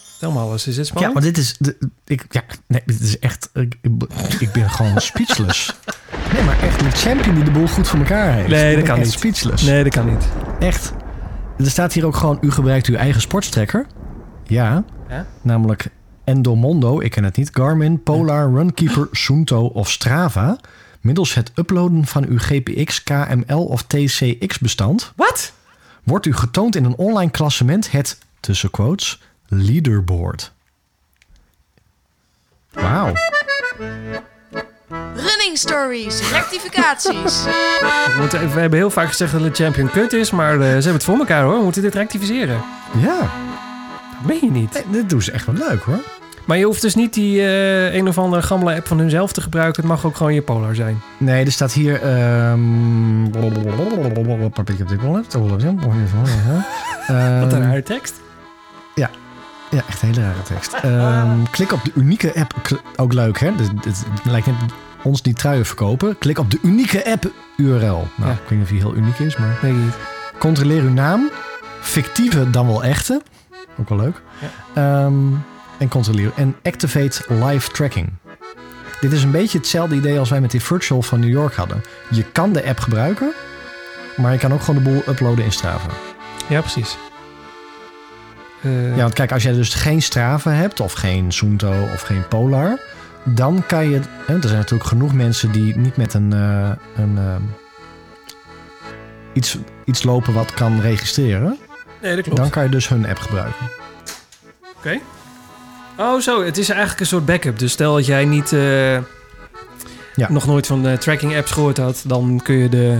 Vertel 0.09 0.32
me 0.32 0.39
alles. 0.39 0.67
Is 0.67 0.75
dit 0.75 0.88
Ja, 0.88 0.91
spannend? 0.91 1.13
maar 1.13 1.23
dit 1.23 1.38
is... 1.38 1.55
De, 1.59 1.77
ik, 2.05 2.25
ja, 2.30 2.43
nee, 2.67 2.82
dit 2.86 2.99
is 2.99 3.19
echt... 3.19 3.49
Ik, 3.53 3.75
ik, 3.82 3.93
ik 4.39 4.51
ben 4.51 4.69
gewoon 4.69 5.01
speechless. 5.11 5.73
Nee, 6.34 6.43
maar 6.43 6.59
echt 6.59 6.81
een 6.81 6.91
champion 6.91 7.36
die 7.36 7.43
de 7.43 7.51
boel 7.51 7.67
goed 7.67 7.88
voor 7.88 7.99
elkaar 7.99 8.34
heeft. 8.34 8.47
Nee, 8.47 8.75
dat 8.75 8.86
kan 8.86 8.99
niet. 8.99 9.11
speechless. 9.11 9.63
Nee, 9.63 9.84
dat 9.84 9.93
kan 9.93 10.05
niet. 10.09 10.27
Echt. 10.59 10.93
Er 11.57 11.69
staat 11.69 11.93
hier 11.93 12.05
ook 12.05 12.15
gewoon... 12.15 12.38
U 12.41 12.51
gebruikt 12.51 12.88
uw 12.88 12.95
eigen 12.95 13.21
sportstrekker. 13.21 13.86
Ja. 14.43 14.84
Ja? 15.09 15.25
Namelijk 15.41 15.89
Endomondo, 16.23 16.99
ik 16.99 17.11
ken 17.11 17.23
het 17.23 17.38
niet, 17.38 17.49
Garmin, 17.53 18.03
Polar, 18.03 18.53
Runkeeper, 18.53 19.07
Sunto 19.11 19.65
of 19.65 19.91
Strava. 19.91 20.57
Middels 21.01 21.34
het 21.34 21.51
uploaden 21.55 22.05
van 22.05 22.25
uw 22.25 22.38
GPX, 22.38 23.03
KML 23.03 23.65
of 23.65 23.84
TCX 23.84 24.59
bestand 24.59 25.13
Wat? 25.15 25.53
wordt 26.03 26.25
u 26.25 26.34
getoond 26.34 26.75
in 26.75 26.86
een 26.86 26.95
online 26.95 27.31
klassement 27.31 27.91
het, 27.91 28.17
tussen 28.39 28.71
quotes, 28.71 29.21
leaderboard. 29.47 30.51
Wauw. 32.71 33.13
Running 35.15 35.57
stories, 35.57 36.31
rectificaties. 36.31 37.43
We, 37.43 38.15
moeten 38.19 38.39
even- 38.41 38.53
we 38.53 38.59
hebben 38.59 38.79
heel 38.79 38.89
vaak 38.89 39.07
gezegd 39.07 39.31
dat 39.31 39.41
de 39.41 39.63
champion 39.63 39.89
kut 39.91 40.13
is, 40.13 40.31
maar 40.31 40.53
eh, 40.53 40.59
ze 40.59 40.65
hebben 40.73 40.93
het 40.93 41.03
voor 41.03 41.17
elkaar 41.17 41.43
hoor. 41.43 41.57
We 41.57 41.63
moeten 41.63 41.81
dit 41.81 41.95
rectificeren. 41.95 42.61
Ja, 42.97 43.17
Dat 43.19 44.25
meen 44.27 44.39
je 44.41 44.51
niet. 44.51 44.73
nee, 44.73 44.84
dit 45.01 45.09
doen 45.09 45.21
ze 45.21 45.31
echt 45.31 45.45
wel 45.45 45.55
leuk 45.69 45.81
hoor. 45.81 45.99
Maar 46.45 46.57
je 46.57 46.65
hoeft 46.65 46.81
dus 46.81 46.95
niet 46.95 47.13
die 47.13 47.41
eh, 47.41 47.93
een 47.93 48.07
of 48.07 48.17
andere 48.17 48.41
gammele 48.41 48.75
app 48.75 48.88
van 48.88 48.99
hunzelf 48.99 49.31
te 49.34 49.41
gebruiken. 49.41 49.81
Het 49.81 49.91
mag 49.91 50.05
ook 50.05 50.15
gewoon 50.15 50.34
je 50.34 50.41
Polar 50.41 50.75
zijn. 50.75 51.01
Nee, 51.17 51.45
er 51.45 51.51
staat 51.51 51.71
hier... 51.73 52.01
ehm 52.01 53.31
moment. 55.01 55.31
Wat 57.03 57.51
een 57.51 57.51
Ehm, 57.51 57.61
rare 57.61 57.84
tekst. 57.84 58.13
Ja, 59.74 59.82
echt 59.88 60.01
een 60.01 60.07
hele 60.07 60.21
rare 60.21 60.41
tekst. 60.43 60.74
Ehm, 60.74 61.43
klik 61.51 61.71
op 61.71 61.84
de 61.84 61.91
unieke 61.95 62.36
app. 62.36 62.80
Ook 62.95 63.13
leuk, 63.13 63.39
hè? 63.39 63.55
Dit, 63.55 63.84
dit 63.84 64.05
lijkt 64.24 64.45
net 64.47 64.55
ons 65.03 65.21
die 65.21 65.34
truien 65.34 65.65
verkopen. 65.65 66.17
Klik 66.17 66.39
op 66.39 66.51
de 66.51 66.59
unieke 66.61 67.11
app 67.11 67.32
URL. 67.57 68.07
Nou, 68.15 68.30
Ja. 68.30 68.32
ik 68.32 68.39
weet 68.39 68.49
niet 68.49 68.61
of 68.61 68.67
die 68.69 68.80
heel 68.80 68.95
uniek 68.95 69.19
is, 69.19 69.38
maar... 69.38 69.57
Ik 69.61 69.76
niet. 69.76 69.93
Controleer 70.39 70.82
uw 70.82 70.89
naam. 70.93 71.30
Fictieve 71.82 72.49
dan 72.49 72.67
wel 72.67 72.84
echte. 72.84 73.21
Ook 73.80 73.89
wel 73.89 73.97
leuk. 73.97 74.21
Ehm, 74.74 75.15
en 75.78 75.88
controleer. 75.89 76.32
En 76.36 76.55
activate 76.63 77.21
live 77.34 77.71
tracking. 77.71 78.09
Dit 79.01 79.11
is 79.11 79.24
een 79.24 79.32
beetje 79.32 79.57
hetzelfde 79.57 79.95
idee 79.95 80.19
als 80.19 80.30
wij 80.30 80.41
met 80.41 80.51
die 80.51 80.61
virtual 80.61 81.01
van 81.01 81.19
New 81.19 81.30
York 81.30 81.53
hadden. 81.55 81.84
Je 82.09 82.24
kan 82.24 82.53
de 82.53 82.65
app 82.65 82.80
gebruiken, 82.80 83.34
maar 84.17 84.32
je 84.34 84.38
kan 84.39 84.53
ook 84.53 84.61
gewoon 84.61 84.84
de 84.84 84.89
boel 84.89 85.03
uploaden 85.07 85.45
in 85.45 85.51
Strava. 85.51 85.89
Ja, 86.47 86.59
precies. 86.59 86.97
Eh, 88.64 88.95
Ja, 88.95 89.01
want 89.01 89.14
kijk, 89.14 89.32
als 89.32 89.43
jij 89.43 89.53
dus 89.53 89.74
geen 89.74 90.01
Strava 90.01 90.51
hebt, 90.51 90.80
of 90.80 90.93
geen 90.93 91.32
Sunto, 91.32 91.74
of 91.93 92.01
geen 92.01 92.28
Polar, 92.28 92.80
dan 93.24 93.64
kan 93.68 93.89
je. 93.89 93.99
Hè, 94.26 94.34
er 94.36 94.41
zijn 94.47 94.57
natuurlijk 94.57 94.89
genoeg 94.89 95.14
mensen 95.14 95.51
die 95.51 95.76
niet 95.78 95.97
met 95.97 96.14
een. 96.14 96.34
eh, 96.34 96.70
een 96.95 97.18
ehm, 97.18 97.41
iets, 99.34 99.57
iets 99.86 100.03
lopen 100.03 100.34
wat 100.34 100.53
kan 100.53 100.80
registreren. 100.82 101.57
nee, 102.01 102.16
dat 102.16 102.24
klopt. 102.24 102.38
Dan 102.39 102.49
kan 102.49 102.64
je 102.64 102.70
dus 102.70 102.88
hun 102.89 103.07
app 103.07 103.18
gebruiken. 103.20 103.66
Oké. 104.78 104.99
Oh, 105.97 106.20
zo. 106.20 106.43
Het 106.45 106.57
is 106.57 106.70
eigenlijk 106.70 106.99
een 106.99 107.05
soort 107.05 107.26
backup. 107.26 107.59
Dus 107.59 107.72
stel 107.72 107.93
dat 107.95 108.05
jij 108.05 108.26
niet 108.26 108.53
eh, 108.53 108.93
Ja. 110.16 110.28
nog 110.30 110.45
nooit 110.45 110.68
van 110.68 110.84
de 110.84 110.97
tracking 110.97 111.36
apps 111.38 111.51
gehoord 111.51 111.78
had, 111.78 112.03
dan 112.07 112.39
kun 112.43 112.55
je 112.55 112.70
de, 112.70 112.99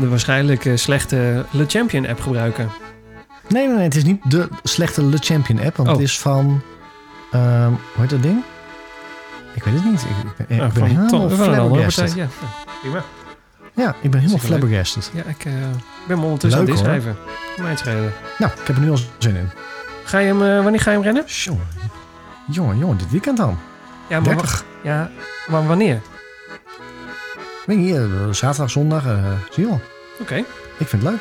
de 0.00 0.08
waarschijnlijk 0.08 0.64
eh, 0.64 0.76
slechte 0.76 1.44
Le 1.50 1.64
Champion 1.68 2.06
app 2.08 2.20
gebruiken. 2.20 2.68
Nee, 3.48 3.66
nee, 3.66 3.74
nee, 3.76 3.84
het 3.84 3.94
is 3.96 4.04
niet 4.04 4.30
de 4.30 4.48
slechte 4.62 5.04
Le 5.04 5.16
Champion 5.20 5.60
app, 5.64 5.76
want 5.76 5.88
Oh. 5.88 5.94
het 5.94 6.02
is 6.04 6.18
van. 6.18 6.60
ehm, 7.32 7.66
hoe 7.68 7.78
heet 8.00 8.10
dat 8.10 8.22
ding? 8.22 8.42
Ik 9.54 9.62
weet 9.64 9.74
het 9.74 9.84
niet. 9.84 10.02
Ik, 10.02 10.08
ik 10.38 10.46
ben, 10.48 10.66
ik 10.66 10.72
ben 10.72 10.84
helemaal 10.84 11.28
flabbergasted. 11.30 12.14
Ja, 12.14 12.22
ja, 12.22 12.28
prima. 12.80 13.04
Ja, 13.74 13.94
ik 14.00 14.10
ben 14.10 14.20
helemaal 14.20 14.40
flabbergasted. 14.40 15.10
Ja, 15.14 15.22
ik 15.22 15.44
eh, 15.44 15.52
ben 16.08 16.18
me 16.18 16.24
ondertussen 16.24 16.64
Leuk, 16.64 16.68
aan 16.86 16.94
het 16.94 17.16
mij 17.56 17.76
schelen. 17.76 18.12
Nou, 18.38 18.52
ik 18.60 18.66
heb 18.66 18.76
er 18.76 18.82
nu 18.82 18.90
al 18.90 18.98
zin 19.18 19.36
in. 19.36 19.50
Ga 20.04 20.18
je 20.18 20.26
hem, 20.26 20.42
eh, 20.42 20.62
wanneer 20.62 20.80
ga 20.80 20.90
je 20.90 20.96
hem 20.96 21.04
rennen? 21.04 21.24
Jongen, 21.26 21.66
jongen, 22.46 22.78
jongen, 22.78 22.96
dit 22.98 23.10
weekend 23.10 23.36
dan. 23.36 23.58
Ja, 24.08 24.20
maar, 24.20 24.28
wa- 24.28 24.34
30. 24.34 24.64
ja, 24.82 25.10
maar 25.48 25.66
wanneer? 25.66 26.00
Weet 27.66 27.88
je, 27.88 27.94
eh, 28.26 28.32
zaterdag, 28.34 28.70
zondag, 28.70 29.02
zie 29.50 29.62
je 29.64 29.68
wel. 29.68 29.80
Oké. 30.20 30.34
Ik 30.78 30.88
vind 30.88 31.02
het 31.02 31.02
leuk. 31.02 31.20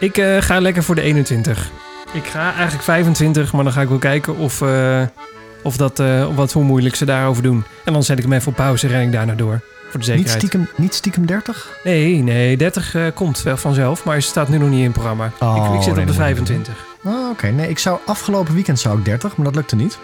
Ik 0.00 0.16
eh, 0.16 0.36
ga 0.40 0.60
lekker 0.60 0.82
voor 0.82 0.94
de 0.94 1.00
21. 1.00 1.70
Ik 2.12 2.24
ga 2.24 2.52
eigenlijk 2.54 2.82
25, 2.82 3.52
maar 3.52 3.64
dan 3.64 3.72
ga 3.72 3.80
ik 3.80 3.88
wel 3.88 3.98
kijken 3.98 4.36
of, 4.36 4.62
eh, 4.62 5.02
of 5.62 5.76
dat, 5.76 6.00
eh, 6.00 6.34
wat, 6.34 6.52
hoe 6.52 6.64
moeilijk 6.64 6.94
ze 6.94 7.04
daarover 7.04 7.42
doen. 7.42 7.64
En 7.84 7.92
dan 7.92 8.02
zet 8.02 8.18
ik 8.18 8.24
hem 8.24 8.32
even 8.32 8.48
op 8.48 8.56
pauze 8.56 8.86
en 8.86 8.92
ren 8.92 9.02
ik 9.02 9.12
daarna 9.12 9.34
door. 9.34 9.60
Voor 9.90 9.90
de 9.90 9.98
Niet 9.98 10.06
zekerheid. 10.06 10.38
stiekem, 10.38 10.68
niet 10.76 10.94
stiekem 10.94 11.26
30? 11.26 11.78
Nee, 11.84 12.22
nee, 12.22 12.56
30 12.56 12.94
eh, 12.94 13.06
komt 13.14 13.42
wel 13.42 13.56
vanzelf, 13.56 14.04
maar 14.04 14.22
staat 14.22 14.48
nu 14.48 14.58
nog 14.58 14.68
niet 14.68 14.78
in 14.78 14.84
het 14.84 14.92
programma. 14.92 15.32
Oh, 15.40 15.56
ik, 15.56 15.74
ik 15.74 15.82
zit 15.82 15.94
nee, 15.94 16.04
op 16.04 16.12
de 16.12 16.18
nee, 16.18 16.34
nee, 16.34 16.34
25. 16.34 16.86
Oh, 17.04 17.30
Oké, 17.30 17.46
nee, 17.46 17.68
ik 17.68 17.78
zou 17.78 17.98
afgelopen 18.06 18.54
weekend 18.54 18.78
zou 18.78 18.98
ik 18.98 19.04
30, 19.04 19.36
maar 19.36 19.46
dat 19.46 19.54
lukte 19.54 19.76
niet. 19.76 19.98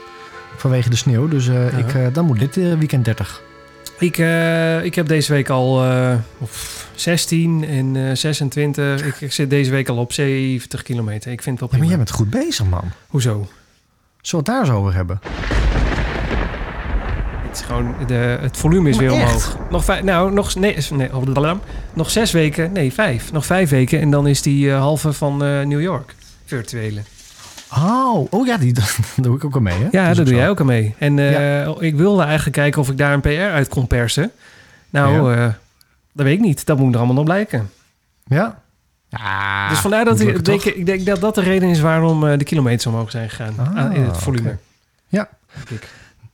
Vanwege 0.57 0.91
de 0.91 0.97
sneeuw, 0.97 1.29
dus 1.29 1.47
ik, 1.77 2.15
dan 2.15 2.25
moet 2.25 2.39
dit 2.39 2.55
weekend 2.55 3.05
30. 3.05 3.43
Ik, 3.99 4.19
eh, 4.19 4.85
ik 4.85 4.95
heb 4.95 5.09
deze 5.09 5.33
week 5.33 5.49
al 5.49 5.85
eh, 5.85 6.15
of 6.39 6.87
16 6.95 7.65
en 7.69 8.09
eh, 8.09 8.15
26. 8.17 9.05
Ik, 9.05 9.21
ik 9.21 9.33
zit 9.33 9.51
deze 9.51 9.71
week 9.71 9.89
al 9.89 9.97
op 9.97 10.13
70 10.13 10.83
kilometer. 10.83 11.33
Ik 11.33 11.43
vind 11.43 11.61
het 11.61 11.71
wel 11.71 11.81
Ja, 11.81 11.87
maar 11.87 11.87
prima. 11.87 11.87
jij 11.87 11.97
bent 11.97 12.11
goed 12.11 12.31
bezig, 12.47 12.67
man. 12.67 12.91
Hoezo? 13.07 13.49
Zullen 14.21 14.45
we 14.45 14.53
het 14.53 14.61
daar 14.61 14.61
eens 14.61 14.71
over 14.71 14.95
hebben? 14.95 15.21
Het, 17.49 17.57
is 17.59 17.63
gewoon 17.67 17.95
de, 18.07 18.39
het 18.41 18.57
volume 18.57 18.89
is 18.89 18.97
Maar 18.97 19.05
weer 19.05 19.15
echt? 19.21 19.27
omhoog. 19.55 19.71
Nog 19.71 19.85
vijf, 19.85 20.03
nou, 20.03 20.33
nog, 20.33 20.55
nee, 20.55 20.77
nee, 20.91 21.11
nog 21.95 22.11
zes 22.11 22.33
weken. 22.33 22.73
Nee, 22.73 22.93
vijf. 22.93 23.33
Nog 23.33 23.47
vijf 23.47 23.71
weken 23.71 24.01
en 24.01 24.11
dan 24.11 24.27
is 24.27 24.43
die 24.43 24.71
eh, 24.71 24.79
halve 24.79 25.13
van 25.13 25.45
eh, 25.45 25.63
New 25.63 25.81
York. 25.81 26.15
Virtuele. 26.45 27.01
Oh, 27.73 28.27
oh 28.33 28.47
ja, 28.47 28.57
die 28.57 28.73
daar 28.79 28.97
doe 29.17 29.37
ik 29.37 29.45
ook 29.45 29.55
al 29.55 29.61
mee, 29.61 29.79
hè? 29.79 29.89
Ja, 29.91 30.05
daar 30.05 30.15
doe 30.15 30.27
zo. 30.27 30.35
jij 30.35 30.49
ook 30.49 30.61
aan 30.61 30.67
mee. 30.67 30.95
En 30.99 31.19
eh, 31.19 31.69
ik 31.79 31.95
wilde 31.97 32.23
eigenlijk 32.23 32.57
kijken 32.57 32.81
of 32.81 32.91
ik 32.91 32.99
daar 32.99 33.13
een 33.13 33.21
PR 33.21 33.29
uit 33.29 33.69
kon 33.69 33.87
persen. 33.87 34.31
Nou, 34.91 35.35
eh, 35.35 35.45
dat 36.13 36.25
weet 36.27 36.35
ik 36.35 36.41
niet. 36.45 36.67
Dat 36.67 36.79
moet 36.79 36.93
er 36.93 36.97
allemaal 36.99 37.17
nog 37.17 37.25
blijken. 37.25 37.71
Ja? 38.27 38.63
Ja. 39.09 39.69
dus 39.69 39.79
vandaar 39.79 40.05
dat 40.05 40.21
ik, 40.21 40.45
denk, 40.45 40.63
ik 40.65 40.87
denk 40.87 41.07
dat 41.07 41.21
dat 41.21 41.35
de 41.35 41.41
reden 41.41 41.69
is 41.69 41.81
waarom 41.81 42.27
eh, 42.27 42.39
de 42.39 42.45
kilometers 42.45 42.87
omhoog 42.87 43.11
zijn 43.11 43.31
gegaan. 43.31 43.55
Ah, 43.59 43.77
aan- 43.77 43.93
in 43.93 44.03
het 44.03 44.17
volume. 44.17 44.49
oké. 44.49 44.59
Ja. 45.09 45.29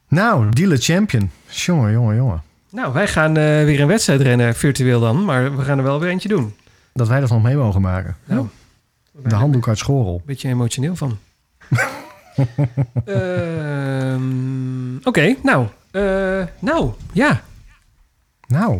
Nou, 0.09 0.49
dealer 0.51 0.79
champion. 0.79 1.31
Jongen, 1.47 1.93
jongen, 1.93 2.17
jongen. 2.17 2.43
Nou, 2.71 2.93
wij 2.93 3.09
gaan 3.09 3.35
weer 3.35 3.81
een 3.81 3.87
wedstrijd 3.87 4.21
rennen, 4.21 4.55
virtueel 4.55 5.01
dan. 5.01 5.25
Maar 5.25 5.57
we 5.57 5.63
gaan 5.63 5.79
er 5.79 5.85
wel 5.85 6.01
weer 6.01 6.11
eentje 6.11 6.29
doen. 6.29 6.55
Dat 6.93 7.09
wij 7.09 7.21
dat 7.21 7.29
nog 7.29 7.43
mee 7.43 7.57
mogen 7.57 7.81
maken. 7.81 8.17
Nou, 8.25 8.47
De 9.13 9.35
handdoek 9.35 9.69
uit 9.69 9.79
Schorel. 9.79 10.15
Een 10.15 10.23
beetje 10.27 10.49
emotioneel 10.49 10.97
van. 10.97 11.19
Ehm, 13.05 14.97
Oké, 15.05 15.35
nou. 15.43 15.67
eh, 15.91 16.43
nou, 16.59 16.91
ja. 17.13 17.43
Nou, 18.47 18.73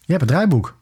je 0.00 0.06
hebt 0.12 0.20
het 0.20 0.28
draaiboek. 0.30 0.76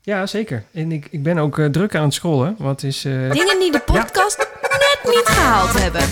Ja, 0.00 0.26
zeker. 0.26 0.64
En 0.72 0.92
ik, 0.92 1.08
ik 1.10 1.22
ben 1.22 1.38
ook 1.38 1.58
eh, 1.58 1.66
druk 1.66 1.94
aan 1.96 2.04
het 2.04 2.14
scrollen. 2.14 2.56
Het 2.62 2.82
is... 2.82 3.04
eh, 3.04 3.12
Dingen 3.12 3.58
die 3.58 3.72
de 3.72 3.80
podcast 3.84 4.38
net 4.62 4.98
niet 5.04 5.22
gehaald 5.24 5.72
hebben. 5.82 6.02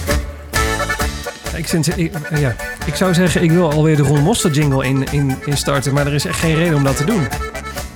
ik, 1.59 1.67
sinds, 1.67 1.89
ik, 1.89 2.13
ja, 2.39 2.55
ik 2.87 2.95
zou 2.95 3.15
zeggen, 3.15 3.43
ik 3.43 3.51
wil 3.51 3.73
alweer 3.73 3.97
de 3.97 4.03
Ron 4.03 4.21
Moster 4.23 4.51
jingle 4.51 4.85
in, 4.87 5.05
in, 5.13 5.37
in 5.45 5.57
starten. 5.57 5.93
Maar 5.95 6.07
er 6.07 6.15
is 6.15 6.25
echt 6.25 6.39
geen 6.39 6.55
reden 6.55 6.75
om 6.77 6.85
dat 6.85 6.97
te 6.97 7.05
doen. 7.05 7.27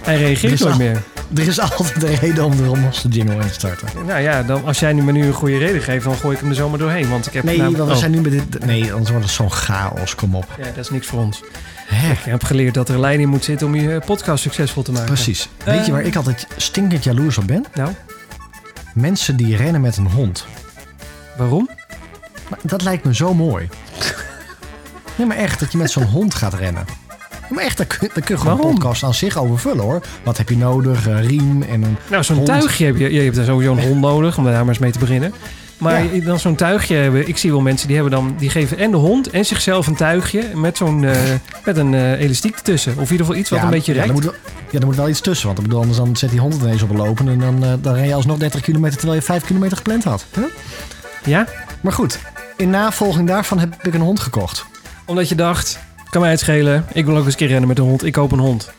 Hij 0.02 0.14
Er 0.14 0.20
reageert 0.20 0.60
nooit 0.60 0.72
al- 0.72 0.78
meer. 0.78 1.02
Er 1.34 1.46
is 1.46 1.60
altijd 1.60 2.02
een 2.02 2.14
reden 2.14 2.44
om 2.44 2.56
de 2.56 2.64
Romosse 2.66 3.08
jingle 3.08 3.34
in 3.34 3.40
te 3.40 3.52
starten. 3.52 3.88
Nou 4.06 4.20
ja, 4.20 4.42
dan, 4.42 4.64
als 4.64 4.78
jij 4.78 4.92
nu 4.92 5.02
me 5.02 5.12
nu 5.12 5.26
een 5.26 5.32
goede 5.32 5.58
reden 5.58 5.82
geeft, 5.82 6.04
dan 6.04 6.14
gooi 6.16 6.34
ik 6.34 6.40
hem 6.40 6.50
er 6.50 6.56
zomaar 6.56 6.78
doorheen. 6.78 7.08
Want 7.08 7.26
ik 7.26 7.32
heb 7.32 7.44
Nee, 7.44 7.56
namelijk- 7.56 7.78
want 7.78 7.92
we 7.92 7.98
zijn 7.98 8.10
nu 8.10 8.20
met 8.20 8.30
dit... 8.32 8.64
Nee, 8.64 8.92
anders 8.92 9.10
wordt 9.10 9.24
het 9.24 9.34
zo'n 9.34 9.50
chaos. 9.52 10.14
Kom 10.14 10.34
op. 10.34 10.46
Ja, 10.58 10.64
dat 10.64 10.76
is 10.76 10.90
niks 10.90 11.06
voor 11.06 11.20
ons. 11.20 11.42
Hè? 11.86 12.10
Ik 12.12 12.18
heb 12.18 12.44
geleerd 12.44 12.74
dat 12.74 12.88
er 12.88 12.94
een 12.94 13.00
lijn 13.00 13.20
in 13.20 13.28
moet 13.28 13.44
zitten 13.44 13.66
om 13.66 13.74
je 13.74 13.94
eh, 13.94 14.06
podcast 14.06 14.42
succesvol 14.42 14.82
te 14.82 14.92
maken. 14.92 15.06
Precies. 15.06 15.48
Weet 15.64 15.86
je 15.86 15.92
waar 15.92 16.02
ik 16.02 16.16
altijd 16.16 16.46
stinkend 16.56 17.04
jaloers 17.04 17.38
op 17.38 17.46
ben? 17.46 17.64
Nou, 17.74 17.90
Mensen 18.94 19.36
die 19.36 19.56
rennen 19.56 19.80
met 19.80 19.96
een 19.96 20.06
hond. 20.10 20.46
waarom? 21.36 21.68
Maar 22.48 22.58
dat 22.62 22.82
lijkt 22.82 23.04
me 23.04 23.14
zo 23.14 23.34
mooi. 23.34 23.68
Nee, 25.16 25.26
maar 25.26 25.36
echt, 25.36 25.60
dat 25.60 25.72
je 25.72 25.78
met 25.78 25.90
zo'n 25.90 26.02
hond 26.04 26.34
gaat 26.34 26.54
rennen. 26.54 26.84
Maar 27.54 27.64
echt, 27.64 27.76
daar 27.76 27.86
kun, 27.86 28.10
daar 28.14 28.24
kun 28.24 28.34
je 28.34 28.40
gewoon 28.40 28.60
een 28.66 28.72
podcast 28.74 29.02
aan 29.02 29.14
zich 29.14 29.38
over 29.38 29.58
vullen 29.58 29.84
hoor. 29.84 30.00
Wat 30.24 30.36
heb 30.38 30.48
je 30.48 30.56
nodig? 30.56 31.06
Een 31.06 31.26
riem 31.26 31.62
en 31.62 31.82
een... 31.82 31.96
Nou, 32.10 32.24
zo'n 32.24 32.44
tuigje 32.44 32.84
heb 32.86 32.96
je. 32.96 33.12
Je 33.12 33.20
hebt 33.20 33.36
daar 33.36 33.44
sowieso 33.44 33.72
een 33.72 33.82
hond 33.82 34.00
nodig, 34.00 34.38
om 34.38 34.44
daar 34.44 34.52
maar 34.58 34.68
eens 34.68 34.78
mee 34.78 34.90
te 34.92 34.98
beginnen. 34.98 35.34
Maar 35.78 36.14
Ja. 36.14 36.24
dan 36.24 36.38
zo'n 36.38 36.54
tuigje 36.54 36.94
hebben. 36.96 37.28
Ik 37.28 37.36
zie 37.36 37.50
wel 37.50 37.60
mensen 37.60 37.86
die 37.86 37.96
hebben 37.96 38.12
dan, 38.14 38.34
die 38.38 38.50
geven 38.50 38.78
en 38.78 38.90
de 38.90 38.96
hond 38.96 39.30
en 39.30 39.44
zichzelf 39.44 39.86
een 39.86 39.94
tuigje 39.94 40.42
met 40.54 40.76
zo'n 40.76 41.04
eh, 41.04 41.16
met 41.64 41.76
een 41.76 41.94
eh, 41.94 42.20
elastiek 42.20 42.54
ertussen. 42.54 42.92
Of 42.92 43.04
in 43.04 43.10
ieder 43.10 43.18
geval 43.26 43.40
iets 43.40 43.50
wat 43.50 43.58
ja, 43.58 43.64
een 43.64 43.70
beetje 43.70 43.92
ja, 43.94 43.98
rekt. 43.98 44.08
er 44.08 44.14
moet, 44.14 44.24
wel- 44.24 44.34
ja, 44.70 44.78
er 44.78 44.86
moet 44.86 44.96
wel 44.96 45.08
iets 45.08 45.20
tussen. 45.20 45.46
Want 45.46 45.58
ik 45.58 45.64
bedoel, 45.64 45.80
anders 45.80 45.98
dan 45.98 46.16
zet 46.16 46.30
die 46.30 46.40
hond 46.40 46.54
ineens 46.54 46.82
op 46.82 46.90
een 46.90 46.96
lopen. 46.96 47.28
En 47.28 47.38
dan, 47.38 47.64
eh, 47.64 47.72
dan 47.80 47.94
ren 47.94 48.06
je 48.06 48.14
alsnog 48.14 48.38
30 48.38 48.60
kilometer 48.60 48.96
terwijl 48.98 49.18
je 49.18 49.24
5 49.26 49.44
kilometer 49.44 49.76
gepland 49.76 50.04
had. 50.04 50.24
Huh? 50.34 50.44
Ja, 51.24 51.46
Maar 51.80 51.92
goed, 51.92 52.18
in 52.56 52.70
navolging 52.70 53.28
daarvan 53.28 53.58
heb 53.58 53.74
ik 53.82 53.94
een 53.94 54.00
hond 54.00 54.20
gekocht. 54.20 54.64
omdat 55.04 55.28
je 55.28 55.34
dacht, 55.34 55.78
kan 56.14 56.22
mij 56.22 56.32
het 56.32 56.40
schelen. 56.40 56.84
Ik 56.92 57.04
wil 57.04 57.16
ook 57.16 57.24
eens 57.24 57.32
een 57.32 57.38
keer 57.38 57.48
rennen 57.48 57.68
met 57.68 57.78
een 57.78 57.84
hond. 57.84 58.04
Ik 58.04 58.12
koop 58.12 58.32
een 58.32 58.38
hond. 58.38 58.70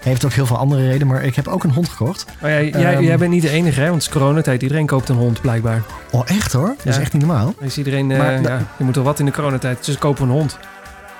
Heeft 0.00 0.24
ook 0.24 0.32
heel 0.32 0.46
veel 0.46 0.56
andere 0.56 0.86
redenen, 0.86 1.06
maar 1.06 1.22
ik 1.24 1.34
heb 1.36 1.48
ook 1.48 1.64
een 1.64 1.70
hond 1.70 1.88
gekocht. 1.88 2.26
Maar 2.40 2.50
jij, 2.50 2.68
jij, 2.68 2.94
Ehm. 2.94 3.02
jij 3.02 3.18
bent 3.18 3.30
niet 3.30 3.42
de 3.42 3.48
enige, 3.50 3.80
hè? 3.80 3.88
Want 3.88 4.02
het 4.04 4.12
is 4.14 4.18
coronatijd. 4.20 4.62
Iedereen 4.62 4.86
koopt 4.86 5.08
een 5.08 5.16
hond, 5.16 5.40
blijkbaar. 5.40 5.82
Oh, 6.10 6.22
echt 6.26 6.52
hoor? 6.52 6.74
Dat 6.76 6.86
is 6.94 6.98
echt 6.98 7.12
niet 7.12 7.22
normaal. 7.26 7.54
Is 7.60 7.78
iedereen, 7.78 8.10
eh, 8.10 8.18
Maar 8.18 8.42
ja, 8.42 8.62
je 8.76 8.84
moet 8.84 8.94
toch 8.94 9.04
wat 9.04 9.18
in 9.18 9.24
de 9.24 9.30
coronatijd, 9.32 9.84
dus 9.84 9.98
kopen 9.98 10.22
een 10.24 10.30
hond. 10.30 10.58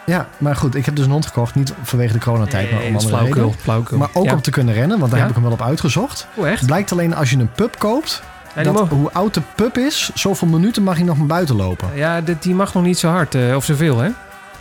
Ja, 0.07 0.29
maar 0.39 0.57
goed, 0.57 0.75
ik 0.75 0.85
heb 0.85 0.97
dus 0.97 1.05
een 1.05 1.11
hond 1.11 1.27
gekocht. 1.27 1.55
Niet 1.55 1.73
vanwege 1.83 2.13
de 2.13 2.19
coronatijd, 2.19 2.71
maar 2.71 2.81
om 2.83 2.87
andere 2.97 3.17
redenen. 3.17 3.31
flauwkul. 3.33 3.55
flauwkul. 3.63 3.99
Maar 3.99 4.11
ook 4.13 4.25
ja. 4.25 4.33
om 4.33 4.41
te 4.43 4.51
kunnen 4.51 4.75
rennen, 4.75 4.99
want 4.99 5.11
daar 5.11 5.21
heb 5.21 5.29
ik 5.29 5.35
hem 5.35 5.45
wel 5.45 5.53
op 5.53 5.63
uitgezocht. 5.63 6.27
Oh, 6.35 6.49
echt? 6.49 6.59
Het 6.59 6.67
blijkt 6.67 6.93
alleen 6.93 7.15
als 7.15 7.31
je 7.31 7.37
een 7.39 7.53
pup 7.53 7.79
koopt, 7.79 8.23
Ja, 8.55 8.63
dat 8.63 8.89
hoe 8.89 9.13
oud 9.13 9.35
de 9.35 9.43
pup 9.55 9.77
is, 9.79 10.11
zoveel 10.15 10.49
minuten 10.49 10.83
mag 10.83 10.97
hij 10.97 11.05
nog 11.05 11.17
maar 11.19 11.27
buiten 11.27 11.57
lopen. 11.57 11.89
ja, 11.95 12.21
die 12.41 12.55
mag 12.55 12.75
nog 12.75 12.83
niet 12.83 12.99
zo 12.99 13.09
hard 13.09 13.35
eh, 13.35 13.57
of 13.57 13.65
zoveel, 13.65 13.99
hè? 13.99 14.11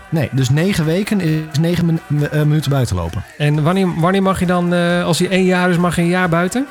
Nee, 0.10 0.30
dus 0.32 0.50
negen 0.50 0.86
weken 0.86 1.20
is 1.22 1.60
negen 1.60 1.86
min- 1.86 2.30
eh, 2.32 2.42
minuten 2.44 2.72
buiten 2.72 2.96
lopen. 2.96 3.24
En 3.38 3.64
wanneer, 3.64 3.88
wanneer 4.00 4.22
mag 4.24 4.40
je 4.40 4.46
dan, 4.46 4.74
eh, 4.74 5.04
als 5.04 5.20
hij 5.20 5.30
één 5.30 5.46
jaar 5.46 5.70
is, 5.70 5.78
mag 5.78 5.96
je 5.96 6.02
een 6.02 6.08
jaar 6.08 6.30
buiten? 6.30 6.68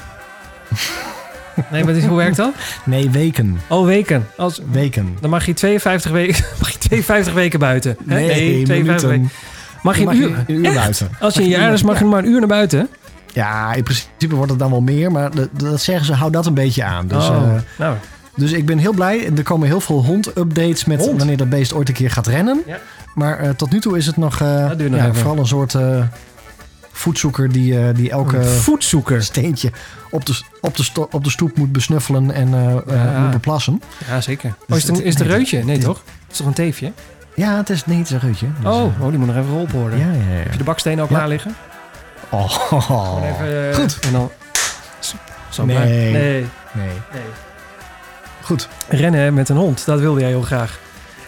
nee, 1.71 1.85
wat 1.85 1.95
is, 1.95 2.05
hoe 2.05 2.17
werkt 2.17 2.37
dat? 2.37 2.53
Nee, 2.85 3.11
weken. 3.11 3.61
Oh, 3.69 3.87
weken. 3.87 4.27
Als, 4.37 4.61
Weken. 4.71 5.17
dan 5.21 5.31
mag 5.31 5.47
je 5.47 5.55
52 5.55 6.11
weken, 6.11 6.45
mag 6.61 6.71
je 6.71 6.79
52 6.79 7.33
weken 7.35 7.59
buiten. 7.59 7.97
hè? 8.09 8.15
Nee, 8.15 8.27
52 8.65 8.77
minuten. 8.87 9.09
weken. 9.09 9.31
Mag 9.83 9.99
je 9.99 10.07
een 10.07 10.17
uur? 10.17 10.29
je 10.29 10.35
een 10.47 10.55
uur 10.55 10.65
Echt? 10.65 10.75
buiten. 10.75 11.11
Als 11.21 11.35
je 11.35 11.43
een 11.43 11.49
jaar 11.49 11.73
is, 11.73 11.83
mag 11.83 11.99
je 11.99 12.05
maar 12.05 12.19
een 12.19 12.29
uur 12.31 12.39
naar 12.39 12.49
buiten? 12.49 12.89
Ja, 13.33 13.75
in 13.75 13.83
principe 13.83 14.35
wordt 14.35 14.51
het 14.51 14.59
dan 14.61 14.71
wel 14.71 14.81
meer, 14.81 15.13
maar 15.13 15.31
dat, 15.35 15.49
dat 15.53 15.81
zeggen 15.81 16.07
ze, 16.07 16.13
hou 16.15 16.31
dat 16.31 16.47
een 16.47 16.55
beetje 16.55 16.85
aan. 16.85 17.07
Dus, 17.07 17.29
oh, 17.29 17.37
eh, 17.37 17.61
nou, 17.79 17.97
dus 18.39 18.53
ik 18.53 18.67
ben 18.67 18.79
heel 18.79 18.93
blij. 18.93 19.31
Er 19.37 19.43
komen 19.43 19.67
heel 19.67 19.81
veel 19.81 20.05
hond-updates 20.05 20.85
met 20.85 21.01
Hond? 21.01 21.19
wanneer 21.19 21.37
dat 21.37 21.49
beest 21.49 21.73
ooit 21.75 21.89
een 21.89 21.95
keer 21.95 22.11
gaat 22.11 22.27
rennen. 22.27 22.63
Ja. 22.67 22.79
Maar 23.15 23.39
eh, 23.39 23.51
tot 23.51 23.71
nu 23.71 23.81
toe 23.81 23.97
is 23.97 24.07
het 24.07 24.17
nog, 24.17 24.41
eh, 24.41 24.71
nog 24.71 24.95
ja, 24.95 25.15
vooral 25.15 25.39
een 25.39 25.47
soort 25.47 25.77
voedzoeker 26.93 27.53
die, 27.53 27.93
die 27.93 28.11
elke 28.11 28.37
een 28.37 28.45
voetzoeker. 28.45 29.23
steentje 29.23 29.73
op 30.11 30.27
de, 30.27 30.41
op, 30.61 30.77
de 30.77 30.83
sto- 30.83 31.09
op 31.11 31.25
de 31.25 31.31
stoep 31.31 31.57
moet 31.57 31.73
besnuffelen 31.73 32.31
en 32.31 32.51
Ja. 32.87 33.21
moet 33.21 33.31
beplassen. 33.31 33.83
Ja, 34.09 34.21
zeker. 34.21 34.49
Oh, 34.49 34.67
Dus 34.67 34.77
is, 34.77 34.83
het 34.83 34.91
een, 34.91 34.97
het- 34.97 35.05
is 35.05 35.13
het 35.13 35.21
een 35.23 35.29
nee, 35.29 35.37
reutje? 35.37 35.65
Nee, 35.65 35.79
toch? 35.79 36.03
Het 36.05 36.31
is 36.31 36.37
toch 36.37 36.47
een 36.47 36.53
teefje? 36.53 36.93
Ja, 37.35 37.57
het 37.57 37.71
is 37.71 37.87
niet 37.87 38.09
zo'n 38.09 38.19
reutje. 38.19 38.47
Dus, 38.63 38.73
Oh, 38.73 39.01
oh, 39.03 39.09
die 39.09 39.19
moet 39.19 39.27
nog 39.27 39.37
even 39.37 39.49
geholpen 39.49 39.79
worden. 39.81 39.99
ja, 39.99 40.05
ja, 40.07 40.13
ja. 40.13 40.43
Heb 40.43 40.53
je 40.53 40.59
de 40.59 40.65
bakstenen 40.65 40.99
Ja. 41.05 41.07
klaar 41.07 41.29
liggen? 41.29 41.55
Oh, 42.31 43.23
even, 43.25 43.75
Goed. 43.75 43.99
En 44.01 44.13
dan... 44.13 44.31
Zo 45.49 45.65
Nee. 45.65 45.77
nee. 45.79 46.13
Nee. 46.13 46.45
Nee. 46.75 47.23
Goed. 48.49 48.69
Rennen 48.89 49.35
met 49.35 49.49
een 49.49 49.57
hond, 49.57 49.85
dat 49.85 50.01
wilde 50.01 50.21
jij 50.21 50.29
heel 50.29 50.43
graag. 50.43 50.79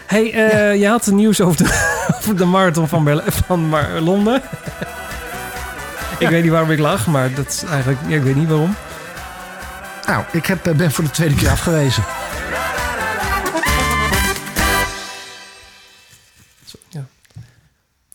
hey, 0.05 0.33
eh, 0.33 0.79
je 0.79 0.87
had 0.87 1.05
het 1.05 1.13
nieuws 1.13 1.41
over 1.41 1.57
de, 1.63 1.93
over 2.17 2.35
de 2.37 2.45
marathon 2.45 2.87
van, 2.87 3.03
Berl- 3.03 3.21
van 3.25 3.59
Mar- 3.59 3.99
Londen. 3.99 4.41
ik 6.19 6.27
weet 6.29 6.41
niet 6.43 6.51
waarom 6.51 6.71
ik 6.71 6.79
lach, 6.79 7.07
maar 7.07 7.33
dat 7.33 7.47
is 7.47 7.63
eigenlijk... 7.63 7.99
ja, 8.07 8.15
ik 8.15 8.23
weet 8.23 8.35
niet 8.35 8.47
waarom. 8.47 8.75
Nou, 10.05 10.23
ik 10.31 10.45
heb, 10.45 10.67
eh, 10.67 10.73
ben 10.73 10.91
voor 10.91 11.03
de 11.03 11.09
tweede 11.09 11.35
keer 11.35 11.49
afgewezen. 11.49 12.03
Ja. 16.89 17.05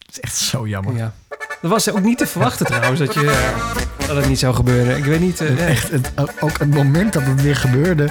Het 0.06 0.10
is 0.16 0.20
echt 0.20 0.36
zo 0.36 0.66
jammer. 0.66 0.96
ja. 0.96 1.12
Dat 1.60 1.70
was 1.70 1.90
ook 1.90 2.02
niet 2.02 2.18
te 2.18 2.26
verwachten 2.26 2.66
trouwens, 2.66 2.98
dat, 3.00 3.14
je, 3.14 3.30
eh, 3.30 4.06
dat 4.06 4.16
het 4.16 4.28
niet 4.28 4.38
zou 4.38 4.54
gebeuren. 4.54 4.96
Ik 4.96 5.04
weet 5.04 5.20
niet... 5.20 5.40
Echt, 5.40 5.90
het, 5.90 6.12
ook 6.40 6.58
het 6.58 6.74
moment 6.74 7.12
dat 7.12 7.22
het 7.22 7.42
weer 7.42 7.56
gebeurde. 7.56 8.10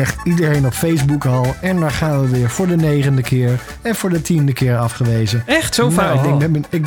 Echt 0.00 0.16
iedereen 0.24 0.66
op 0.66 0.72
Facebook 0.72 1.24
al. 1.24 1.54
En 1.60 1.80
daar 1.80 1.90
gaan 1.90 2.20
we 2.20 2.28
weer 2.28 2.50
voor 2.50 2.66
de 2.66 2.76
negende 2.76 3.22
keer. 3.22 3.60
En 3.82 3.94
voor 3.94 4.10
de 4.10 4.22
tiende 4.22 4.52
keer 4.52 4.76
afgewezen. 4.76 5.42
echt 5.46 5.74
zo 5.74 5.90
vaak? 5.90 6.14
Nou, 6.14 6.32
ik, 6.32 6.38
denk, 6.40 6.52
ben, 6.52 6.64
ik, 6.70 6.86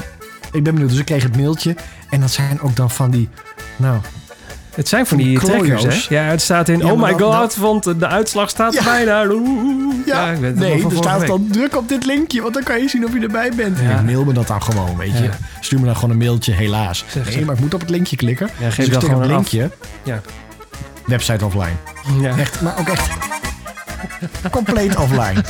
ik 0.51 0.63
ben 0.63 0.73
benieuwd. 0.73 0.89
Dus 0.89 0.99
ik 0.99 1.05
kreeg 1.05 1.23
het 1.23 1.37
mailtje. 1.37 1.75
En 2.09 2.19
dat 2.21 2.31
zijn 2.31 2.61
ook 2.61 2.75
dan 2.75 2.89
van 2.91 3.11
die... 3.11 3.29
Nou, 3.75 3.97
Het 4.75 4.87
zijn 4.87 5.05
van 5.05 5.17
die 5.17 5.39
trekkers, 5.39 6.07
hè? 6.07 6.15
Ja, 6.15 6.23
het 6.23 6.41
staat 6.41 6.69
in... 6.69 6.79
Ja, 6.79 6.91
oh 6.91 7.01
my 7.01 7.13
god, 7.13 7.55
want 7.55 7.83
de 7.99 8.07
uitslag 8.07 8.49
staat 8.49 8.73
Ja. 8.73 8.83
bijna. 8.83 9.25
Oeh. 9.29 9.95
ja, 10.05 10.31
nee, 10.55 10.83
er 10.85 10.91
staat 10.95 11.27
dan 11.27 11.47
druk 11.51 11.77
op 11.77 11.89
dit 11.89 12.05
linkje. 12.05 12.41
Want 12.41 12.53
dan 12.53 12.63
kan 12.63 12.81
je 12.81 12.87
zien 12.89 13.05
of 13.05 13.13
je 13.13 13.19
erbij 13.19 13.51
bent. 13.55 13.79
Ik 13.79 14.01
mail 14.05 14.23
me 14.25 14.33
dat 14.33 14.47
dan 14.47 14.63
gewoon, 14.63 14.97
weet 14.97 15.17
je. 15.17 15.29
Stuur 15.59 15.79
me 15.79 15.85
dan 15.85 15.95
gewoon 15.95 16.09
een 16.09 16.17
mailtje, 16.17 16.51
helaas. 16.51 17.05
Zeg, 17.07 17.35
nee, 17.35 17.45
maar 17.45 17.55
ik 17.55 17.61
moet 17.61 17.73
op 17.73 17.79
het 17.79 17.89
linkje 17.89 18.15
klikken. 18.15 18.49
Ja, 18.59 18.65
geef 18.69 18.75
dus 18.75 18.85
ik 18.85 18.91
dan 18.93 19.01
gewoon 19.01 19.21
een 19.21 19.27
linkje. 19.27 19.69
Ja. 20.03 20.21
Website 21.05 21.45
offline. 21.45 21.75
Ja, 22.21 22.37
Echt, 22.37 22.61
maar 22.61 22.79
ook 22.79 22.87
echt... 22.87 23.09
compleet 24.51 24.95
offline. 24.95 25.43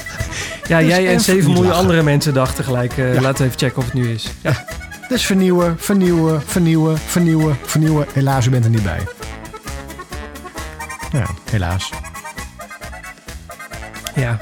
ja 0.68 0.80
Dus 0.80 0.88
jij 0.88 0.98
en 1.06 1.10
even 1.10 1.22
7 1.22 1.36
niet 1.36 1.48
miljoen 1.48 1.66
lachen. 1.66 1.82
andere 1.82 2.04
mensen 2.04 2.34
dachten 2.34 2.64
gelijk... 2.64 2.98
eh 2.98 3.14
Ja. 3.14 3.22
Laten 3.22 3.38
we 3.38 3.44
even 3.44 3.60
checken 3.60 3.78
of 3.78 3.86
het 3.86 3.94
nu 3.94 4.12
is. 4.12 4.28
Ja. 4.42 4.66
Dus 5.10 5.26
vernieuwen, 5.26 5.76
vernieuwen, 5.80 6.42
vernieuwen, 6.46 6.98
vernieuwen, 7.06 7.58
vernieuwen. 7.66 8.06
Helaas, 8.14 8.46
u 8.46 8.50
bent 8.50 8.64
er 8.66 8.70
niet 8.72 8.84
bij. 8.84 9.00
Ja, 11.12 11.26
helaas. 11.52 11.90
Ja, 14.16 14.38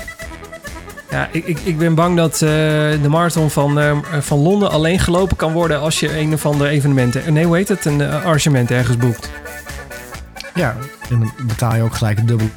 ja 1.09 1.28
ik, 1.32 1.45
ik, 1.45 1.59
ik 1.64 1.78
ben 1.78 1.95
bang 1.95 2.18
dat 2.18 2.34
eh, 2.34 2.39
de 2.39 3.07
marathon 3.09 3.49
van, 3.49 3.80
eh, 3.80 3.97
van 4.20 4.39
Londen 4.39 4.72
alleen 4.72 4.99
gelopen 4.99 5.36
kan 5.38 5.51
worden... 5.53 5.80
als 5.80 5.99
je 5.99 6.20
een 6.20 6.34
of 6.34 6.45
ander 6.45 6.68
evenement... 6.68 7.30
Nee, 7.30 7.45
hoe 7.45 7.55
heet 7.55 7.68
het? 7.68 7.86
Een 7.86 8.01
arrangement 8.01 8.72
ergens 8.72 8.97
boekt. 8.97 9.30
Ja, 10.53 10.76
en 11.12 11.20
dan 11.20 11.32
betaal 11.47 11.76
je 11.76 11.82
ook 11.82 11.95
gelijk 11.95 12.18
het 12.18 12.28
dubbel. 12.28 12.49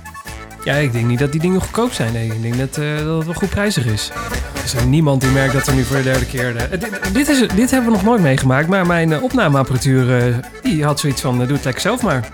Ja, 0.65 0.75
ik 0.75 0.93
denk 0.93 1.07
niet 1.07 1.19
dat 1.19 1.33
die 1.33 1.41
dingen 1.41 1.61
goedkoop 1.61 1.93
zijn. 1.93 2.13
Nee, 2.13 2.27
ik 2.27 2.43
denk 2.43 2.59
dat, 2.59 2.79
eh, 2.79 2.97
dat 2.97 3.17
het 3.17 3.25
wel 3.25 3.35
goed 3.35 3.51
prijzig 3.51 3.87
is. 3.87 4.11
Er 4.55 4.65
is 4.65 4.75
er 4.75 4.87
niemand 4.87 5.21
die 5.21 5.31
merkt 5.31 5.53
dat 5.53 5.67
er 5.67 5.75
nu 5.75 5.85
voor 5.85 5.97
de 5.97 6.03
derde 6.03 6.27
keer... 6.27 6.57
eh, 6.57 6.71
dit, 6.71 7.15
dit, 7.15 7.29
is, 7.29 7.49
dit 7.49 7.71
hebben 7.71 7.91
we 7.91 7.97
nog 7.97 8.05
nooit 8.05 8.23
meegemaakt. 8.23 8.69
Maar 8.69 8.87
mijn 8.87 9.13
eh, 9.13 9.23
opnameapparatuur 9.23 10.35
die 10.63 10.85
had 10.85 11.01
zoiets 11.01 11.21
van... 11.21 11.39
doe 11.39 11.47
het 11.53 11.65
lekker 11.65 11.83
zelf 11.83 12.03
maar. 12.03 12.29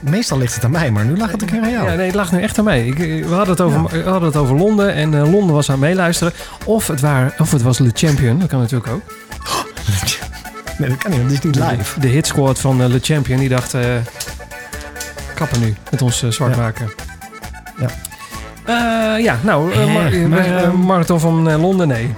Meestal 0.00 0.38
ligt 0.38 0.54
het 0.54 0.64
aan 0.64 0.70
mij, 0.70 0.90
maar 0.90 1.04
nu 1.04 1.16
lag 1.16 1.30
het 1.30 1.42
een 1.42 1.48
keer 1.48 1.60
aan 1.62 1.70
jou. 1.70 1.90
Ja, 1.90 1.94
nee, 1.94 2.06
het 2.06 2.14
lag 2.14 2.32
nu 2.32 2.42
echt 2.42 2.58
aan 2.58 2.64
mij. 2.64 2.86
Ik, 2.86 2.96
we, 3.24 3.34
hadden 3.34 3.50
het 3.50 3.60
over, 3.60 4.04
we 4.04 4.10
hadden 4.10 4.28
het 4.28 4.36
over 4.36 4.56
Londen 4.56 4.94
en 4.94 5.30
Londen 5.30 5.54
was 5.54 5.70
aan 5.70 5.78
het 5.78 5.88
meeluisteren. 5.88 6.32
Of 6.64 6.86
het, 6.86 7.00
waren, 7.00 7.32
of 7.38 7.52
het 7.52 7.62
was 7.62 7.78
Le 7.78 7.90
Champion, 7.92 8.38
dat 8.38 8.48
kan 8.48 8.60
natuurlijk 8.60 8.92
ook. 8.92 9.02
Nee, 10.82 10.90
dat 10.90 10.98
kan 11.02 11.10
niet, 11.10 11.20
want 11.20 11.32
is 11.32 11.40
niet 11.40 11.56
live. 11.56 12.00
de 12.00 12.08
hitsquad 12.08 12.58
van 12.60 12.82
eh, 12.82 12.88
Le 12.88 12.98
Champion, 13.02 13.38
die 13.38 13.48
dacht... 13.48 13.74
eh 13.74 13.82
kappen 15.34 15.60
nu 15.60 15.74
met 15.90 16.02
ons 16.02 16.22
eh, 16.22 16.30
zwart 16.30 16.54
Ja. 16.54 16.60
maken. 16.60 16.90
Ja. 17.80 19.16
Ja, 19.18 19.38
nou, 19.42 19.76
mar- 19.92 20.28
maar, 20.28 20.38
eh, 20.44 20.62
ehm, 20.62 20.76
marathon 20.80 21.20
van 21.20 21.56
Londen, 21.60 21.88
nee. 21.88 22.14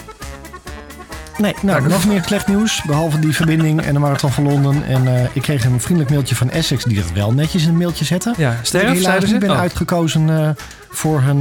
Nee, 1.38 1.54
nou, 1.62 1.88
nog 1.88 2.06
meer 2.06 2.22
slecht 2.24 2.46
nieuws. 2.46 2.82
Behalve 2.86 3.18
die 3.18 3.34
verbinding 3.34 3.82
en 3.82 3.92
de 3.92 3.98
marathon 3.98 4.32
van 4.32 4.44
Londen. 4.44 4.84
En 4.86 5.30
ik 5.32 5.42
kreeg 5.42 5.64
een 5.64 5.80
vriendelijk 5.80 6.10
mailtje 6.12 6.34
van 6.34 6.50
Essex 6.50 6.84
die 6.84 6.98
het 6.98 7.12
wel 7.12 7.32
netjes 7.32 7.62
in 7.62 7.68
een 7.68 7.76
mailtje 7.76 8.04
zette. 8.04 8.34
Ja, 8.36 8.50
Dat 8.50 8.58
ik 8.58 8.64
sterf, 8.66 8.92
helaas 8.92 9.24
niet 9.24 9.38
ben 9.38 9.50
Oh, 9.50 9.58
uitgekozen 9.58 10.56
voor 10.90 11.20
hun, 11.22 11.36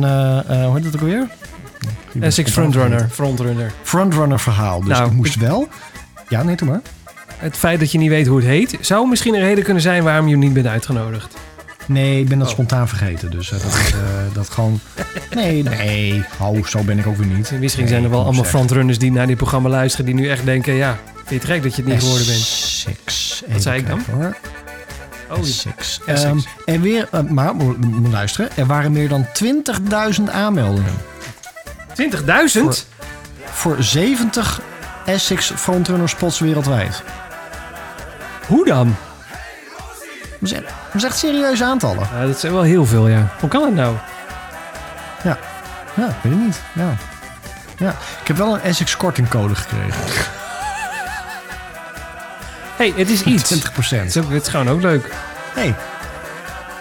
hoe 0.66 0.76
heet 0.76 0.86
het 0.86 0.96
ook 0.96 1.02
alweer? 1.02 1.28
Ik 1.82 2.20
ben 2.20 2.24
Essex 2.24 2.52
Frontrunner. 2.52 3.08
Frontrunner. 3.12 3.72
Frontrunner 3.84 4.40
verhaal. 4.40 4.80
Dus 4.80 4.90
Nou, 4.90 5.06
ik 5.06 5.14
moest 5.14 5.36
wel. 5.36 5.68
Ja, 6.30 6.44
nee, 6.44 6.56
doe 6.56 6.68
maar. 6.70 6.82
Het 7.44 7.58
feit 7.58 7.80
dat 7.80 7.92
je 7.92 7.98
niet 7.98 8.10
weet 8.10 8.28
hoe 8.28 8.38
het 8.38 8.46
heet... 8.48 8.78
zou 8.82 9.08
misschien 9.10 9.34
een 9.34 9.40
reden 9.40 9.64
kunnen 9.64 9.82
zijn 9.84 10.04
waarom 10.04 10.28
je 10.28 10.38
niet 10.38 10.54
bent 10.54 10.68
uitgenodigd. 10.68 11.36
Nee, 11.86 12.20
ik 12.20 12.28
ben 12.30 12.38
dat 12.38 12.48
Oh. 12.48 12.54
spontaan 12.54 12.88
vergeten. 12.88 13.32
Dus 13.32 13.52
eh, 13.52 13.60
dat, 13.60 13.74
eh, 13.94 14.34
dat 14.34 14.50
gewoon. 14.50 14.80
Nee, 15.36 15.64
nee. 15.64 16.24
Hou, 16.38 16.68
zo 16.68 16.84
ben 16.84 17.00
ik 17.00 17.08
ook 17.08 17.18
weer 17.18 17.28
niet. 17.28 17.52
Misschien 17.60 17.84
Nee, 17.84 17.92
zijn 17.92 18.04
er 18.04 18.10
wel 18.10 18.24
allemaal 18.24 18.44
frontrunners 18.44 18.98
die 19.00 19.12
naar 19.12 19.28
dit 19.28 19.38
programma 19.38 19.70
luisteren... 19.70 20.06
die 20.06 20.16
nu 20.16 20.30
echt 20.30 20.46
denken, 20.46 20.74
ja, 20.74 20.98
vind 21.16 21.30
je 21.30 21.36
het 21.36 21.46
gek 21.46 21.64
dat 21.64 21.76
je 21.76 21.82
het 21.82 21.92
niet 21.92 22.02
geworden 22.02 22.26
bent? 22.26 22.38
Essex. 22.40 23.44
Wat 23.48 23.62
zei 23.62 23.80
ik 23.80 23.88
dan? 23.88 24.02
Hoor. 24.12 24.38
Oh, 25.32 25.38
Essex. 25.40 26.00
Essex. 26.06 26.24
Ehm, 26.24 26.38
en 26.66 26.82
weer, 26.82 27.08
eh, 27.12 27.20
maar 27.22 27.56
moet 27.56 28.12
luisteren. 28.12 28.50
Er 28.56 28.66
waren 28.66 28.92
meer 28.92 29.10
dan 29.10 29.26
20.000 29.34 30.30
aanmeldingen 30.30 30.94
20.000? 31.94 32.88
voor 33.46 33.76
70 33.80 34.62
Essex 35.06 35.52
Frontrunner 35.56 36.10
spots 36.10 36.40
wereldwijd. 36.40 37.04
Hoe 38.48 38.66
dan? 38.66 38.96
Dat 40.40 40.52
is 40.52 40.52
echt, 40.52 40.64
dat 40.64 40.96
is 40.96 41.04
echt 41.04 41.18
serieuze 41.18 41.64
aantallen. 41.64 42.08
Ja, 42.14 42.26
dat 42.26 42.40
zijn 42.40 42.54
wel 42.54 42.62
heel 42.62 42.86
veel, 42.86 43.08
ja. 43.08 43.28
Hoe 43.40 43.50
kan 43.50 43.62
dat 43.62 43.74
nou? 43.74 43.96
Ja, 45.96 46.08
ik 46.08 46.16
weet 46.22 46.34
het 46.34 46.42
niet. 46.42 46.62
Ja. 46.74 46.96
Ja. 47.78 47.90
Ik 48.22 48.28
heb 48.28 48.38
wel 48.38 48.54
een 48.54 48.62
Essex 48.62 48.98
kortingcode 48.98 49.56
gekregen. 49.56 50.02
hey, 52.78 52.94
het 52.96 53.10
is 53.10 53.24
iets. 53.24 53.44
20 53.44 53.90
Het 53.90 54.16
is, 54.16 54.18
ook, 54.18 54.32
het 54.32 54.42
is 54.42 54.48
gewoon 54.48 54.70
ook 54.70 54.82
leuk. 54.82 55.12
Hey. 55.54 55.76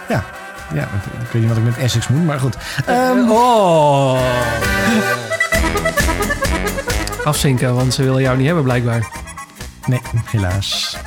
Ja. 0.09 0.23
Ja, 0.73 0.81
ik 1.21 1.31
weet 1.31 1.41
niet 1.41 1.47
wat 1.47 1.57
ik 1.57 1.63
met 1.63 1.77
Essex 1.77 2.07
moet, 2.07 2.25
maar 2.25 2.39
goed. 2.39 2.55
Ehm, 2.85 3.29
oh. 3.29 4.21
Afzinken, 7.23 7.75
want 7.75 7.93
ze 7.93 8.03
willen 8.03 8.21
jou 8.21 8.37
niet 8.37 8.45
hebben 8.45 8.63
blijkbaar. 8.63 9.07
nee, 9.85 10.01
helaas. 10.25 10.97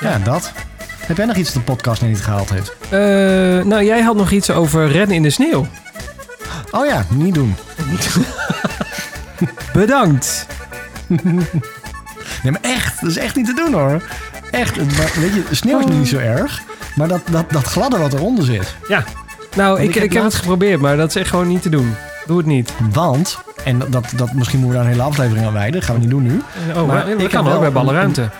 Ja, 0.00 0.18
dat. 0.18 0.52
Heb 1.06 1.16
jij 1.16 1.26
nog 1.26 1.36
iets 1.36 1.52
dat 1.52 1.66
de 1.66 1.72
podcast 1.72 2.02
niet 2.02 2.20
gehaald 2.22 2.50
heeft? 2.50 2.72
Eh, 2.88 2.98
nou, 3.66 3.84
jij 3.84 4.00
had 4.02 4.16
nog 4.16 4.30
iets 4.30 4.50
over 4.50 4.88
rennen 4.92 5.16
in 5.16 5.22
de 5.22 5.30
sneeuw. 5.30 5.66
Oh 6.70 6.86
ja, 6.86 7.04
niet 7.08 7.34
doen. 7.34 7.54
Bedankt. 9.72 10.46
Nee, 12.42 12.52
maar 12.52 12.60
echt. 12.62 13.00
Dat 13.00 13.10
is 13.10 13.16
echt 13.16 13.36
niet 13.36 13.46
te 13.46 13.54
doen 13.54 13.72
hoor. 13.72 14.02
Echt. 14.50 14.76
het- 14.76 14.96
maar 14.96 15.10
Weet 15.20 15.34
je, 15.34 15.44
sneeuw 15.50 15.78
is 15.78 15.84
niet 15.86 16.08
zo 16.08 16.16
erg. 16.18 16.60
Maar 16.94 17.08
dat, 17.08 17.20
dat, 17.30 17.44
dat 17.50 17.64
gladde 17.64 17.98
wat 17.98 18.12
eronder 18.12 18.44
zit. 18.44 18.74
Ja. 18.88 19.04
Nou, 19.56 19.80
ik, 19.80 19.82
ik 19.82 19.88
ik, 19.88 19.94
heb 19.94 20.02
heb 20.02 20.12
laatst- 20.22 20.32
het 20.32 20.40
geprobeerd, 20.42 20.80
maar 20.80 20.96
dat 20.96 21.08
is 21.08 21.16
echt 21.16 21.30
gewoon 21.30 21.48
niet 21.48 21.62
te 21.62 21.68
doen. 21.68 21.94
Doe 22.26 22.36
het 22.36 22.46
niet. 22.46 22.72
Want, 22.92 23.38
en 23.64 23.78
dat, 23.88 24.04
dat, 24.16 24.32
misschien 24.32 24.60
moeten 24.60 24.78
we 24.78 24.84
daar 24.84 24.92
een 24.92 24.98
hele 24.98 25.08
aflevering 25.10 25.46
aan 25.46 25.52
wijden. 25.52 25.82
gaan 25.82 25.94
we 25.94 26.00
niet 26.00 26.10
doen 26.10 26.22
nu. 26.22 26.42
Oh, 26.70 26.74
Maar 26.76 26.86
maar, 26.86 27.08
ik 27.08 27.14
ik 27.14 27.20
heb 27.20 27.30
kan 27.30 27.44
wel 27.44 27.52
ook 27.52 27.58
bij 27.58 27.68
een- 27.68 27.74
ballenruimte. 27.74 28.30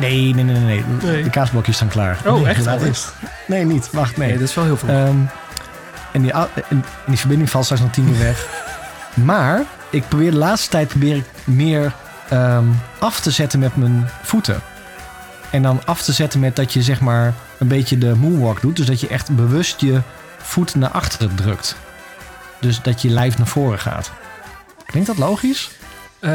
Nee, 0.00 0.34
nee, 0.34 0.44
nee, 0.44 0.58
nee. 0.58 0.84
nee. 1.02 1.22
De 1.22 1.30
kaasblokjes 1.30 1.76
staan 1.76 1.88
klaar. 1.88 2.18
Oh, 2.26 2.34
Nee, 2.34 2.46
echt? 2.46 2.64
laat 2.64 2.80
Oh, 2.80 2.86
eerst. 2.86 3.12
Nee, 3.46 3.64
niet. 3.64 3.88
Wacht, 3.92 4.16
nee. 4.16 4.28
Nee, 4.28 4.38
dat 4.38 4.48
is 4.48 4.54
wel 4.54 4.64
heel 4.64 4.76
veel. 4.76 4.88
Ehm, 4.88 5.16
en, 6.12 6.22
die, 6.22 6.32
en 6.68 6.84
die 7.06 7.18
verbinding 7.18 7.50
valt 7.50 7.64
straks 7.64 7.82
nog 7.82 7.92
tien 7.92 8.08
uur 8.08 8.18
weg. 8.18 8.46
Maar 9.14 9.64
ik 9.90 10.08
probeer 10.08 10.30
de 10.30 10.36
laatste 10.36 10.70
tijd 10.70 10.88
probeer 10.88 11.16
ik 11.16 11.24
meer 11.44 11.92
ehm, 12.28 12.64
af 12.98 13.20
te 13.20 13.30
zetten 13.30 13.58
met 13.58 13.76
mijn 13.76 14.08
voeten. 14.22 14.60
En 15.50 15.62
dan 15.62 15.80
af 15.84 16.02
te 16.02 16.12
zetten 16.12 16.40
met 16.40 16.56
dat 16.56 16.72
je 16.72 16.82
zeg 16.82 17.00
maar 17.00 17.34
een 17.58 17.68
beetje 17.68 17.98
de 17.98 18.14
moonwalk 18.14 18.60
doet. 18.60 18.76
Dus 18.76 18.86
dat 18.86 19.00
je 19.00 19.08
echt 19.08 19.36
bewust 19.36 19.80
je 19.80 20.00
voet 20.38 20.74
naar 20.74 20.90
achteren 20.90 21.34
drukt. 21.34 21.76
Dus 22.60 22.82
dat 22.82 23.02
je 23.02 23.10
lijf 23.10 23.38
naar 23.38 23.46
voren 23.46 23.78
gaat. 23.78 24.10
Klinkt 24.86 25.08
dat 25.08 25.18
logisch? 25.18 25.70
Eh, 26.20 26.30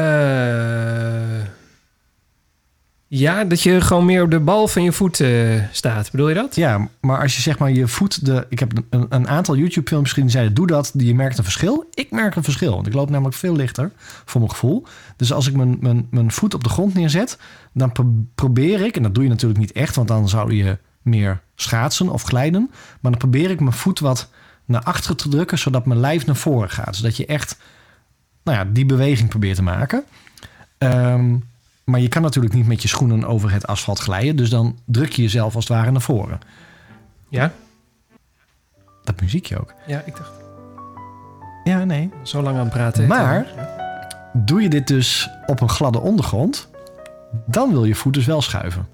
ja, 3.18 3.44
dat 3.44 3.62
je 3.62 3.82
gewoon 3.82 4.06
meer 4.06 4.24
op 4.24 4.32
de 4.32 4.40
bal 4.40 4.68
van 4.68 4.84
je 4.84 4.92
voet 4.92 5.20
eh, 5.20 5.64
staat. 5.72 6.12
Bedoel 6.12 6.30
je 6.30 6.36
dat? 6.36 6.56
Ja, 6.56 6.88
maar 7.00 7.22
als 7.22 7.36
je 7.36 7.42
zeg 7.42 7.58
maar 7.58 7.72
je 7.72 7.88
voet... 7.88 8.26
De, 8.26 8.46
ik 8.50 8.60
heb 8.60 8.72
een, 8.90 9.06
een 9.10 9.28
aantal 9.28 9.56
YouTube-films 9.56 10.10
gezien 10.10 10.24
die 10.24 10.34
zeiden... 10.34 10.54
doe 10.54 10.68
dat, 10.68 10.92
je 10.98 11.16
merkt 11.16 11.38
een 11.38 11.44
verschil. 11.44 11.88
Ik 11.94 12.12
merk 12.12 12.36
een 12.36 12.44
verschil, 12.44 12.74
want 12.74 12.88
ik 12.88 12.94
loop 12.94 13.10
namelijk 13.10 13.36
veel 13.36 13.56
lichter 13.56 13.92
voor 14.26 14.40
mijn 14.42 14.52
gevoel. 14.52 14.86
Dus 15.16 15.34
als 15.34 15.48
ik 15.48 15.56
mijn, 15.56 15.78
mijn, 15.80 16.08
mijn 16.10 16.32
voet 16.32 16.54
op 16.54 16.64
de 16.64 16.70
grond 16.70 16.94
neerzet... 16.94 17.38
dan 17.74 17.92
pro- 17.92 18.26
probeer 18.36 18.82
ik, 18.82 18.96
en 18.96 19.04
dat 19.04 19.14
doe 19.14 19.24
je 19.24 19.30
natuurlijk 19.30 19.60
niet 19.60 19.72
echt... 19.72 19.96
want 19.96 20.08
dan 20.08 20.30
zou 20.30 20.54
je 20.54 20.78
meer 21.02 21.42
schaatsen 21.56 22.10
of 22.10 22.24
glijden... 22.24 22.70
maar 23.00 23.12
dan 23.12 23.20
probeer 23.20 23.50
ik 23.50 23.60
mijn 23.60 23.74
voet 23.74 24.00
wat 24.00 24.30
naar 24.66 24.84
achteren 24.84 25.18
te 25.18 25.30
drukken... 25.30 25.58
zodat 25.58 25.86
mijn 25.86 26.00
lijf 26.00 26.26
naar 26.26 26.36
voren 26.36 26.70
gaat. 26.70 26.96
Zodat 26.96 27.18
je 27.18 27.26
echt 27.26 27.58
nou 28.44 28.58
ja, 28.58 28.66
die 28.72 28.86
beweging 28.86 29.30
probeert 29.30 29.56
te 29.56 29.64
maken... 29.64 30.04
Ehm, 30.78 31.36
maar 31.86 32.00
je 32.00 32.08
kan 32.08 32.22
natuurlijk 32.22 32.54
niet 32.54 32.68
met 32.68 32.82
je 32.82 32.88
schoenen 32.88 33.26
over 33.26 33.52
het 33.52 33.68
asfalt 33.68 34.00
glijden. 34.00 34.36
Dus 34.36 34.50
dan 34.50 34.80
druk 34.86 35.12
je 35.12 35.22
jezelf 35.22 35.56
als 35.56 35.68
het 35.68 35.78
ware 35.78 35.92
naar 35.92 36.02
voren. 36.02 36.40
Ja? 37.30 37.52
Dat 39.04 39.22
muziekje 39.22 39.60
ook. 39.60 39.74
Ja, 39.88 40.02
ik 40.06 40.16
dacht 40.16 40.32
Ja, 41.64 41.84
nee. 41.84 42.10
zo 42.24 42.42
lang 42.42 42.56
aan 42.58 42.64
het 42.64 42.74
praten. 42.74 43.08
Maar-. 43.08 43.46
Doe 44.34 44.62
je 44.62 44.70
dit 44.70 44.88
dus 44.88 45.30
op 45.46 45.62
een 45.62 45.70
gladde 45.70 46.00
ondergrond, 46.00 46.70
dan 47.46 47.72
wil 47.72 47.86
je 47.86 47.96
voet 47.96 48.14
dus 48.14 48.26
wel 48.26 48.42
schuiven. 48.42 48.88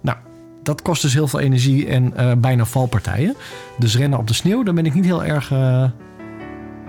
Nou, 0.00 0.18
dat 0.62 0.82
kost 0.82 1.02
dus 1.02 1.14
heel 1.14 1.28
veel 1.28 1.40
energie 1.40 1.86
en 1.86 2.16
eh, 2.16 2.32
bijna 2.36 2.64
valpartijen. 2.64 3.36
Dus 3.78 3.96
rennen 3.96 4.18
op 4.18 4.26
de 4.26 4.34
sneeuw, 4.34 4.62
daar 4.62 4.74
ben 4.74 4.86
ik 4.86 4.94
niet 4.94 5.04
heel 5.04 5.24
erg 5.24 5.50
eh, 5.50 5.84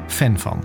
fan 0.08 0.40
van. 0.40 0.64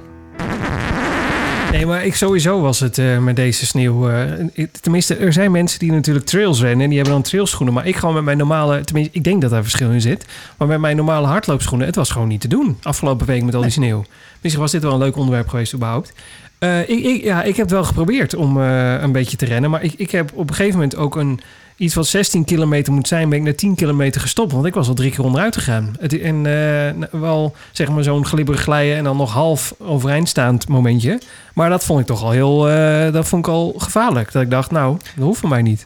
Nee, 1.76 1.86
maar 1.86 2.04
ik 2.04 2.14
sowieso 2.14 2.60
was 2.60 2.80
het 2.80 2.98
eh, 2.98 3.18
met 3.18 3.36
deze 3.36 3.66
sneeuw. 3.66 4.10
eh, 4.10 4.66
tenminste, 4.80 5.16
er 5.16 5.32
zijn 5.32 5.50
mensen 5.50 5.78
die 5.78 5.92
natuurlijk 5.92 6.26
trails 6.26 6.60
rennen 6.60 6.80
en 6.80 6.88
die 6.88 6.98
hebben 6.98 7.14
dan 7.14 7.22
trailschoenen. 7.22 7.74
Maar 7.74 7.86
ik 7.86 7.96
gewoon 7.96 8.14
met 8.14 8.24
mijn 8.24 8.38
normale, 8.38 8.80
tenminste, 8.80 9.14
ik 9.14 9.24
denk 9.24 9.40
dat 9.40 9.50
daar 9.50 9.62
verschil 9.62 9.90
in 9.90 10.00
zit. 10.00 10.26
Maar 10.56 10.68
met 10.68 10.80
mijn 10.80 10.96
normale 10.96 11.26
hardloopschoenen, 11.26 11.86
het 11.86 11.96
was 11.96 12.10
gewoon 12.10 12.28
niet 12.28 12.40
te 12.40 12.48
doen. 12.48 12.78
Afgelopen 12.82 13.26
week 13.26 13.42
met 13.42 13.54
al 13.54 13.62
die 13.62 13.70
sneeuw. 13.70 14.04
Misschien 14.40 14.62
was 14.62 14.72
dit 14.72 14.82
wel 14.82 14.92
een 14.92 14.98
leuk 14.98 15.16
onderwerp 15.16 15.48
geweest 15.48 15.74
überhaupt. 15.74 16.12
Eh, 16.58 16.80
ik, 16.80 17.04
ik, 17.04 17.22
ja, 17.22 17.42
ik 17.42 17.56
heb 17.56 17.66
het 17.66 17.74
wel 17.74 17.84
geprobeerd 17.84 18.34
om 18.34 18.56
een 18.56 19.12
beetje 19.12 19.36
te 19.36 19.44
rennen. 19.44 19.70
Maar 19.70 19.82
ik, 19.82 19.92
ik 19.96 20.10
heb 20.10 20.30
op 20.34 20.48
een 20.48 20.54
gegeven 20.54 20.74
moment 20.74 20.96
ook 20.96 21.16
een 21.16 21.40
iets 21.76 21.94
wat 21.94 22.06
16 22.06 22.44
kilometer 22.44 22.92
moet 22.92 23.08
zijn, 23.08 23.28
ben 23.28 23.38
ik 23.38 23.44
na 23.44 23.54
10 23.54 23.74
kilometer 23.74 24.20
gestopt. 24.20 24.52
Want 24.52 24.66
ik 24.66 24.74
was 24.74 24.88
al 24.88 24.94
drie 24.94 25.10
keer 25.10 25.24
onderuit 25.24 25.56
gegaan. 25.56 25.96
Het, 26.00 26.20
en 26.20 26.46
eh, 26.46 27.20
wel 27.20 27.54
zeg 27.72 27.88
maar 27.88 28.02
zo'n 28.02 28.26
glibberig 28.26 28.60
glijden 28.60 28.96
en 28.96 29.04
dan 29.04 29.16
nog 29.16 29.32
half 29.32 29.74
overeind 29.78 30.28
staand 30.28 30.68
momentje. 30.68 31.20
Maar 31.54 31.70
dat 31.70 31.84
vond 31.84 32.00
ik 32.00 32.06
toch 32.06 32.22
al 32.22 32.30
heel, 32.30 32.70
eh, 32.70 33.12
dat 33.12 33.28
vond 33.28 33.46
ik 33.46 33.52
al 33.52 33.74
gevaarlijk. 33.76 34.32
Dat 34.32 34.42
ik 34.42 34.50
dacht, 34.50 34.70
nou, 34.70 34.98
dat 35.14 35.24
hoeft 35.24 35.40
voor 35.40 35.48
mij 35.48 35.62
niet. 35.62 35.84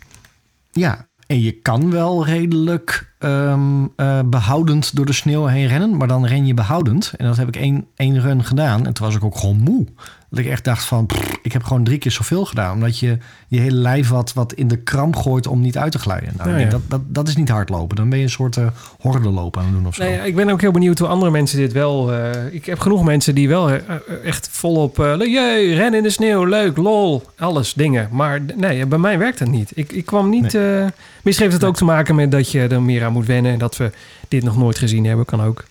Ja, 0.72 1.08
en 1.26 1.40
je 1.40 1.52
kan 1.52 1.90
wel 1.90 2.24
redelijk 2.24 3.08
ehm, 3.18 3.84
eh, 3.96 4.20
behoudend 4.24 4.96
door 4.96 5.06
de 5.06 5.12
sneeuw 5.12 5.46
heen 5.46 5.66
rennen, 5.66 5.96
maar 5.96 6.08
dan 6.08 6.26
ren 6.26 6.46
je 6.46 6.54
behoudend. 6.54 7.12
En 7.16 7.26
dat 7.26 7.36
heb 7.36 7.48
ik 7.48 7.56
één, 7.56 7.86
één 7.96 8.20
run 8.20 8.44
gedaan 8.44 8.86
en 8.86 8.92
toen 8.92 9.06
was 9.06 9.14
ik 9.14 9.24
ook 9.24 9.36
gewoon 9.36 9.60
moe. 9.60 9.86
Dat 10.30 10.38
ik 10.38 10.46
echt 10.46 10.64
dacht 10.64 10.84
van, 10.84 11.06
pff, 11.06 11.38
ik 11.42 11.52
heb 11.52 11.62
gewoon 11.62 11.84
drie 11.84 11.98
keer 11.98 12.10
zoveel 12.10 12.44
gedaan. 12.44 12.74
Omdat 12.74 12.98
je 12.98 13.18
je 13.48 13.60
hele 13.60 13.76
lijf 13.76 14.08
wat, 14.08 14.32
wat 14.32 14.52
in 14.52 14.68
de 14.68 14.76
kramp 14.76 15.16
gooit 15.16 15.46
om 15.46 15.60
niet 15.60 15.78
uit 15.78 15.92
te 15.92 15.98
glijden. 15.98 16.32
Nou, 16.36 16.58
ja. 16.58 16.68
Dat, 16.68 16.80
dat, 16.88 17.00
dat 17.06 17.28
is 17.28 17.36
niet 17.36 17.48
hardlopen. 17.48 17.96
Dan 17.96 18.08
ben 18.08 18.18
je 18.18 18.24
een 18.24 18.30
soort 18.30 18.56
uh, 18.56 18.66
hordenloop 19.00 19.56
aan 19.56 19.64
het 19.64 19.72
doen 19.72 19.86
of 19.86 19.94
zo. 19.94 20.02
Nee, 20.02 20.20
ik 20.20 20.34
ben 20.34 20.48
ook 20.48 20.60
heel 20.60 20.70
benieuwd 20.70 20.98
hoe 20.98 21.08
andere 21.08 21.30
mensen 21.30 21.58
dit 21.58 21.72
wel... 21.72 22.12
eh, 22.12 22.30
ik 22.50 22.66
heb 22.66 22.78
genoeg 22.78 23.04
mensen 23.04 23.34
die 23.34 23.48
wel 23.48 23.70
eh, 23.70 23.76
echt 24.24 24.48
volop... 24.50 24.98
eh 25.00 25.18
jee, 25.18 25.74
ren 25.74 25.94
in 25.94 26.02
de 26.02 26.10
sneeuw, 26.10 26.44
leuk, 26.44 26.76
lol, 26.76 27.22
alles, 27.38 27.74
dingen. 27.74 28.08
Maar 28.12 28.40
nee, 28.56 28.86
bij 28.86 28.98
mij 28.98 29.18
werkt 29.18 29.38
dat 29.38 29.48
niet. 29.48 29.72
Ik, 29.74 29.92
ik 29.92 30.06
kwam 30.06 30.30
niet... 30.30 30.54
eh 30.54 30.86
misschien 31.22 31.46
heeft 31.46 31.60
het 31.60 31.68
ook 31.68 31.76
te 31.76 31.84
maken 31.84 32.14
met 32.14 32.30
dat 32.30 32.50
je 32.50 32.66
er 32.66 32.82
meer 32.82 33.04
aan 33.04 33.12
moet 33.12 33.26
wennen... 33.26 33.52
en 33.52 33.58
dat 33.58 33.76
we 33.76 33.90
dit 34.28 34.42
nog 34.42 34.56
nooit 34.56 34.78
gezien 34.78 35.04
hebben, 35.04 35.24
kan 35.24 35.42
ook. 35.42 35.64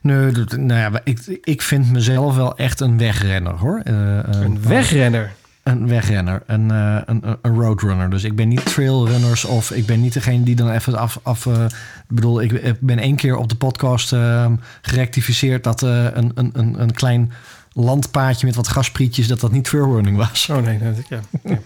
Nee, 0.00 0.30
nou 0.56 0.72
ja, 0.80 1.00
ik, 1.04 1.38
ik 1.42 1.62
vind 1.62 1.92
mezelf 1.92 2.36
wel 2.36 2.56
echt 2.56 2.80
een 2.80 2.98
wegrenner 2.98 3.52
hoor. 3.58 3.80
Eh, 3.84 4.18
eh, 4.18 4.24
Een 4.40 4.62
wegrenner. 4.62 5.32
Een 5.62 5.88
wegrenner, 5.88 6.42
een, 6.46 6.70
eh, 6.70 6.96
een, 7.06 7.22
een 7.42 7.54
roadrunner. 7.54 8.10
Dus 8.10 8.24
ik 8.24 8.36
ben 8.36 8.48
niet 8.48 8.64
trailrunners 8.64 9.44
of 9.44 9.70
ik 9.70 9.86
ben 9.86 10.00
niet 10.00 10.12
degene 10.12 10.42
die 10.44 10.54
dan 10.56 10.70
even 10.70 10.98
af... 10.98 11.18
af 11.22 11.46
ik 11.46 11.70
bedoel, 12.08 12.42
ik, 12.42 12.74
ben 12.80 12.98
één 12.98 13.16
keer 13.16 13.36
op 13.36 13.48
de 13.48 13.54
podcast 13.56 14.12
eh, 14.12 14.46
gerectificeerd... 14.82 15.64
dat 15.64 15.82
een, 15.82 16.30
een, 16.34 16.50
een, 16.52 16.80
een 16.82 16.92
klein 16.92 17.32
landpaadje 17.72 18.46
met 18.46 18.54
wat 18.54 18.68
gasprietjes... 18.68 19.26
dat 19.28 19.40
dat 19.40 19.52
niet 19.52 19.64
trailrunning 19.64 20.16
was. 20.16 20.48
Oh 20.50 20.62
nee, 20.62 20.78
dat, 20.78 20.96
ja. 21.08 21.20
ja. 21.44 21.58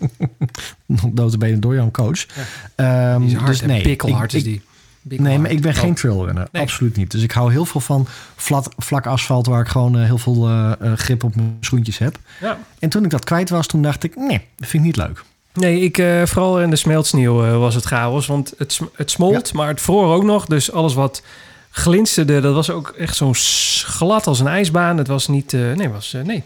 Notabene 1.14 1.58
door 1.58 1.74
jouw 1.74 1.90
coach. 1.90 2.26
Ehm, 2.74 3.18
Die 3.20 3.28
is 3.28 3.34
hard 3.34 3.46
dus 3.46 3.60
en 3.62 3.68
nee, 3.68 3.82
pikkelhard 3.82 4.32
ik- 4.32 4.38
is 4.38 4.44
die. 4.44 4.54
ik- 4.54 4.62
Nee, 5.08 5.38
maar 5.38 5.50
ik 5.50 5.60
ben 5.60 5.72
Oh. 5.72 5.78
geen 5.78 5.94
trailrunner. 5.94 6.48
Nee. 6.52 6.62
Absoluut 6.62 6.96
niet. 6.96 7.10
Dus 7.10 7.22
ik 7.22 7.32
hou 7.32 7.50
heel 7.52 7.64
veel 7.64 7.80
van 7.80 8.06
flat, 8.36 8.68
vlak 8.76 9.06
asfalt... 9.06 9.46
waar 9.46 9.60
ik 9.60 9.68
gewoon 9.68 9.98
eh, 9.98 10.04
heel 10.04 10.18
veel 10.18 10.46
eh, 10.48 10.72
eh, 10.80 10.92
grip 10.98 11.24
op 11.24 11.34
mijn 11.36 11.56
schoentjes 11.60 11.98
heb. 11.98 12.18
Ja. 12.40 12.58
En 12.78 12.88
toen 12.88 13.04
ik 13.04 13.10
dat 13.10 13.24
kwijt 13.24 13.50
was, 13.50 13.66
toen 13.66 13.82
dacht 13.82 14.04
ik... 14.04 14.16
nee, 14.16 14.40
dat 14.56 14.68
vind 14.68 14.72
ik 14.72 14.80
niet 14.80 14.96
leuk. 14.96 15.22
Nee, 15.54 15.80
ik, 15.80 16.26
vooral 16.28 16.60
in 16.60 16.70
de 16.70 16.76
smeltsneeuw 16.76 17.58
was 17.58 17.74
het 17.74 17.84
chaos. 17.84 18.26
Want 18.26 18.52
het, 18.58 18.80
het 18.94 19.10
smolt, 19.10 19.52
maar 19.52 19.68
het 19.68 19.80
vroor 19.80 20.14
ook 20.14 20.24
nog. 20.24 20.44
Dus 20.46 20.72
alles 20.72 20.94
wat 20.94 21.22
glinsterde, 21.70 22.40
dat 22.40 22.54
was 22.54 22.70
ook 22.70 22.88
echt 22.88 23.16
zo 23.16 23.32
s- 23.32 23.84
glad 23.86 24.26
als 24.26 24.40
een 24.40 24.46
ijsbaan. 24.46 24.98
Het 24.98 25.06
was 25.06 25.28
niet... 25.28 25.52
nee, 25.52 25.88
was, 25.88 26.14
eh, 26.14 26.22
nee. 26.22 26.42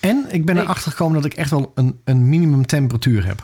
En 0.00 0.24
ik 0.30 0.44
ben 0.44 0.54
Nee. 0.54 0.64
erachter 0.64 0.90
gekomen 0.90 1.14
dat 1.22 1.24
ik 1.32 1.34
echt 1.38 1.50
wel 1.50 1.72
een, 1.74 1.98
een 2.04 2.28
minimum 2.28 2.66
temperatuur 2.66 3.26
heb. 3.26 3.40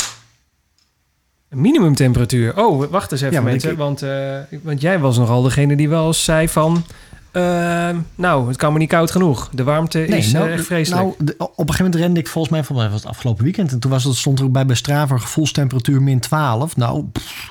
Minimumtemperatuur. 1.50 2.56
Oh, 2.58 2.84
wacht 2.90 3.12
eens 3.12 3.20
even 3.20 3.34
Ja, 3.34 3.40
mensen. 3.42 3.70
ik- 3.70 3.76
Want, 3.78 4.02
eh, 4.02 4.36
want 4.62 4.80
jij 4.80 4.98
was 4.98 5.18
nogal 5.18 5.42
degene 5.42 5.76
die 5.76 5.88
wel 5.88 6.06
eens 6.06 6.24
zei 6.24 6.48
van... 6.48 6.84
eh, 7.30 7.88
nou, 8.14 8.48
het 8.48 8.56
kan 8.56 8.72
me 8.72 8.78
niet 8.78 8.88
koud 8.88 9.10
genoeg. 9.10 9.48
De 9.52 9.64
warmte 9.64 10.06
is 10.06 10.32
eh, 10.32 10.52
echt 10.52 10.64
vreselijk. 10.64 11.02
Nou, 11.02 11.14
de- 11.18 11.34
op 11.38 11.48
een 11.48 11.56
gegeven 11.56 11.84
moment 11.84 11.94
rende 12.02 12.20
ik 12.20 12.28
volgens 12.28 12.52
mij 12.54 12.64
van 12.64 12.76
was 12.76 12.92
het 12.92 13.06
afgelopen 13.06 13.44
weekend. 13.44 13.72
En 13.72 13.78
toen 13.78 13.90
was 13.90 14.04
het, 14.04 14.14
stond 14.16 14.38
er 14.38 14.44
ook 14.44 14.52
bij 14.66 14.74
Strava 14.74 15.18
gevoelstemperatuur 15.18 16.02
min 16.02 16.20
12. 16.20 16.76
Nou, 16.76 17.04
pff, 17.12 17.50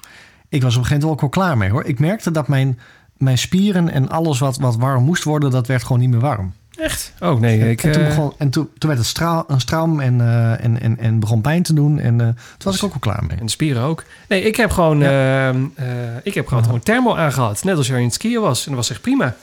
ik 0.49 0.61
was 0.61 0.73
op 0.75 0.79
een 0.81 0.85
gegeven 0.87 0.93
moment 1.07 1.11
ook 1.11 1.19
wel 1.21 1.29
klaar 1.45 1.57
mee 1.57 1.69
hoor. 1.69 1.83
Ik 1.85 1.99
merkte 1.99 2.31
dat 2.31 2.47
mijn, 2.47 2.79
mijn 3.17 3.37
spieren 3.37 3.89
en 3.89 4.09
alles 4.09 4.39
wat, 4.39 4.57
wat 4.57 4.75
warm 4.75 5.03
moest 5.03 5.23
worden, 5.23 5.51
dat 5.51 5.67
werd 5.67 5.83
gewoon 5.83 5.99
niet 5.99 6.09
meer 6.09 6.19
warm. 6.19 6.53
Echt? 6.79 7.13
Oh 7.19 7.39
nee, 7.39 7.69
ik... 7.69 7.83
en 7.83 7.91
toen, 7.91 8.01
eh, 8.01 8.07
begon, 8.07 8.33
en 8.37 8.49
toen, 8.49 8.69
toen 8.77 8.89
werd 8.89 9.01
het 9.01 9.09
straal, 9.09 9.43
een 9.47 9.59
straam 9.59 9.99
en, 9.99 10.21
eh, 10.21 10.63
en, 10.63 10.81
en, 10.81 10.97
en 10.97 11.19
begon 11.19 11.41
pijn 11.41 11.63
te 11.63 11.73
doen. 11.73 11.99
En 11.99 12.21
eh, 12.21 12.27
toen 12.27 12.35
was 12.57 12.75
ik 12.77 12.83
ook 12.83 12.89
wel 12.89 12.99
klaar 13.13 13.23
mee. 13.27 13.37
En 13.37 13.45
de 13.45 13.51
spieren 13.51 13.83
ook. 13.83 14.03
Nee, 14.27 14.41
ik 14.41 14.55
heb 14.55 14.71
gewoon, 14.71 15.01
ehm, 15.01 15.63
eh, 15.75 15.87
ik 16.23 16.33
heb 16.33 16.47
gewoon, 16.47 16.63
gewoon 16.63 16.79
thermo 16.79 17.15
aangehad. 17.15 17.63
Net 17.63 17.77
als 17.77 17.87
je 17.87 17.95
in 17.97 18.03
het 18.03 18.13
skiën 18.13 18.41
was. 18.41 18.59
En 18.63 18.67
dat 18.67 18.75
was 18.79 18.89
echt 18.89 19.01
prima. 19.01 19.35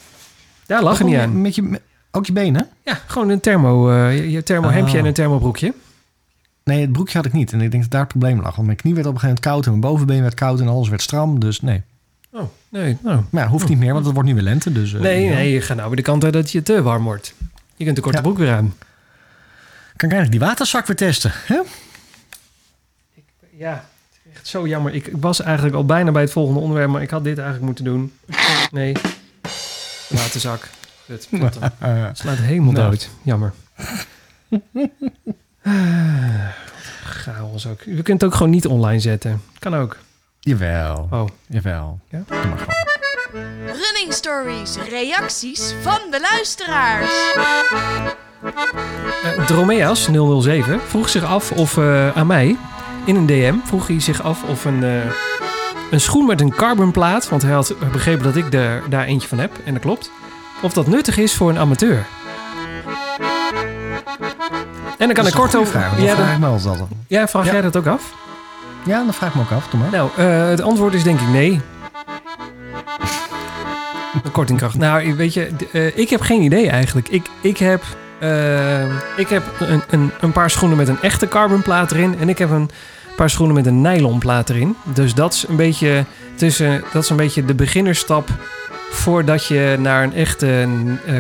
Daar 0.66 0.82
lag 0.82 0.98
het 0.98 1.06
niet 1.06 1.16
aan. 1.18 1.40
Met 1.40 1.54
je, 1.54 1.62
met- 1.62 1.82
ook 2.10 2.26
je 2.26 2.32
benen? 2.32 2.68
Ja, 2.84 2.98
gewoon 3.06 3.28
een 3.28 3.40
thermo, 3.40 3.92
je- 3.92 4.30
je 4.30 4.42
thermo 4.42 4.68
hemdje 4.68 4.92
Oh. 4.94 4.98
en 5.00 5.06
een 5.06 5.12
thermobroekje. 5.14 5.74
Nee, 6.64 6.80
het 6.80 6.92
broekje 6.92 7.16
had 7.16 7.26
ik 7.26 7.32
niet. 7.32 7.52
En 7.52 7.60
ik 7.60 7.70
denk 7.70 7.82
dat 7.82 7.92
daar 7.92 8.00
het 8.00 8.08
probleem 8.10 8.40
lag. 8.40 8.54
Want 8.54 8.66
mijn 8.66 8.78
knie 8.78 8.94
werd 8.94 9.06
op 9.06 9.14
een 9.14 9.20
gegeven 9.20 9.42
moment 9.44 9.64
koud 9.64 9.74
en 9.74 9.80
mijn 9.80 9.92
bovenbeen 9.92 10.22
werd 10.22 10.34
koud 10.34 10.60
en 10.60 10.68
alles 10.68 10.88
werd 10.88 11.02
stram. 11.02 11.40
Dus 11.40 11.60
nee. 11.60 11.82
Oh, 12.32 12.42
nee, 12.68 12.98
nou. 13.02 13.22
Maar 13.30 13.42
ja, 13.42 13.48
hoeft 13.48 13.68
niet 13.68 13.78
meer, 13.78 13.92
want 13.92 14.04
het 14.04 14.14
wordt 14.14 14.28
nu 14.28 14.34
weer 14.34 14.44
lente. 14.44 14.72
Dus, 14.72 14.94
eh, 14.94 15.00
Nee, 15.00 15.24
ja. 15.24 15.34
nee, 15.34 15.52
je 15.52 15.60
gaat 15.60 15.76
nou 15.76 15.88
weer 15.88 15.96
de 15.96 16.02
kant 16.02 16.24
uit 16.24 16.32
dat 16.32 16.50
je 16.50 16.62
te 16.62 16.82
warm 16.82 17.04
wordt. 17.04 17.34
Je 17.76 17.84
kunt 17.84 17.96
de 17.96 18.02
korte 18.02 18.16
Ja. 18.16 18.22
broek 18.22 18.38
weer 18.38 18.50
aan. 18.52 18.74
Kan 19.96 20.08
ik 20.08 20.14
eigenlijk 20.14 20.30
die 20.30 20.40
waterzak 20.40 20.86
weer 20.86 20.96
testen? 20.96 21.32
Hè? 21.34 21.60
Ja, 23.56 23.72
het 23.72 24.20
is 24.24 24.32
echt 24.36 24.46
zo 24.46 24.66
jammer. 24.66 24.94
Ik 24.94 25.10
was 25.20 25.40
eigenlijk 25.42 25.76
al 25.76 25.84
bijna 25.84 26.10
bij 26.10 26.22
het 26.22 26.32
volgende 26.32 26.60
onderwerp, 26.60 26.90
maar 26.90 27.02
ik 27.02 27.10
had 27.10 27.24
dit 27.24 27.36
eigenlijk 27.38 27.66
moeten 27.66 27.84
doen. 27.84 28.12
Nee, 28.70 28.94
waterzak. 30.08 30.68
Het 31.06 31.28
slaat 32.12 32.36
helemaal 32.38 32.72
Nou. 32.72 32.90
dood. 32.90 33.10
Jammer. 33.22 33.52
chaos 37.04 37.66
ook. 37.66 37.82
Je 37.82 38.02
kunt 38.02 38.20
het 38.20 38.24
ook 38.30 38.36
gewoon 38.36 38.50
niet 38.52 38.66
online 38.66 39.00
zetten. 39.00 39.42
Kan 39.58 39.74
ook. 39.74 39.96
Jawel. 40.46 41.08
Oh. 41.10 41.26
Jawel. 41.46 41.98
Ja? 42.10 42.22
Doe 42.26 42.46
maar 42.48 42.58
gewoon. 42.58 42.74
Running 43.66 44.12
Stories, 44.12 44.76
reacties 44.90 45.74
van 45.82 45.98
de 46.10 46.20
luisteraars. 46.20 47.10
Eh, 49.24 49.46
Dromeas 49.46 50.08
007 50.40 50.80
vroeg 50.86 51.08
zich 51.08 51.24
af 51.24 51.52
of 51.52 51.76
eh, 51.78 52.16
aan 52.16 52.26
mij 52.26 52.56
in 53.04 53.16
een 53.16 53.26
DM 53.26 53.54
vroeg 53.64 53.86
hij 53.86 54.00
zich 54.00 54.22
af 54.22 54.42
of 54.42 54.64
een, 54.64 54.84
eh, 54.84 55.12
een 55.90 56.00
schoen 56.00 56.26
met 56.26 56.40
een 56.40 56.54
carbonplaat, 56.54 57.28
want 57.28 57.42
hij 57.42 57.52
had 57.52 57.74
begrepen 57.92 58.24
dat 58.24 58.36
ik 58.36 58.54
er, 58.54 58.82
daar 58.88 59.04
eentje 59.04 59.28
van 59.28 59.38
heb 59.38 59.50
en 59.64 59.72
dat 59.72 59.82
klopt, 59.82 60.10
of 60.62 60.72
dat 60.72 60.86
nuttig 60.86 61.16
is 61.16 61.34
voor 61.34 61.50
een 61.50 61.58
amateur. 61.58 62.06
En 64.98 65.06
dan 65.06 65.12
kan 65.12 65.26
ik 65.26 65.32
kort 65.32 65.56
over. 65.56 65.80
Ja, 65.80 65.90
Ja, 65.96 66.06
dan 66.06 66.16
vraag 66.16 66.32
ik 66.32 66.38
me 66.38 66.86
ja, 67.08 67.28
vraag 67.28 67.44
Ja. 67.44 67.52
jij 67.52 67.60
dat 67.60 67.76
ook 67.76 67.86
af? 67.86 68.25
Ja, 68.86 69.04
dan 69.04 69.14
vraag 69.14 69.28
ik 69.28 69.34
me 69.34 69.42
ook 69.42 69.50
af. 69.50 69.72
Nou, 69.90 70.10
eh, 70.16 70.48
het 70.48 70.60
antwoord 70.60 70.94
is 70.94 71.02
denk 71.02 71.20
ik 71.20 71.28
nee. 71.28 71.60
Kortingkracht. 74.32 74.76
Nou, 74.76 75.14
weet 75.16 75.34
je, 75.34 75.50
eh, 75.72 75.98
ik 75.98 76.10
heb 76.10 76.20
geen 76.20 76.42
idee 76.42 76.70
eigenlijk. 76.70 77.08
Ik, 77.08 77.26
ik 77.40 77.58
heb, 77.58 77.82
eh, 78.18 78.84
ik 79.16 79.28
heb 79.28 79.42
een, 79.60 79.82
een, 79.90 80.10
een 80.20 80.32
paar 80.32 80.50
schoenen 80.50 80.76
met 80.76 80.88
een 80.88 81.02
echte 81.02 81.28
carbonplaat 81.28 81.92
erin. 81.92 82.18
En 82.18 82.28
ik 82.28 82.38
heb 82.38 82.50
een 82.50 82.70
paar 83.16 83.30
schoenen 83.30 83.54
met 83.54 83.66
een 83.66 83.80
nylonplaat 83.80 84.50
erin. 84.50 84.76
Dus 84.84 85.14
dat 85.14 85.32
is 85.32 85.48
een 85.48 85.56
beetje, 85.56 86.04
tussen, 86.34 86.84
dat 86.92 87.02
is 87.02 87.10
een 87.10 87.16
beetje 87.16 87.44
de 87.44 87.54
beginnerstap 87.54 88.28
voordat 88.90 89.46
je 89.46 89.76
naar 89.78 90.02
een 90.02 90.14
echte 90.14 90.68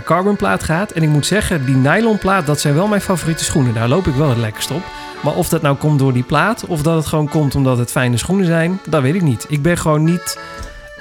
carbonplaat 0.04 0.62
gaat. 0.62 0.90
En 0.90 1.02
ik 1.02 1.08
moet 1.08 1.26
zeggen, 1.26 1.64
die 1.64 1.76
nylonplaat, 1.76 2.46
dat 2.46 2.60
zijn 2.60 2.74
wel 2.74 2.86
mijn 2.86 3.00
favoriete 3.00 3.44
schoenen. 3.44 3.74
Daar 3.74 3.88
loop 3.88 4.06
ik 4.06 4.14
wel 4.14 4.28
het 4.28 4.38
lekkerst 4.38 4.70
op. 4.70 4.82
Maar 5.22 5.34
of 5.34 5.48
dat 5.48 5.62
nou 5.62 5.76
komt 5.76 5.98
door 5.98 6.12
die 6.12 6.22
plaat 6.22 6.64
of 6.66 6.82
dat 6.82 6.96
het 6.96 7.06
gewoon 7.06 7.28
komt 7.28 7.54
omdat 7.54 7.78
het 7.78 7.90
fijne 7.90 8.16
schoenen 8.16 8.46
zijn, 8.46 8.80
dat 8.88 9.02
weet 9.02 9.14
ik 9.14 9.22
niet. 9.22 9.46
Ik 9.48 9.62
ben 9.62 9.78
gewoon 9.78 10.04
niet. 10.04 10.38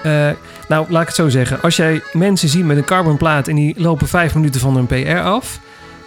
eh, 0.03 0.29
nou, 0.67 0.85
laat 0.89 1.01
ik 1.01 1.07
het 1.07 1.15
zo 1.15 1.29
zeggen. 1.29 1.61
Als 1.61 1.75
jij 1.75 2.01
mensen 2.13 2.49
ziet 2.49 2.65
met 2.65 2.77
een 2.77 2.85
carbonplaat 2.85 3.47
en 3.47 3.55
die 3.55 3.73
lopen 3.77 4.07
vijf 4.07 4.35
minuten 4.35 4.61
van 4.61 4.75
hun 4.75 4.85
PR 4.85 5.17
af. 5.19 5.59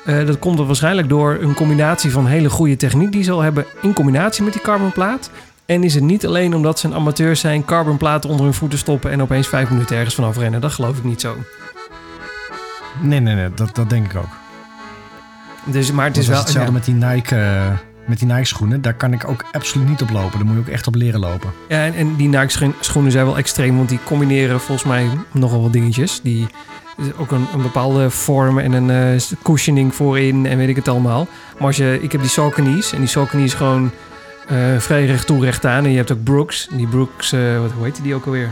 eh, 0.04 0.26
dat 0.26 0.38
komt 0.38 0.58
er 0.58 0.66
waarschijnlijk 0.66 1.08
door 1.08 1.38
een 1.40 1.54
combinatie 1.54 2.10
van 2.10 2.26
hele 2.26 2.50
goede 2.50 2.76
techniek 2.76 3.12
die 3.12 3.22
ze 3.22 3.32
al 3.32 3.40
hebben 3.40 3.64
in 3.82 3.92
combinatie 3.92 4.44
met 4.44 4.52
die 4.52 4.62
carbonplaat. 4.62 5.30
En 5.66 5.84
is 5.84 5.94
het 5.94 6.02
niet 6.04 6.26
alleen 6.26 6.54
omdat 6.54 6.78
ze 6.78 6.86
een 6.86 6.94
amateur 6.94 7.36
zijn, 7.36 7.64
carbonplaten 7.64 8.30
onder 8.30 8.44
hun 8.44 8.54
voeten 8.54 8.78
stoppen 8.78 9.10
en 9.10 9.22
opeens 9.22 9.48
vijf 9.48 9.70
minuten 9.70 9.96
ergens 9.96 10.14
vanaf 10.14 10.36
rennen. 10.38 10.60
Dat 10.60 10.72
geloof 10.72 10.96
ik 10.98 11.04
niet 11.04 11.20
zo. 11.20 11.36
Nee, 13.00 13.20
nee, 13.20 13.34
nee. 13.34 13.54
Dat, 13.54 13.74
dat 13.74 13.90
denk 13.90 14.12
ik 14.12 14.16
ook. 14.18 14.28
Dus, 15.64 15.92
maar 15.92 16.06
het 16.06 16.16
is 16.16 16.26
wel. 16.28 16.38
hetzelfde 16.38 16.72
ja. 16.72 16.76
met 16.76 16.84
die 16.84 16.94
Nike... 16.94 17.36
met 18.08 18.18
die 18.18 18.28
Nike 18.28 18.44
schoenen, 18.44 18.82
daar 18.82 18.94
kan 18.94 19.12
ik 19.12 19.28
ook 19.28 19.44
absoluut 19.52 19.88
niet 19.88 20.02
op 20.02 20.10
lopen. 20.10 20.38
Daar 20.38 20.46
moet 20.46 20.54
je 20.54 20.60
ook 20.60 20.68
echt 20.68 20.86
op 20.86 20.94
leren 20.94 21.20
lopen. 21.20 21.50
Ja, 21.68 21.84
en, 21.84 21.94
en 21.94 22.16
die 22.16 22.28
Nike 22.28 22.48
scho- 22.48 22.74
schoenen 22.80 23.12
zijn 23.12 23.24
wel 23.24 23.36
extreem, 23.36 23.76
want 23.76 23.88
die 23.88 23.98
combineren 24.04 24.60
volgens 24.60 24.86
mij 24.88 25.08
nogal 25.32 25.62
wat 25.62 25.72
dingetjes. 25.72 26.20
Die 26.22 26.46
ook 27.18 27.30
een, 27.30 27.46
een 27.52 27.62
bepaalde 27.62 28.10
vorm 28.10 28.58
en 28.58 28.72
een 28.72 28.90
eh, 28.90 29.20
cushioning 29.42 29.94
voorin 29.94 30.46
en 30.46 30.58
weet 30.58 30.68
ik 30.68 30.76
het 30.76 30.88
allemaal. 30.88 31.26
Maar 31.58 31.66
als 31.66 31.76
je, 31.76 31.98
ik 32.02 32.12
heb 32.12 32.20
die 32.20 32.30
Saucony's 32.30 32.92
en 32.92 32.98
die 32.98 33.08
Saucony 33.08 33.42
is 33.42 33.54
gewoon 33.54 33.90
eh, 34.48 34.56
vrij 34.78 35.06
recht 35.06 35.26
toe, 35.26 35.44
recht 35.44 35.66
aan. 35.66 35.84
En 35.84 35.90
je 35.90 35.96
hebt 35.96 36.12
ook 36.12 36.22
Brooks. 36.22 36.68
Die 36.72 36.86
Brooks, 36.86 37.32
eh, 37.32 37.60
wat, 37.60 37.70
hoe 37.72 37.84
heet 37.84 38.02
die 38.02 38.14
ook 38.14 38.24
alweer? 38.24 38.50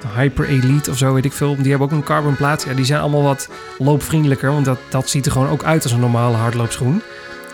De 0.00 0.06
Hyper 0.16 0.48
Elite 0.48 0.90
of 0.90 0.96
zo, 0.98 1.12
weet 1.14 1.24
ik 1.24 1.32
veel. 1.32 1.56
Die 1.56 1.70
hebben 1.70 1.86
ook 1.88 1.92
een 1.92 2.02
carbon 2.02 2.36
plaat. 2.36 2.64
Ja, 2.68 2.74
die 2.74 2.84
zijn 2.84 3.00
allemaal 3.00 3.22
wat 3.22 3.48
loopvriendelijker, 3.78 4.52
want 4.52 4.64
dat, 4.64 4.78
dat 4.88 5.08
ziet 5.08 5.26
er 5.26 5.32
gewoon 5.32 5.48
ook 5.48 5.62
uit 5.62 5.82
als 5.82 5.92
een 5.92 6.00
normale 6.00 6.36
hardloopschoen. 6.36 7.02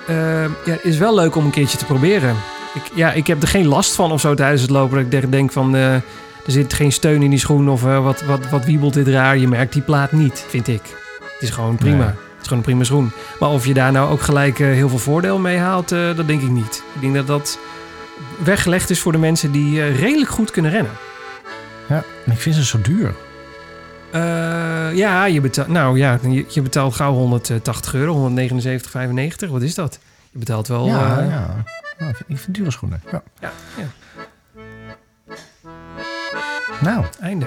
Eh, 0.06 0.44
ja, 0.44 0.72
het 0.72 0.84
is 0.84 0.98
wel 0.98 1.14
leuk 1.14 1.36
om 1.36 1.44
een 1.44 1.50
keertje 1.50 1.78
te 1.78 1.84
proberen. 1.84 2.36
Ik, 2.74 2.90
ja, 2.94 3.12
ik 3.12 3.26
heb 3.26 3.42
er 3.42 3.48
geen 3.48 3.66
last 3.66 3.94
van 3.94 4.12
of 4.12 4.20
zo 4.20 4.34
tijdens 4.34 4.62
het 4.62 4.70
lopen. 4.70 5.10
Dat 5.10 5.22
ik 5.22 5.32
denk 5.32 5.52
van, 5.52 5.74
eh, 5.74 5.94
er 5.94 6.02
zit 6.46 6.72
geen 6.72 6.92
steun 6.92 7.22
in 7.22 7.30
die 7.30 7.38
schoen 7.38 7.68
of 7.68 7.84
eh, 7.84 8.04
wat, 8.04 8.22
wat, 8.22 8.48
wat 8.50 8.64
wiebelt 8.64 8.94
dit 8.94 9.08
raar. 9.08 9.38
Je 9.38 9.48
merkt 9.48 9.72
die 9.72 9.82
plaat 9.82 10.12
niet, 10.12 10.44
vind 10.48 10.68
ik. 10.68 10.82
Het 11.20 11.42
is 11.42 11.50
gewoon 11.50 11.76
prima. 11.76 11.96
Nee. 11.96 12.06
Het 12.06 12.16
is 12.40 12.48
gewoon 12.48 12.58
een 12.58 12.64
prima 12.64 12.84
schoen. 12.84 13.12
Maar 13.40 13.48
of 13.48 13.66
je 13.66 13.74
daar 13.74 13.92
nou 13.92 14.10
ook 14.10 14.20
gelijk 14.20 14.58
eh, 14.60 14.66
heel 14.66 14.88
veel 14.88 14.98
voordeel 14.98 15.38
mee 15.38 15.58
haalt, 15.58 15.88
dat 15.88 16.26
denk 16.26 16.42
ik 16.42 16.50
niet. 16.50 16.82
Ik 16.94 17.00
denk 17.00 17.14
dat 17.14 17.26
dat 17.26 17.58
weggelegd 18.44 18.90
is 18.90 19.00
voor 19.00 19.12
de 19.12 19.18
mensen 19.18 19.52
die 19.52 19.90
redelijk 19.90 20.30
goed 20.30 20.50
kunnen 20.50 20.70
rennen. 20.70 20.92
Ja, 21.88 22.04
en 22.26 22.32
ik 22.32 22.38
vind 22.38 22.54
ze 22.54 22.64
zo 22.64 22.80
duur. 22.80 23.14
Eh, 24.14 24.94
ja, 24.96 25.24
je 25.24 25.40
betaalt, 25.40 25.68
nou 25.68 25.98
ja, 25.98 26.18
je, 26.28 26.44
je 26.48 26.62
betaalt 26.62 26.94
gauw 26.94 27.12
180 27.12 27.94
euro, 27.94 28.30
179,95. 28.30 29.50
Wat 29.50 29.62
is 29.62 29.74
dat? 29.74 29.98
Je 30.30 30.38
betaalt 30.38 30.68
wel. 30.68 30.86
ja, 30.86 31.18
eh, 31.20 31.28
ja. 31.30 31.64
Ja, 31.98 32.08
ik 32.08 32.16
vind- 32.16 32.30
ik 32.30 32.38
vind 32.38 32.56
dure 32.56 32.70
schoenen. 32.70 33.02
Ja. 33.12 33.22
ja, 33.40 33.50
ja. 33.76 33.84
Nou, 36.80 37.04
Einde. 37.20 37.46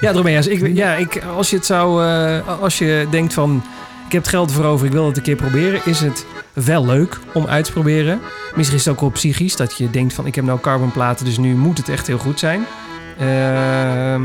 ja, 0.00 0.12
Dromeas, 0.12 0.46
ik, 0.46 0.76
ja, 0.76 0.94
ik, 0.94 1.22
als 1.36 1.50
je 1.50 1.56
het 1.56 1.66
zou, 1.66 2.04
eh, 2.06 2.60
als 2.60 2.78
je 2.78 3.06
denkt 3.10 3.32
van, 3.32 3.62
ik 4.06 4.12
heb 4.12 4.20
het 4.22 4.30
geld 4.30 4.48
ervoor 4.50 4.64
over, 4.64 4.86
ik 4.86 4.92
wil 4.92 5.06
het 5.06 5.16
een 5.16 5.22
keer 5.22 5.36
proberen, 5.36 5.80
is 5.84 6.00
het 6.00 6.26
wel 6.52 6.86
leuk 6.86 7.18
om 7.32 7.46
uit 7.46 7.64
te 7.64 7.72
proberen. 7.72 8.20
Misschien 8.54 8.78
is 8.78 8.84
het 8.84 8.94
ook 8.94 9.00
wel 9.00 9.10
psychisch, 9.10 9.56
dat 9.56 9.76
je 9.78 9.90
denkt 9.90 10.12
van, 10.14 10.26
ik 10.26 10.34
heb 10.34 10.44
nou 10.44 10.60
carbonplaten, 10.60 11.24
dus 11.24 11.38
nu 11.38 11.54
moet 11.54 11.78
het 11.78 11.88
echt 11.88 12.06
heel 12.06 12.18
goed 12.18 12.38
zijn. 12.38 12.64
Ehm, 13.20 14.22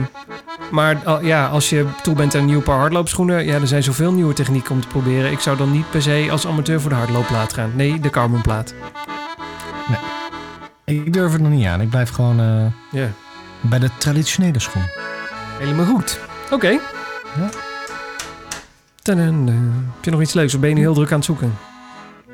maar 0.72 0.98
al- 1.06 1.22
ja, 1.24 1.48
als 1.48 1.70
je 1.70 1.86
toe 2.04 2.16
bent 2.16 2.36
aan 2.36 2.42
een 2.42 2.46
nieuw 2.48 2.62
paar 2.62 2.80
hardloopschoenen, 2.80 3.46
ja, 3.46 3.54
er 3.54 3.68
zijn 3.68 3.84
zoveel 3.84 4.12
nieuwe 4.12 4.34
technieken 4.34 4.72
om 4.72 4.82
te 4.82 4.88
proberen. 4.88 5.32
Ik 5.32 5.40
zou 5.40 5.58
dan 5.58 5.72
niet 5.72 5.90
per 5.90 6.02
se 6.02 6.28
als 6.32 6.48
amateur 6.48 6.82
voor 6.82 6.90
de 6.90 6.96
hardloopplaat 6.96 7.54
gaan. 7.54 7.72
Nee, 7.76 8.00
de 8.00 8.10
carbonplaat. 8.10 8.74
ik 10.86 11.14
durf 11.14 11.32
het 11.32 11.42
nog 11.42 11.52
niet 11.52 11.66
aan. 11.66 11.82
Ik 11.82 11.90
blijf 11.90 12.10
gewoon 12.10 12.40
eh, 12.92 13.02
bij 13.62 13.80
de 13.80 13.90
traditionele 13.98 14.60
schoen. 14.60 14.84
helemaal 15.60 15.86
goed. 15.86 16.20
Oké. 16.52 16.70
Ja. 16.70 17.50
Heb 19.96 20.04
je 20.04 20.12
nog 20.12 20.22
iets 20.22 20.34
leuks 20.34 20.54
of 20.54 20.60
ben 20.60 20.70
je 20.70 20.76
nu 20.76 20.82
heel 20.82 20.94
druk 20.94 21.10
aan 21.12 21.16
het 21.16 21.26
zoeken? 21.26 21.54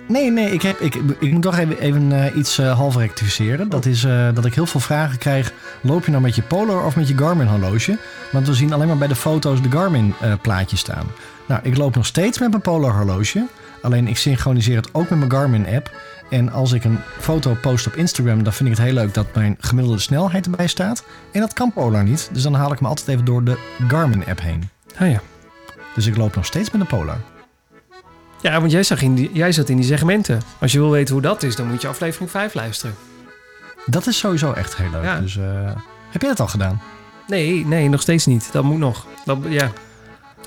Nee, 0.08 0.32
nee, 0.32 0.52
ik, 0.52 0.62
heb, 0.62 0.80
ik, 0.80 0.96
ik 1.20 1.32
moet 1.32 1.42
toch 1.42 1.58
even, 1.58 1.80
even 1.80 2.12
eh, 2.12 2.36
iets 2.36 2.58
eh, 2.58 2.78
half 2.78 2.96
rectificeren. 2.96 3.70
Dat 3.70 3.86
is 3.86 4.04
eh, 4.04 4.28
dat 4.34 4.46
ik 4.46 4.54
heel 4.54 4.66
veel 4.66 4.80
vragen 4.80 5.18
krijg. 5.18 5.54
Loop 5.82 6.06
je 6.06 6.12
nou 6.12 6.24
met 6.24 6.36
je 6.36 6.42
Polar 6.42 6.86
of 6.86 6.96
met 6.96 7.08
je 7.08 7.18
Garmin 7.18 7.48
horloge? 7.48 7.98
Want 8.32 8.48
we 8.48 8.54
zien 8.54 8.74
alleen 8.74 8.88
maar 8.88 8.98
bij 8.98 9.08
de 9.08 9.16
foto's 9.16 9.62
de 9.62 9.72
Garmin 9.72 10.14
plaatjes 10.42 10.80
staan. 10.80 11.06
Nou, 11.48 11.62
ik 11.64 11.78
loop 11.78 11.96
nog 11.96 12.06
steeds 12.06 12.40
met 12.40 12.50
mijn 12.50 12.62
Polar 12.62 12.96
horloge. 12.96 13.48
Alleen 13.82 14.08
ik 14.08 14.18
synchroniseer 14.18 14.76
het 14.76 14.90
ook 14.92 15.10
met 15.10 15.20
mijn 15.20 15.32
Garmin 15.32 15.68
app. 15.68 15.92
En 16.30 16.52
als 16.52 16.72
ik 16.72 16.84
een 16.84 17.00
foto 17.20 17.58
post 17.62 17.88
op 17.88 17.96
Instagram, 17.96 18.44
dan 18.44 18.54
vind 18.54 18.70
ik 18.70 18.76
het 18.76 18.86
heel 18.86 18.94
leuk 18.94 19.14
dat 19.14 19.36
mijn 19.36 19.56
gemiddelde 19.60 20.00
snelheid 20.00 20.46
erbij 20.46 20.68
staat. 20.68 21.04
En 21.32 21.40
dat 21.40 21.54
kan 21.54 21.74
Polar 21.74 22.04
niet. 22.04 22.30
Dus 22.34 22.44
dan 22.44 22.54
haal 22.54 22.72
ik 22.72 22.82
me 22.82 22.88
altijd 22.88 23.08
even 23.08 23.26
door 23.26 23.44
de 23.44 23.58
Garmin 23.88 24.26
app 24.28 24.42
heen. 24.42 24.70
Ah 24.98 25.10
ja. 25.10 25.22
Dus 25.96 26.06
ik 26.06 26.18
loop 26.18 26.36
nog 26.36 26.46
steeds 26.46 26.72
met 26.72 26.82
een 26.82 26.88
Polar. 26.88 27.18
Ja, 28.42 28.60
want 28.60 28.72
jij, 28.72 28.84
zag 28.84 29.02
in 29.02 29.16
die, 29.16 29.30
jij 29.34 29.52
zat 29.52 29.70
in 29.70 29.76
die 29.76 29.86
segmenten. 29.86 30.42
Als 30.60 30.72
je 30.72 30.80
wil 30.80 30.92
weten 30.92 31.14
hoe 31.14 31.24
dat 31.24 31.44
is, 31.44 31.56
dan 31.56 31.68
moet 31.68 31.82
je 31.82 31.88
aflevering 31.88 32.32
5 32.32 32.54
luisteren. 32.54 32.96
Dat 33.86 34.08
is 34.08 34.18
sowieso 34.18 34.54
echt 34.54 34.78
heel 34.78 34.90
leuk. 34.90 35.04
Ja. 35.04 35.20
Dus 35.20 35.38
eh, 35.38 35.72
heb 36.10 36.22
jij 36.22 36.30
dat 36.30 36.40
al 36.40 36.48
gedaan? 36.48 36.82
Nee, 37.28 37.66
nee, 37.66 37.90
nog 37.90 38.02
steeds 38.02 38.26
niet. 38.26 38.50
Dat 38.52 38.64
moet 38.64 38.78
nog. 38.78 39.06
Dat, 39.26 39.38
ja. 39.50 39.72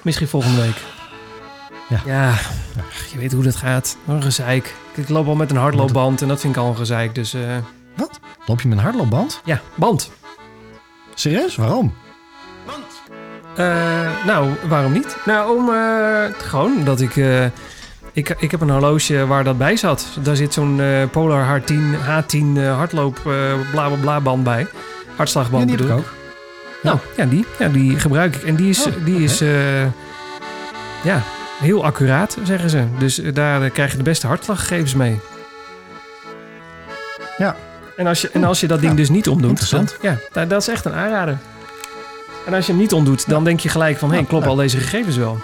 Misschien 0.03 0.29
volgende 0.29 0.61
week. 0.61 0.77
Ja. 1.89 2.01
Ja, 2.07 2.31
ach, 2.79 3.07
je 3.13 3.19
weet 3.19 3.33
hoe 3.33 3.43
dat 3.43 3.57
gaat. 3.57 3.97
Wat 4.05 4.17
Een 4.17 4.23
gezeik. 4.23 4.75
Ik 4.95 5.09
loop 5.09 5.27
al 5.27 5.35
met 5.35 5.51
een 5.51 5.57
hardloopband 5.57 6.23
en 6.23 6.29
dat 6.29 6.41
vind 6.41 6.57
ik 6.57 6.63
al 6.63 6.69
een 6.69 6.77
gezeik. 6.77 7.15
Dus 7.15 7.35
eh, 7.35 7.57
Loop 8.47 8.61
je 8.61 8.69
met 8.69 8.79
een 8.79 8.85
hardloopband? 8.85 9.41
ja, 9.45 9.61
band. 9.75 10.11
Serieus? 11.15 11.57
Waarom? 11.57 11.95
Eh, 13.57 14.25
nou, 14.27 14.51
waarom 14.69 14.93
niet? 14.93 15.17
Nou, 15.25 15.59
om 15.59 15.69
gewoon 16.39 16.85
dat 16.85 17.01
ik, 17.01 17.15
ik... 18.15 18.35
Ik 18.39 18.51
heb 18.51 18.61
een 18.61 18.71
horloge 18.71 19.27
waar 19.27 19.45
dat 19.45 19.59
bij 19.59 19.77
zat. 19.77 20.07
Daar 20.23 20.37
zit 20.37 20.53
zo'n 20.53 20.81
eh, 20.81 21.09
Polar 21.11 21.61
H10, 21.61 21.75
H10 22.07 22.57
eh, 22.57 22.77
hardloop 22.77 23.17
eh 23.27 23.33
bla 23.71 23.89
bla 23.89 23.97
bla 24.01 24.21
band 24.21 24.45
bij. 24.45 24.67
Hartslagband 25.17 25.71
Ja, 25.71 25.77
die 25.77 25.87
heb 25.87 25.97
ik 25.97 26.03
bedoel 26.03 26.11
ook. 26.11 26.23
Nou, 26.83 26.99
ja, 27.17 27.25
die, 27.25 27.47
ja, 27.59 27.69
die 27.69 27.99
gebruik 27.99 28.37
ik. 28.37 28.43
En 28.43 28.57
die 28.57 28.69
is, 28.69 28.87
Oh, 28.87 28.93
die 29.05 29.23
is 29.23 29.39
ja, 31.03 31.23
heel 31.61 31.85
accuraat, 31.85 32.37
zeggen 32.45 32.71
ze. 32.71 32.85
Dus 32.99 33.17
daar 33.17 33.71
krijg 33.71 33.91
je 33.91 33.97
de 33.97 34.03
beste 34.03 34.27
hartslaggegevens 34.27 34.95
mee. 34.95 35.21
Ja. 37.39 37.57
En 37.97 38.07
als 38.07 38.21
je, 38.21 38.31
en 38.33 38.45
als 38.45 38.61
je 38.61 38.67
dat 38.67 38.81
ding 38.81 38.93
Ja, 38.93 38.99
dus 38.99 39.09
niet 39.09 39.29
omdoet, 39.29 39.49
interessant. 39.49 39.97
dan, 40.01 40.11
ja, 40.11 40.19
dat, 40.33 40.51
dat 40.51 40.61
is 40.61 40.69
echt 40.69 40.85
een 40.85 40.95
aanrader. 40.95 41.39
En 42.47 42.55
als 42.55 42.67
je 42.67 42.73
hem 42.73 42.81
niet 42.81 42.93
omdoet, 42.93 43.29
dan 43.29 43.45
denk 43.45 43.61
je 43.61 43.69
gelijk 43.69 43.99
van... 43.99 44.11
hé, 44.11 44.17
Ja, 44.19 44.25
kloppen 44.25 44.51
al 44.51 44.57
deze 44.57 44.79
gegevens 44.79 45.17
wel? 45.17 45.39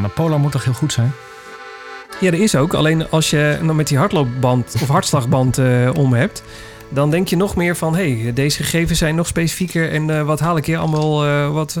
Maar 0.00 0.10
Polar 0.10 0.40
moet 0.40 0.52
toch 0.52 0.64
heel 0.64 0.72
goed 0.72 0.92
zijn? 0.92 1.12
Ja, 2.20 2.30
dat 2.30 2.40
is 2.40 2.54
ook. 2.54 2.74
Alleen 2.74 3.10
als 3.10 3.30
je 3.30 3.58
dan 3.62 3.76
met 3.76 3.88
die 3.88 3.98
hardloopband 3.98 4.74
of 4.82 4.88
hartslagband 4.88 5.58
eh, 5.58 5.90
om 5.94 6.12
hebt, 6.12 6.42
dan 6.88 7.10
denk 7.10 7.28
je 7.28 7.36
nog 7.36 7.56
meer 7.56 7.76
van: 7.76 7.96
hé, 7.96 8.20
hey, 8.20 8.32
deze 8.32 8.62
gegevens 8.62 8.98
zijn 8.98 9.14
nog 9.14 9.26
specifieker 9.26 9.90
en 9.90 10.10
eh, 10.10 10.22
wat 10.22 10.40
haal 10.40 10.56
ik 10.56 10.66
hier 10.66 10.78
allemaal? 10.78 11.26
Eh, 11.26 11.52
wat, 11.52 11.78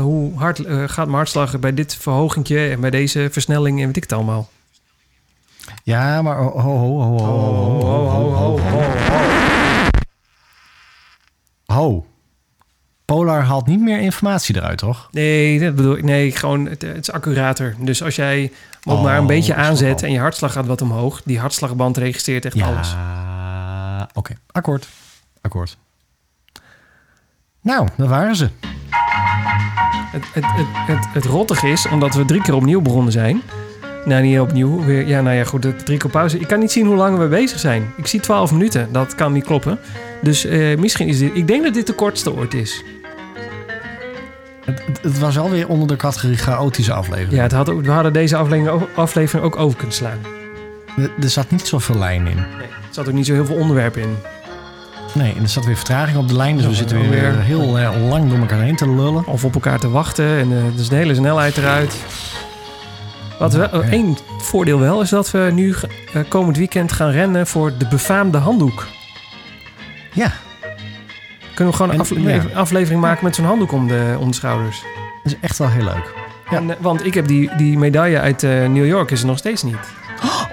hoe 0.00 0.38
hard 0.38 0.60
gaat 0.66 1.06
mijn 1.06 1.16
hartslag 1.16 1.58
bij 1.58 1.74
dit 1.74 1.96
verhogingje 1.96 2.68
en 2.68 2.80
bij 2.80 2.90
deze 2.90 3.28
versnelling 3.30 3.80
en 3.80 3.86
weet 3.86 3.96
ik 3.96 4.02
het 4.02 4.12
allemaal? 4.12 4.48
Ja, 5.82 6.22
maar 6.22 6.36
ho, 6.36 6.60
ho, 6.60 6.78
ho, 6.78 7.18
ho, 7.18 7.18
ho, 7.18 8.08
ho, 8.08 8.30
ho, 8.30 8.58
ho. 8.58 8.92
ho. 11.66 12.06
Polar 13.04 13.42
haalt 13.42 13.66
niet 13.66 13.80
meer 13.80 14.00
informatie 14.00 14.56
eruit, 14.56 14.78
toch? 14.78 15.08
Nee, 15.10 15.60
dat 15.60 15.74
bedoel 15.74 15.96
ik. 15.96 16.02
Nee, 16.02 16.30
gewoon 16.30 16.66
het, 16.66 16.82
het 16.82 16.96
is 16.96 17.10
accurater. 17.10 17.74
Dus 17.78 18.02
als 18.02 18.16
jij 18.16 18.50
Oh, 18.84 19.02
maar 19.02 19.18
een 19.18 19.26
beetje 19.26 19.52
snap 19.52 19.64
aanzet 19.64 20.02
en 20.02 20.12
je 20.12 20.18
hartslag 20.18 20.52
gaat 20.52 20.66
wat 20.66 20.82
omhoog, 20.82 21.22
die 21.24 21.38
hartslagband 21.38 21.96
registreert 21.96 22.44
echt 22.44 22.62
alles. 22.62 22.90
Ja, 22.90 24.08
oké. 24.12 24.34
Akkoord. 24.50 24.88
Akkoord. 25.40 25.76
Nou, 27.60 27.88
daar 27.96 28.08
waren 28.08 28.36
ze. 28.36 28.48
Het, 30.12 30.24
het, 30.32 30.44
het, 30.46 30.66
het, 30.96 31.06
het 31.12 31.24
rottige 31.24 31.68
is, 31.68 31.88
omdat 31.88 32.14
we 32.14 32.24
drie 32.24 32.42
keer 32.42 32.54
opnieuw 32.54 32.80
begonnen 32.80 33.12
zijn. 33.12 33.42
Nou, 34.04 34.22
niet 34.22 34.40
opnieuw. 34.40 34.84
Weer, 34.84 35.06
ja, 35.06 35.20
nou 35.20 35.36
ja, 35.36 35.44
goed. 35.44 35.84
Drie 35.84 35.98
keer 35.98 36.10
pauze. 36.10 36.38
Ik 36.38 36.46
kan 36.48 36.58
niet 36.58 36.72
zien 36.72 36.86
hoe 36.86 36.96
lang 36.96 37.18
we 37.18 37.28
bezig 37.28 37.58
zijn. 37.58 37.92
Ik 37.96 38.06
zie 38.06 38.20
12 38.20 38.52
minuten. 38.52 38.92
Dat 38.92 39.14
kan 39.14 39.32
niet 39.32 39.44
kloppen. 39.44 39.78
Dus 40.24 40.44
eh, 40.44 40.78
misschien 40.78 41.08
is 41.08 41.18
dit... 41.18 41.30
Ik 41.36 41.46
denk 41.46 41.64
dat 41.64 41.74
dit 41.74 41.86
de 41.86 41.92
kortste 41.92 42.34
ooit 42.34 42.54
is. 42.54 42.82
Het, 44.64 44.82
het- 45.02 45.18
was 45.18 45.34
wel 45.34 45.50
weer 45.50 45.68
onder 45.68 45.88
de 45.88 45.96
categorie 45.96 46.36
chaotische 46.36 46.92
aflevering. 46.92 47.32
Ja, 47.34 47.42
het 47.42 47.52
had, 47.52 47.70
ook- 47.70 47.82
we 47.84 47.90
hadden 47.90 48.12
deze 48.12 48.36
aflevering, 48.36 48.80
aflevering 48.94 49.44
ook 49.46 49.56
over 49.56 49.76
kunnen 49.76 49.96
slaan. 49.96 50.18
Er, 50.96 51.10
er 51.22 51.28
zat 51.30 51.50
niet 51.50 51.66
zoveel 51.66 51.98
lijn 51.98 52.26
in. 52.26 52.34
Nee, 52.36 52.66
er 52.66 52.90
zat 52.90 53.08
ook 53.08 53.14
niet 53.14 53.26
zo 53.26 53.32
heel 53.32 53.46
veel 53.46 53.56
onderwerpen 53.56 54.02
in. 54.02 54.16
Nee, 55.14 55.34
en 55.36 55.42
er 55.42 55.48
zat 55.48 55.64
weer 55.64 55.76
vertraging 55.76 56.18
op 56.18 56.28
de 56.28 56.36
lijn. 56.36 56.56
Dus 56.56 56.66
we 56.66 56.74
zitten 56.74 56.98
weer, 57.00 57.10
weer. 57.10 57.40
heel 57.40 57.78
eh, 57.78 58.08
lang 58.08 58.28
door 58.30 58.38
elkaar 58.38 58.60
heen 58.60 58.76
te 58.76 58.90
lullen. 58.90 59.26
Of 59.26 59.44
op 59.44 59.54
elkaar 59.54 59.78
te 59.78 59.90
wachten. 59.90 60.26
En 60.38 60.72
dus 60.76 60.88
de 60.88 60.96
hele 60.96 61.14
snelheid 61.14 61.56
eruit. 61.56 61.96
Wat 63.38 63.52
wel, 63.54 63.82
één 63.82 64.16
voordeel 64.38 64.78
wel 64.78 65.00
is 65.00 65.08
dat 65.08 65.30
we 65.30 65.50
nu 65.52 65.74
komend 66.28 66.56
weekend 66.56 66.92
gaan 66.92 67.10
rennen 67.10 67.46
voor 67.46 67.72
de 67.78 67.86
befaamde 67.88 68.38
handdoek. 68.38 68.86
Ja, 70.14 70.32
Kunnen 71.54 71.74
we 71.74 71.80
gewoon 71.80 72.06
een 72.16 72.22
ja. 72.22 72.42
aflevering 72.54 73.00
maken 73.00 73.24
met 73.24 73.34
zo'n 73.34 73.44
handdoek 73.44 73.72
om 73.72 73.88
de, 73.88 74.16
om 74.18 74.28
de 74.28 74.34
schouders. 74.34 74.82
dat 75.22 75.32
is 75.32 75.38
echt 75.40 75.58
wel 75.58 75.68
heel 75.68 75.84
leuk. 75.84 76.12
Ja. 76.50 76.56
En, 76.56 76.70
eh, 76.70 76.76
want 76.80 77.06
ik 77.06 77.14
heb 77.14 77.26
die, 77.26 77.50
die 77.56 77.78
medaille 77.78 78.20
uit 78.20 78.42
eh, 78.42 78.50
New 78.50 78.86
York 78.86 79.10
is 79.10 79.20
er 79.20 79.26
nog 79.26 79.38
steeds 79.38 79.62
niet. 79.62 79.76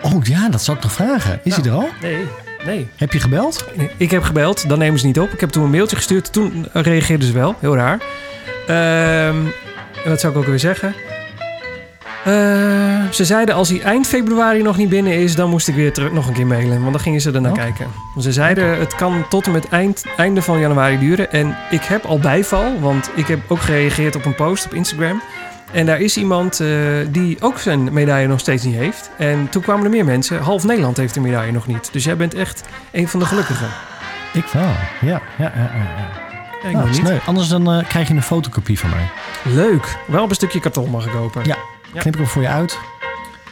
Oh 0.02 0.24
ja, 0.24 0.50
dat 0.50 0.62
zou 0.62 0.78
ik 0.78 0.84
nog 0.84 0.92
vragen. 0.92 1.40
Is 1.44 1.56
hij 1.56 1.66
er 1.66 1.72
al? 1.72 1.90
Nee, 2.02 2.26
nee. 2.66 2.88
Heb 2.96 3.14
je 3.14 3.20
gebeld? 3.20 3.66
Ik 3.98 4.12
heb 4.12 4.24
gebeld, 4.24 4.70
dan 4.70 4.80
nemen 4.80 5.00
ze 5.00 5.06
niet 5.06 5.20
op. 5.20 5.32
Ik 5.32 5.40
heb 5.40 5.50
toen 5.50 5.64
een 5.64 5.70
mailtje 5.70 5.96
gestuurd, 5.96 6.34
toen 6.34 6.68
reageerden 6.74 7.28
ze 7.28 7.34
wel. 7.34 7.56
Heel 7.60 7.76
raar. 7.76 8.00
Ehm, 8.68 9.46
en 10.04 10.10
wat 10.10 10.20
zou 10.20 10.34
ik 10.34 10.40
ook 10.40 10.46
weer 10.46 10.60
zeggen? 10.60 10.96
Eh, 12.26 12.34
ze 13.12 13.26
zeiden 13.26 13.56
als 13.56 13.70
hij 13.70 13.82
eind 13.82 14.08
februari 14.08 14.62
nog 14.62 14.78
niet 14.78 14.90
binnen 14.90 15.14
is, 15.14 15.36
dan 15.36 15.50
moest 15.50 15.68
ik 15.68 15.76
weer 15.76 15.94
terug 15.94 16.12
nog 16.12 16.28
een 16.28 16.34
keer 16.34 16.48
mailen. 16.48 16.80
Want 16.82 16.92
dan 16.92 17.02
gingen 17.02 17.22
ze 17.22 17.32
er 17.32 17.42
naar 17.42 17.52
Oh. 17.52 17.58
kijken. 17.58 17.88
Ze 18.20 18.32
zeiden 18.32 18.80
het 18.80 18.96
kan 18.96 19.26
tot 19.30 19.46
en 19.46 19.52
met 19.52 19.70
eind, 19.70 20.06
einde 20.18 20.42
van 20.42 20.60
januari 20.60 21.00
duren. 21.00 21.32
En 21.32 21.58
ik 21.70 21.84
heb 21.84 22.06
al 22.06 22.20
bijval, 22.20 22.80
want 22.80 23.10
ik 23.16 23.28
heb 23.28 23.40
ook 23.48 23.62
gereageerd 23.62 24.16
op 24.16 24.26
een 24.26 24.36
post 24.36 24.66
op 24.66 24.74
Instagram. 24.74 25.22
En 25.72 25.86
daar 25.86 26.00
is 26.00 26.18
iemand 26.18 26.60
eh, 26.60 26.68
die 27.10 27.38
ook 27.42 27.60
zijn 27.60 27.94
medaille 27.94 28.28
nog 28.28 28.40
steeds 28.40 28.64
niet 28.64 28.76
heeft. 28.76 29.12
En 29.18 29.48
toen 29.50 29.62
kwamen 29.62 29.84
er 29.84 29.90
meer 29.90 30.06
mensen. 30.06 30.40
Half 30.42 30.64
Nederland 30.64 30.98
heeft 30.98 31.14
de 31.14 31.20
medaille 31.20 31.52
nog 31.52 31.68
niet. 31.68 31.90
Dus 31.92 32.04
jij 32.04 32.18
bent 32.18 32.34
echt 32.34 32.64
een 32.92 33.08
van 33.08 33.20
de 33.20 33.26
gelukkigen. 33.26 33.68
Ik 34.34 34.46
wel. 34.54 34.64
Ja, 34.64 34.78
ja, 35.02 35.22
ja. 35.38 35.52
ja, 35.56 35.72
ja. 35.74 36.70
Ik 36.70 36.76
Nou, 36.76 36.90
niet. 36.90 37.12
Anders 37.26 37.48
dan 37.48 37.72
eh, 37.72 37.88
krijg 37.88 38.08
je 38.08 38.14
een 38.14 38.22
fotocopie 38.24 38.80
van 38.80 38.90
mij. 38.90 39.10
Leuk. 39.54 39.98
Wel 40.08 40.24
op 40.24 40.30
een 40.30 40.36
stukje 40.36 40.60
karton 40.60 40.90
mag 40.90 41.06
ik 41.06 41.12
kopen. 41.12 41.42
Ja. 41.46 41.56
Knip 41.92 42.06
ik 42.06 42.16
hem 42.16 42.28
voor 42.28 42.42
je 42.42 42.48
uit. 42.48 42.80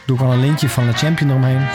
Doe 0.04 0.16
ik 0.16 0.22
wel 0.22 0.32
een 0.32 0.40
lintje 0.40 0.68
van 0.68 0.86
de 0.86 0.92
champion 0.92 1.30
eromheen. 1.30 1.66